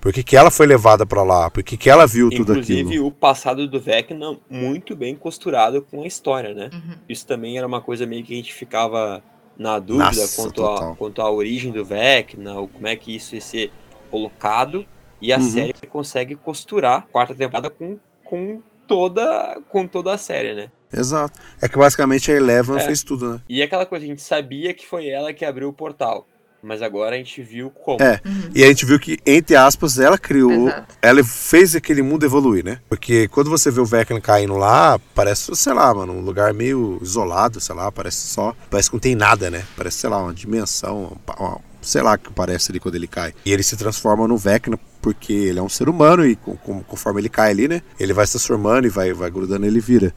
Por 0.00 0.14
que, 0.14 0.22
que 0.22 0.34
ela 0.34 0.50
foi 0.50 0.66
levada 0.66 1.04
pra 1.04 1.22
lá? 1.22 1.50
Por 1.50 1.62
que, 1.62 1.76
que 1.76 1.90
ela 1.90 2.06
viu 2.06 2.30
tudo 2.30 2.52
Inclusive, 2.52 2.80
aquilo? 2.88 3.06
o 3.08 3.12
passado 3.12 3.68
do 3.68 3.78
Vecna 3.78 4.38
muito 4.48 4.96
bem 4.96 5.14
costurado 5.14 5.82
com 5.82 6.04
a 6.04 6.06
história, 6.06 6.54
né? 6.54 6.70
Uhum. 6.72 6.94
Isso 7.06 7.26
também 7.26 7.58
era 7.58 7.66
uma 7.66 7.82
coisa 7.82 8.06
meio 8.06 8.24
que 8.24 8.32
a 8.32 8.36
gente 8.36 8.54
ficava 8.54 9.22
na 9.58 9.78
dúvida 9.78 10.04
Nossa, 10.06 10.40
quanto, 10.42 10.64
a, 10.64 10.68
total. 10.74 10.96
quanto 10.96 11.20
à 11.20 11.30
origem 11.30 11.70
do 11.70 11.84
Vecna, 11.84 12.54
ou 12.54 12.66
como 12.66 12.86
é 12.86 12.96
que 12.96 13.14
isso 13.14 13.34
ia 13.34 13.40
ser 13.42 13.70
colocado. 14.10 14.86
E 15.20 15.32
a 15.32 15.38
Uhum. 15.38 15.50
série 15.50 15.74
consegue 15.88 16.34
costurar 16.36 16.98
a 16.98 17.02
quarta 17.02 17.34
temporada 17.34 17.68
com, 17.70 17.98
com, 18.24 18.60
toda, 18.86 19.58
com 19.68 19.86
toda 19.86 20.14
a 20.14 20.18
série, 20.18 20.54
né? 20.54 20.70
Exato. 20.92 21.38
É 21.60 21.68
que 21.68 21.76
basicamente 21.76 22.30
a 22.32 22.34
Eleven 22.34 22.76
É. 22.76 22.80
fez 22.80 23.02
tudo, 23.02 23.34
né? 23.34 23.40
E 23.48 23.62
aquela 23.62 23.84
coisa, 23.84 24.04
a 24.04 24.08
gente 24.08 24.22
sabia 24.22 24.72
que 24.72 24.86
foi 24.86 25.08
ela 25.08 25.32
que 25.32 25.44
abriu 25.44 25.68
o 25.68 25.72
portal. 25.72 26.26
mas 26.60 26.82
agora 26.82 27.14
a 27.14 27.18
gente 27.18 27.40
viu 27.40 27.70
como. 27.70 28.02
É, 28.02 28.20
uhum. 28.26 28.50
e 28.52 28.64
a 28.64 28.66
gente 28.66 28.84
viu 28.84 28.98
que, 28.98 29.16
entre 29.24 29.54
aspas, 29.54 29.96
ela 29.96 30.18
criou, 30.18 30.66
Exato. 30.68 30.94
ela 31.00 31.22
fez 31.22 31.76
aquele 31.76 32.02
mundo 32.02 32.26
evoluir, 32.26 32.64
né? 32.64 32.80
Porque 32.88 33.28
quando 33.28 33.48
você 33.48 33.70
vê 33.70 33.80
o 33.80 33.84
Vecna 33.86 34.20
caindo 34.20 34.56
lá, 34.56 34.98
parece, 35.14 35.54
sei 35.54 35.72
lá, 35.72 35.94
mano, 35.94 36.12
um 36.14 36.20
lugar 36.20 36.52
meio 36.52 36.98
isolado, 37.00 37.60
sei 37.60 37.76
lá, 37.76 37.92
parece 37.92 38.26
só, 38.26 38.56
parece 38.68 38.90
que 38.90 38.96
não 38.96 39.00
tem 39.00 39.14
nada, 39.14 39.48
né? 39.52 39.64
Parece, 39.76 39.98
sei 39.98 40.10
lá, 40.10 40.20
uma 40.20 40.34
dimensão, 40.34 41.16
uma, 41.38 41.60
sei 41.80 42.02
lá 42.02 42.18
que 42.18 42.32
parece 42.32 42.72
ali 42.72 42.80
quando 42.80 42.96
ele 42.96 43.06
cai. 43.06 43.32
E 43.46 43.52
ele 43.52 43.62
se 43.62 43.76
transforma 43.76 44.26
no 44.26 44.36
Vecna 44.36 44.76
porque 45.00 45.32
ele 45.32 45.58
é 45.58 45.62
um 45.62 45.68
ser 45.68 45.88
humano 45.88 46.26
e 46.26 46.36
com, 46.36 46.56
com, 46.56 46.82
conforme 46.82 47.20
ele 47.20 47.28
cai 47.28 47.50
ali, 47.50 47.68
né? 47.68 47.82
Ele 47.98 48.12
vai 48.12 48.26
se 48.26 48.32
transformando 48.32 48.86
e 48.86 48.90
vai, 48.90 49.12
vai 49.12 49.30
grudando 49.30 49.66
ele 49.66 49.80
vira. 49.80 50.14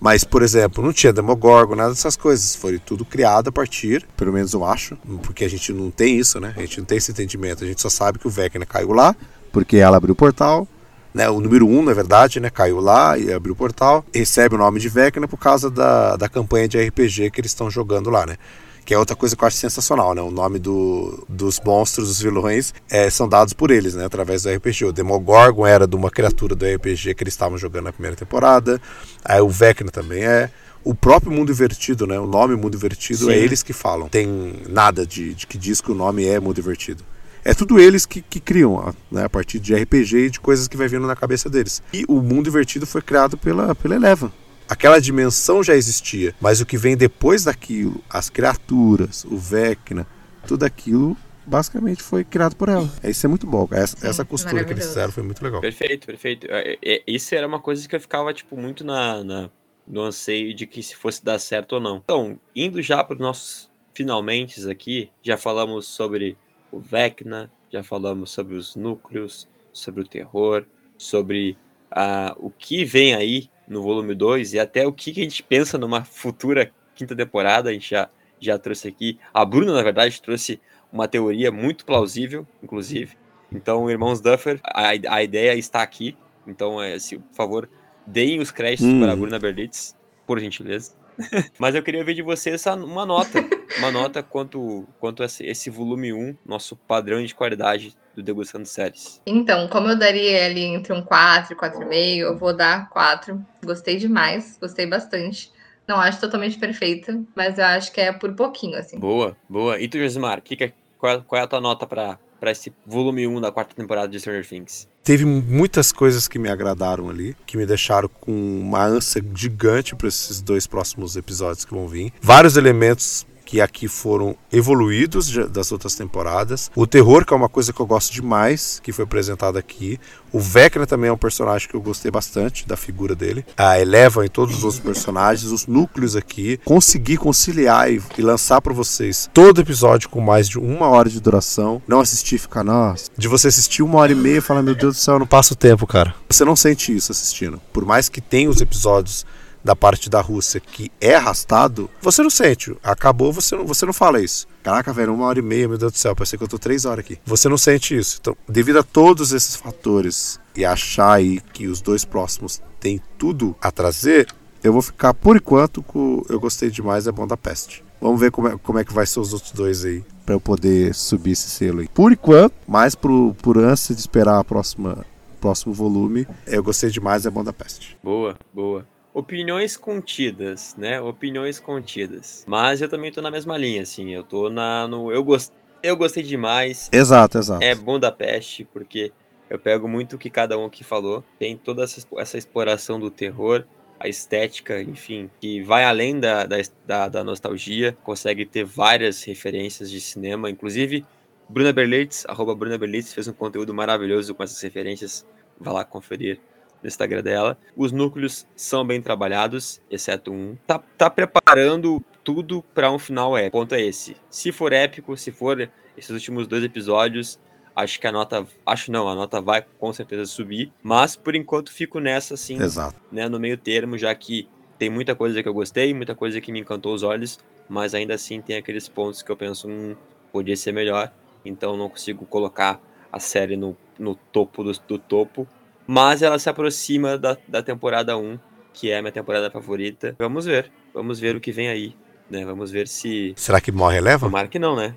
Mas, 0.00 0.22
por 0.22 0.42
exemplo, 0.42 0.84
não 0.84 0.92
tinha 0.92 1.12
Demogorgon, 1.12 1.74
nada 1.74 1.90
dessas 1.90 2.16
coisas. 2.16 2.54
Foi 2.54 2.78
tudo 2.78 3.04
criado 3.04 3.48
a 3.48 3.52
partir, 3.52 4.06
pelo 4.16 4.32
menos 4.32 4.52
eu 4.52 4.64
acho, 4.64 4.96
porque 5.22 5.44
a 5.44 5.48
gente 5.48 5.72
não 5.72 5.90
tem 5.90 6.18
isso, 6.18 6.38
né? 6.38 6.52
A 6.56 6.60
gente 6.60 6.78
não 6.78 6.84
tem 6.84 6.98
esse 6.98 7.10
entendimento. 7.10 7.64
A 7.64 7.66
gente 7.66 7.80
só 7.80 7.88
sabe 7.88 8.18
que 8.18 8.26
o 8.26 8.30
Vecna 8.30 8.66
caiu 8.66 8.92
lá, 8.92 9.16
porque 9.50 9.78
ela 9.78 9.96
abriu 9.96 10.12
o 10.12 10.16
portal. 10.16 10.68
Né, 11.14 11.30
o 11.30 11.38
número 11.40 11.68
1, 11.68 11.78
um, 11.78 11.82
na 11.84 11.94
verdade, 11.94 12.40
né, 12.40 12.50
caiu 12.50 12.80
lá 12.80 13.16
e 13.16 13.32
abriu 13.32 13.54
o 13.54 13.56
portal. 13.56 14.04
Recebe 14.12 14.56
o 14.56 14.58
nome 14.58 14.80
de 14.80 14.88
Vecna 14.88 15.28
por 15.28 15.38
causa 15.38 15.70
da, 15.70 16.16
da 16.16 16.28
campanha 16.28 16.66
de 16.66 16.76
RPG 16.76 17.30
que 17.30 17.40
eles 17.40 17.52
estão 17.52 17.70
jogando 17.70 18.10
lá, 18.10 18.26
né? 18.26 18.36
Que 18.84 18.92
é 18.92 18.98
outra 18.98 19.16
coisa 19.16 19.34
que 19.34 19.42
eu 19.42 19.48
acho 19.48 19.56
sensacional, 19.56 20.14
né? 20.14 20.20
O 20.20 20.30
nome 20.30 20.58
do, 20.58 21.24
dos 21.28 21.60
monstros, 21.64 22.08
dos 22.08 22.20
vilões, 22.20 22.74
é, 22.90 23.08
são 23.08 23.28
dados 23.28 23.52
por 23.52 23.70
eles, 23.70 23.94
né? 23.94 24.04
Através 24.04 24.42
do 24.42 24.50
RPG. 24.50 24.84
O 24.84 24.92
Demogorgon 24.92 25.66
era 25.66 25.86
de 25.86 25.96
uma 25.96 26.10
criatura 26.10 26.54
do 26.54 26.64
RPG 26.66 27.14
que 27.14 27.22
eles 27.22 27.34
estavam 27.34 27.56
jogando 27.56 27.84
na 27.84 27.92
primeira 27.92 28.16
temporada. 28.16 28.80
Aí 29.24 29.40
o 29.40 29.48
Vecna 29.48 29.90
também 29.90 30.24
é. 30.24 30.50
O 30.82 30.94
próprio 30.94 31.32
Mundo 31.32 31.50
Invertido, 31.50 32.06
né? 32.06 32.20
O 32.20 32.26
nome 32.26 32.54
Mundo 32.56 32.76
Invertido 32.76 33.30
é 33.30 33.34
Sim. 33.34 33.40
é 33.40 33.42
eles 33.42 33.62
que 33.62 33.72
falam. 33.72 34.08
Tem 34.08 34.54
nada 34.68 35.06
de, 35.06 35.32
de 35.32 35.46
que 35.46 35.56
diz 35.56 35.80
que 35.80 35.90
o 35.90 35.94
nome 35.94 36.26
é 36.26 36.38
Mundo 36.38 36.60
Invertido 36.60 37.02
é 37.44 37.52
tudo 37.52 37.78
eles 37.78 38.06
que, 38.06 38.22
que 38.22 38.40
criam, 38.40 38.94
né, 39.12 39.24
a 39.24 39.28
partir 39.28 39.60
de 39.60 39.74
RPG 39.74 40.16
e 40.16 40.30
de 40.30 40.40
coisas 40.40 40.66
que 40.66 40.76
vai 40.76 40.88
vindo 40.88 41.06
na 41.06 41.14
cabeça 41.14 41.50
deles. 41.50 41.82
E 41.92 42.04
o 42.08 42.20
mundo 42.22 42.48
invertido 42.48 42.86
foi 42.86 43.02
criado 43.02 43.36
pela, 43.36 43.74
pela 43.74 43.94
Eleven, 43.94 44.32
aquela 44.68 45.00
dimensão 45.00 45.62
já 45.62 45.74
existia, 45.74 46.34
mas 46.40 46.60
o 46.60 46.66
que 46.66 46.76
vem 46.76 46.96
depois 46.96 47.44
daquilo, 47.44 48.02
as 48.08 48.30
criaturas, 48.30 49.24
o 49.24 49.36
Vecna, 49.36 50.06
tudo 50.46 50.64
aquilo 50.64 51.16
basicamente 51.46 52.02
foi 52.02 52.24
criado 52.24 52.56
por 52.56 52.68
ela. 52.68 52.90
Isso 53.02 53.26
é 53.26 53.28
muito 53.28 53.46
bom. 53.46 53.68
Essa, 53.70 53.96
Sim, 53.96 54.06
essa 54.06 54.24
costura 54.24 54.64
que 54.64 54.72
eles 54.72 54.86
fizeram 54.86 55.12
foi 55.12 55.22
muito 55.22 55.42
legal. 55.44 55.60
Perfeito, 55.60 56.06
perfeito. 56.06 56.46
É, 56.48 56.78
é, 56.82 57.02
isso 57.06 57.34
era 57.34 57.46
uma 57.46 57.60
coisa 57.60 57.86
que 57.86 57.94
eu 57.94 58.00
ficava 58.00 58.32
tipo 58.32 58.56
muito 58.56 58.84
na, 58.84 59.22
na 59.22 59.50
no 59.86 60.00
anseio 60.00 60.54
de 60.54 60.66
que 60.66 60.82
se 60.82 60.96
fosse 60.96 61.22
dar 61.22 61.38
certo 61.38 61.74
ou 61.74 61.80
não. 61.80 61.98
Então, 61.98 62.40
indo 62.56 62.80
já 62.80 63.04
para 63.04 63.14
os 63.14 63.20
nossos 63.20 63.70
finalmente 63.92 64.68
aqui, 64.68 65.10
já 65.22 65.36
falamos 65.36 65.86
sobre 65.86 66.36
o 66.72 66.80
Vecna, 66.80 67.50
já 67.70 67.82
falamos 67.82 68.30
sobre 68.30 68.56
os 68.56 68.74
núcleos, 68.74 69.46
sobre 69.72 70.00
o 70.00 70.06
terror, 70.06 70.64
sobre 70.98 71.56
uh, 71.92 72.34
o 72.38 72.50
que 72.50 72.84
vem 72.84 73.14
aí 73.14 73.48
no 73.66 73.82
volume 73.82 74.14
2 74.14 74.54
e 74.54 74.58
até 74.58 74.86
o 74.86 74.92
que, 74.92 75.12
que 75.12 75.20
a 75.20 75.24
gente 75.24 75.42
pensa 75.42 75.78
numa 75.78 76.04
futura 76.04 76.72
quinta 76.94 77.14
temporada. 77.14 77.70
A 77.70 77.72
gente 77.72 77.90
já, 77.90 78.08
já 78.38 78.58
trouxe 78.58 78.88
aqui. 78.88 79.18
A 79.32 79.44
Bruna, 79.44 79.72
na 79.72 79.82
verdade, 79.82 80.20
trouxe 80.20 80.60
uma 80.92 81.08
teoria 81.08 81.50
muito 81.50 81.84
plausível, 81.84 82.46
inclusive. 82.62 83.16
Então, 83.52 83.90
irmãos 83.90 84.20
Duffer, 84.20 84.60
a, 84.62 84.90
a 84.90 85.22
ideia 85.22 85.54
está 85.54 85.82
aqui. 85.82 86.16
Então, 86.46 86.82
é, 86.82 86.98
se, 86.98 87.18
por 87.18 87.34
favor, 87.34 87.68
deem 88.06 88.40
os 88.40 88.50
créditos 88.50 88.86
hum. 88.86 89.00
para 89.00 89.12
a 89.12 89.16
Bruna 89.16 89.38
Berlitz, 89.38 89.96
por 90.26 90.38
gentileza. 90.40 90.92
Mas 91.58 91.74
eu 91.74 91.82
queria 91.82 92.04
ver 92.04 92.14
de 92.14 92.22
vocês 92.22 92.64
uma 92.66 93.06
nota. 93.06 93.44
Uma 93.78 93.90
nota 93.90 94.22
quanto, 94.22 94.86
quanto 94.98 95.22
esse, 95.22 95.44
esse 95.44 95.70
volume 95.70 96.12
1, 96.12 96.36
nosso 96.44 96.76
padrão 96.76 97.24
de 97.24 97.34
qualidade 97.34 97.96
do 98.14 98.22
Degustando 98.22 98.66
Séries. 98.66 99.20
Então, 99.26 99.68
como 99.68 99.88
eu 99.88 99.98
daria 99.98 100.46
ali 100.46 100.64
entre 100.64 100.92
um 100.92 101.02
4 101.02 101.52
e 101.52 101.56
4,5, 101.56 102.18
eu 102.18 102.38
vou 102.38 102.56
dar 102.56 102.88
4. 102.90 103.44
Gostei 103.64 103.96
demais, 103.96 104.56
gostei 104.60 104.86
bastante. 104.86 105.52
Não 105.86 106.00
acho 106.00 106.20
totalmente 106.20 106.58
perfeita, 106.58 107.20
mas 107.34 107.58
eu 107.58 107.64
acho 107.64 107.92
que 107.92 108.00
é 108.00 108.12
por 108.12 108.32
pouquinho, 108.34 108.78
assim. 108.78 108.98
Boa, 108.98 109.36
boa. 109.48 109.78
E 109.78 109.86
tu, 109.86 109.98
Josimar, 109.98 110.40
que 110.40 110.56
que 110.56 110.64
é, 110.64 110.72
qual, 110.98 111.22
qual 111.22 111.40
é 111.40 111.44
a 111.44 111.46
tua 111.46 111.60
nota 111.60 111.86
para 111.86 112.18
esse 112.44 112.72
volume 112.86 113.26
1 113.26 113.40
da 113.40 113.52
quarta 113.52 113.74
temporada 113.74 114.08
de 114.08 114.18
Stranger 114.18 114.46
Things? 114.46 114.88
Teve 115.02 115.26
muitas 115.26 115.92
coisas 115.92 116.26
que 116.26 116.38
me 116.38 116.48
agradaram 116.48 117.10
ali, 117.10 117.36
que 117.44 117.58
me 117.58 117.66
deixaram 117.66 118.08
com 118.08 118.32
uma 118.32 118.82
ânsia 118.82 119.22
gigante 119.34 119.94
para 119.94 120.08
esses 120.08 120.40
dois 120.40 120.66
próximos 120.66 121.14
episódios 121.14 121.66
que 121.66 121.74
vão 121.74 121.86
vir. 121.86 122.10
Vários 122.22 122.56
elementos 122.56 123.26
que 123.54 123.60
aqui 123.60 123.86
foram 123.86 124.34
evoluídos 124.52 125.32
das 125.48 125.70
outras 125.70 125.94
temporadas. 125.94 126.72
O 126.74 126.88
terror, 126.88 127.24
que 127.24 127.32
é 127.32 127.36
uma 127.36 127.48
coisa 127.48 127.72
que 127.72 127.78
eu 127.78 127.86
gosto 127.86 128.12
demais, 128.12 128.80
que 128.82 128.90
foi 128.90 129.04
apresentado 129.04 129.56
aqui. 129.56 130.00
O 130.32 130.40
Vecna 130.40 130.88
também 130.88 131.08
é 131.08 131.12
um 131.12 131.16
personagem 131.16 131.68
que 131.68 131.76
eu 131.76 131.80
gostei 131.80 132.10
bastante 132.10 132.66
da 132.66 132.76
figura 132.76 133.14
dele. 133.14 133.46
A 133.56 133.78
Eleva 133.78 134.26
em 134.26 134.28
todos 134.28 134.56
os 134.56 134.64
outros 134.64 134.82
personagens, 134.82 135.52
os 135.52 135.68
núcleos 135.68 136.16
aqui. 136.16 136.58
Consegui 136.64 137.16
conciliar 137.16 137.92
e, 137.92 138.02
e 138.18 138.22
lançar 138.22 138.60
para 138.60 138.74
vocês 138.74 139.30
todo 139.32 139.60
episódio 139.60 140.08
com 140.08 140.20
mais 140.20 140.48
de 140.48 140.58
uma 140.58 140.88
hora 140.88 141.08
de 141.08 141.20
duração. 141.20 141.80
Não 141.86 142.00
assistir 142.00 142.34
e 142.34 142.38
ficar, 142.38 142.64
nossa. 142.64 143.08
De 143.16 143.28
você 143.28 143.46
assistir 143.46 143.84
uma 143.84 144.00
hora 144.00 144.10
e 144.10 144.16
meia 144.16 144.38
e 144.38 144.40
falar, 144.40 144.64
meu 144.64 144.74
Deus 144.74 144.96
do 144.96 145.00
céu, 145.00 145.14
eu 145.14 145.20
não 145.20 145.28
passo 145.28 145.54
o 145.54 145.56
tempo, 145.56 145.86
cara. 145.86 146.12
Você 146.28 146.44
não 146.44 146.56
sente 146.56 146.92
isso 146.92 147.12
assistindo. 147.12 147.60
Por 147.72 147.84
mais 147.84 148.08
que 148.08 148.20
tenha 148.20 148.50
os 148.50 148.60
episódios 148.60 149.24
da 149.64 149.74
parte 149.74 150.10
da 150.10 150.20
Rússia 150.20 150.60
que 150.60 150.92
é 151.00 151.14
arrastado, 151.14 151.88
você 152.02 152.22
não 152.22 152.30
sente. 152.30 152.76
Acabou, 152.82 153.32
você 153.32 153.56
não, 153.56 153.64
você 153.64 153.86
não 153.86 153.94
fala 153.94 154.20
isso. 154.20 154.46
Caraca, 154.62 154.92
velho, 154.92 155.14
uma 155.14 155.24
hora 155.24 155.38
e 155.38 155.42
meia, 155.42 155.66
meu 155.66 155.78
Deus 155.78 155.92
do 155.92 155.98
céu, 155.98 156.14
parece 156.14 156.36
que 156.36 156.44
eu 156.44 156.48
tô 156.48 156.58
três 156.58 156.84
horas 156.84 157.04
aqui. 157.04 157.18
Você 157.24 157.48
não 157.48 157.56
sente 157.56 157.96
isso. 157.96 158.18
Então, 158.20 158.36
devido 158.46 158.78
a 158.78 158.82
todos 158.82 159.32
esses 159.32 159.56
fatores 159.56 160.38
e 160.54 160.64
achar 160.64 161.14
aí 161.14 161.40
que 161.52 161.66
os 161.66 161.80
dois 161.80 162.04
próximos 162.04 162.62
têm 162.78 163.00
tudo 163.16 163.56
a 163.60 163.70
trazer, 163.70 164.28
eu 164.62 164.72
vou 164.72 164.82
ficar, 164.82 165.14
por 165.14 165.36
enquanto, 165.36 165.82
com 165.82 166.22
Eu 166.28 166.38
Gostei 166.38 166.70
Demais 166.70 167.06
é 167.06 167.12
Bom 167.12 167.26
da 167.26 167.36
Peste. 167.36 167.82
Vamos 168.00 168.20
ver 168.20 168.30
como 168.30 168.48
é, 168.48 168.58
como 168.58 168.78
é 168.78 168.84
que 168.84 168.92
vai 168.92 169.06
ser 169.06 169.20
os 169.20 169.32
outros 169.32 169.52
dois 169.52 169.84
aí, 169.84 170.04
para 170.26 170.34
eu 170.34 170.40
poder 170.40 170.94
subir 170.94 171.32
esse 171.32 171.48
selo 171.48 171.80
aí. 171.80 171.88
Por 171.88 172.12
enquanto, 172.12 172.54
mais 172.68 172.94
por, 172.94 173.34
por 173.40 173.56
ânsia 173.56 173.94
de 173.94 174.00
esperar 174.00 174.38
a 174.38 174.44
próxima 174.44 175.04
próximo 175.40 175.74
volume, 175.74 176.26
Eu 176.46 176.62
Gostei 176.62 176.88
Demais 176.88 177.26
é 177.26 177.30
Bom 177.30 177.44
da 177.44 177.52
Peste. 177.52 177.98
Boa, 178.02 178.34
boa 178.52 178.93
opiniões 179.14 179.76
contidas, 179.76 180.74
né? 180.76 181.00
Opiniões 181.00 181.60
contidas. 181.60 182.44
Mas 182.46 182.82
eu 182.82 182.88
também 182.88 183.12
tô 183.12 183.22
na 183.22 183.30
mesma 183.30 183.56
linha, 183.56 183.82
assim. 183.82 184.10
Eu 184.10 184.24
tô 184.24 184.50
na, 184.50 184.88
no. 184.88 185.12
Eu, 185.12 185.22
gost, 185.22 185.52
eu 185.82 185.96
gostei 185.96 186.24
demais. 186.24 186.90
Exato, 186.92 187.38
exato. 187.38 187.64
É 187.64 187.74
bom 187.74 187.98
da 187.98 188.10
peste, 188.10 188.64
porque 188.64 189.12
eu 189.48 189.58
pego 189.58 189.86
muito 189.86 190.16
o 190.16 190.18
que 190.18 190.28
cada 190.28 190.58
um 190.58 190.66
aqui 190.66 190.82
falou. 190.82 191.24
Tem 191.38 191.56
toda 191.56 191.84
essa, 191.84 192.04
essa 192.18 192.36
exploração 192.36 192.98
do 192.98 193.08
terror, 193.08 193.64
a 194.00 194.08
estética, 194.08 194.82
enfim, 194.82 195.30
que 195.40 195.62
vai 195.62 195.84
além 195.84 196.18
da, 196.18 196.44
da, 196.84 197.08
da, 197.08 197.22
nostalgia, 197.24 197.96
consegue 198.02 198.44
ter 198.44 198.64
várias 198.64 199.22
referências 199.22 199.90
de 199.90 200.00
cinema, 200.00 200.50
inclusive. 200.50 201.06
Bruna 201.48 201.72
Berlitz, 201.72 202.24
arroba 202.26 202.54
Bruna 202.54 202.76
Berlitz, 202.76 203.12
fez 203.12 203.28
um 203.28 203.32
conteúdo 203.32 203.72
maravilhoso 203.72 204.34
com 204.34 204.42
essas 204.42 204.60
referências. 204.60 205.24
Vai 205.60 205.74
lá 205.74 205.84
conferir 205.84 206.40
no 206.84 206.88
Instagram 206.88 207.22
dela. 207.22 207.58
Os 207.74 207.90
núcleos 207.90 208.46
são 208.54 208.86
bem 208.86 209.00
trabalhados, 209.00 209.80
exceto 209.90 210.30
um. 210.30 210.54
Tá, 210.66 210.78
tá 210.98 211.08
preparando 211.08 212.04
tudo 212.22 212.62
para 212.74 212.92
um 212.92 212.98
final 212.98 213.36
épico. 213.36 213.56
O 213.56 213.60
ponto 213.62 213.74
é 213.74 213.80
esse. 213.80 214.16
Se 214.28 214.52
for 214.52 214.72
épico, 214.72 215.16
se 215.16 215.32
for 215.32 215.68
esses 215.96 216.10
últimos 216.10 216.46
dois 216.46 216.62
episódios, 216.62 217.40
acho 217.74 217.98
que 217.98 218.06
a 218.06 218.12
nota. 218.12 218.46
Acho 218.66 218.92
não, 218.92 219.08
a 219.08 219.14
nota 219.14 219.40
vai 219.40 219.64
com 219.78 219.92
certeza 219.94 220.26
subir. 220.26 220.70
Mas 220.82 221.16
por 221.16 221.34
enquanto 221.34 221.72
fico 221.72 221.98
nessa, 221.98 222.34
assim. 222.34 222.62
Exato. 222.62 223.00
Né, 223.10 223.28
no 223.28 223.40
meio 223.40 223.56
termo, 223.56 223.96
já 223.96 224.14
que 224.14 224.46
tem 224.78 224.90
muita 224.90 225.14
coisa 225.14 225.42
que 225.42 225.48
eu 225.48 225.54
gostei, 225.54 225.94
muita 225.94 226.14
coisa 226.14 226.38
que 226.40 226.52
me 226.52 226.60
encantou 226.60 226.94
os 226.94 227.02
olhos, 227.02 227.38
mas 227.66 227.94
ainda 227.94 228.14
assim 228.14 228.42
tem 228.42 228.56
aqueles 228.56 228.88
pontos 228.88 229.22
que 229.22 229.32
eu 229.32 229.36
penso, 229.36 229.68
hum, 229.68 229.96
podia 230.30 230.56
ser 230.56 230.72
melhor. 230.72 231.10
Então 231.44 231.76
não 231.76 231.88
consigo 231.88 232.26
colocar 232.26 232.80
a 233.10 233.18
série 233.18 233.56
no, 233.56 233.76
no 233.98 234.14
topo 234.14 234.62
do, 234.62 234.72
do 234.72 234.98
topo, 234.98 235.48
mas 235.86 236.22
ela 236.22 236.38
se 236.38 236.48
aproxima 236.48 237.18
da, 237.18 237.36
da 237.46 237.62
temporada 237.62 238.16
1, 238.16 238.38
que 238.72 238.90
é 238.90 238.98
a 238.98 239.02
minha 239.02 239.12
temporada 239.12 239.50
favorita. 239.50 240.14
Vamos 240.18 240.46
ver. 240.46 240.70
Vamos 240.92 241.18
ver 241.18 241.36
o 241.36 241.40
que 241.40 241.52
vem 241.52 241.68
aí. 241.68 241.94
Né? 242.30 242.44
Vamos 242.44 242.70
ver 242.70 242.88
se. 242.88 243.34
Será 243.36 243.60
que 243.60 243.70
morre 243.70 243.98
Eleva? 243.98 244.26
Tomara 244.26 244.48
que 244.48 244.58
não, 244.58 244.74
né? 244.74 244.94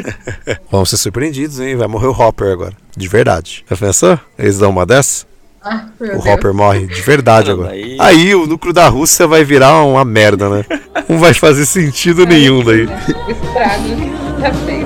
Vamos 0.70 0.90
ser 0.90 0.98
surpreendidos, 0.98 1.58
hein? 1.58 1.74
Vai 1.74 1.88
morrer 1.88 2.08
o 2.08 2.12
Hopper 2.12 2.52
agora. 2.52 2.76
De 2.96 3.08
verdade. 3.08 3.64
Já 3.68 3.76
pensou? 3.76 4.20
Eles 4.38 4.58
dão 4.58 4.70
uma 4.70 4.84
dessa? 4.84 5.26
Ah, 5.62 5.88
o 5.98 6.04
Deus. 6.04 6.26
Hopper 6.26 6.54
morre 6.54 6.86
de 6.86 7.02
verdade 7.02 7.48
não, 7.48 7.54
agora. 7.54 7.70
Daí... 7.70 7.96
Aí 7.98 8.34
o 8.34 8.46
núcleo 8.46 8.72
da 8.72 8.88
Rússia 8.88 9.26
vai 9.26 9.44
virar 9.44 9.84
uma 9.84 10.04
merda, 10.04 10.48
né? 10.48 10.64
Não 11.08 11.18
vai 11.18 11.34
fazer 11.34 11.66
sentido 11.66 12.24
nenhum 12.26 12.62
daí. 12.64 12.84
Estrago. 13.28 14.40
Tá 14.40 14.54
feio. 14.64 14.79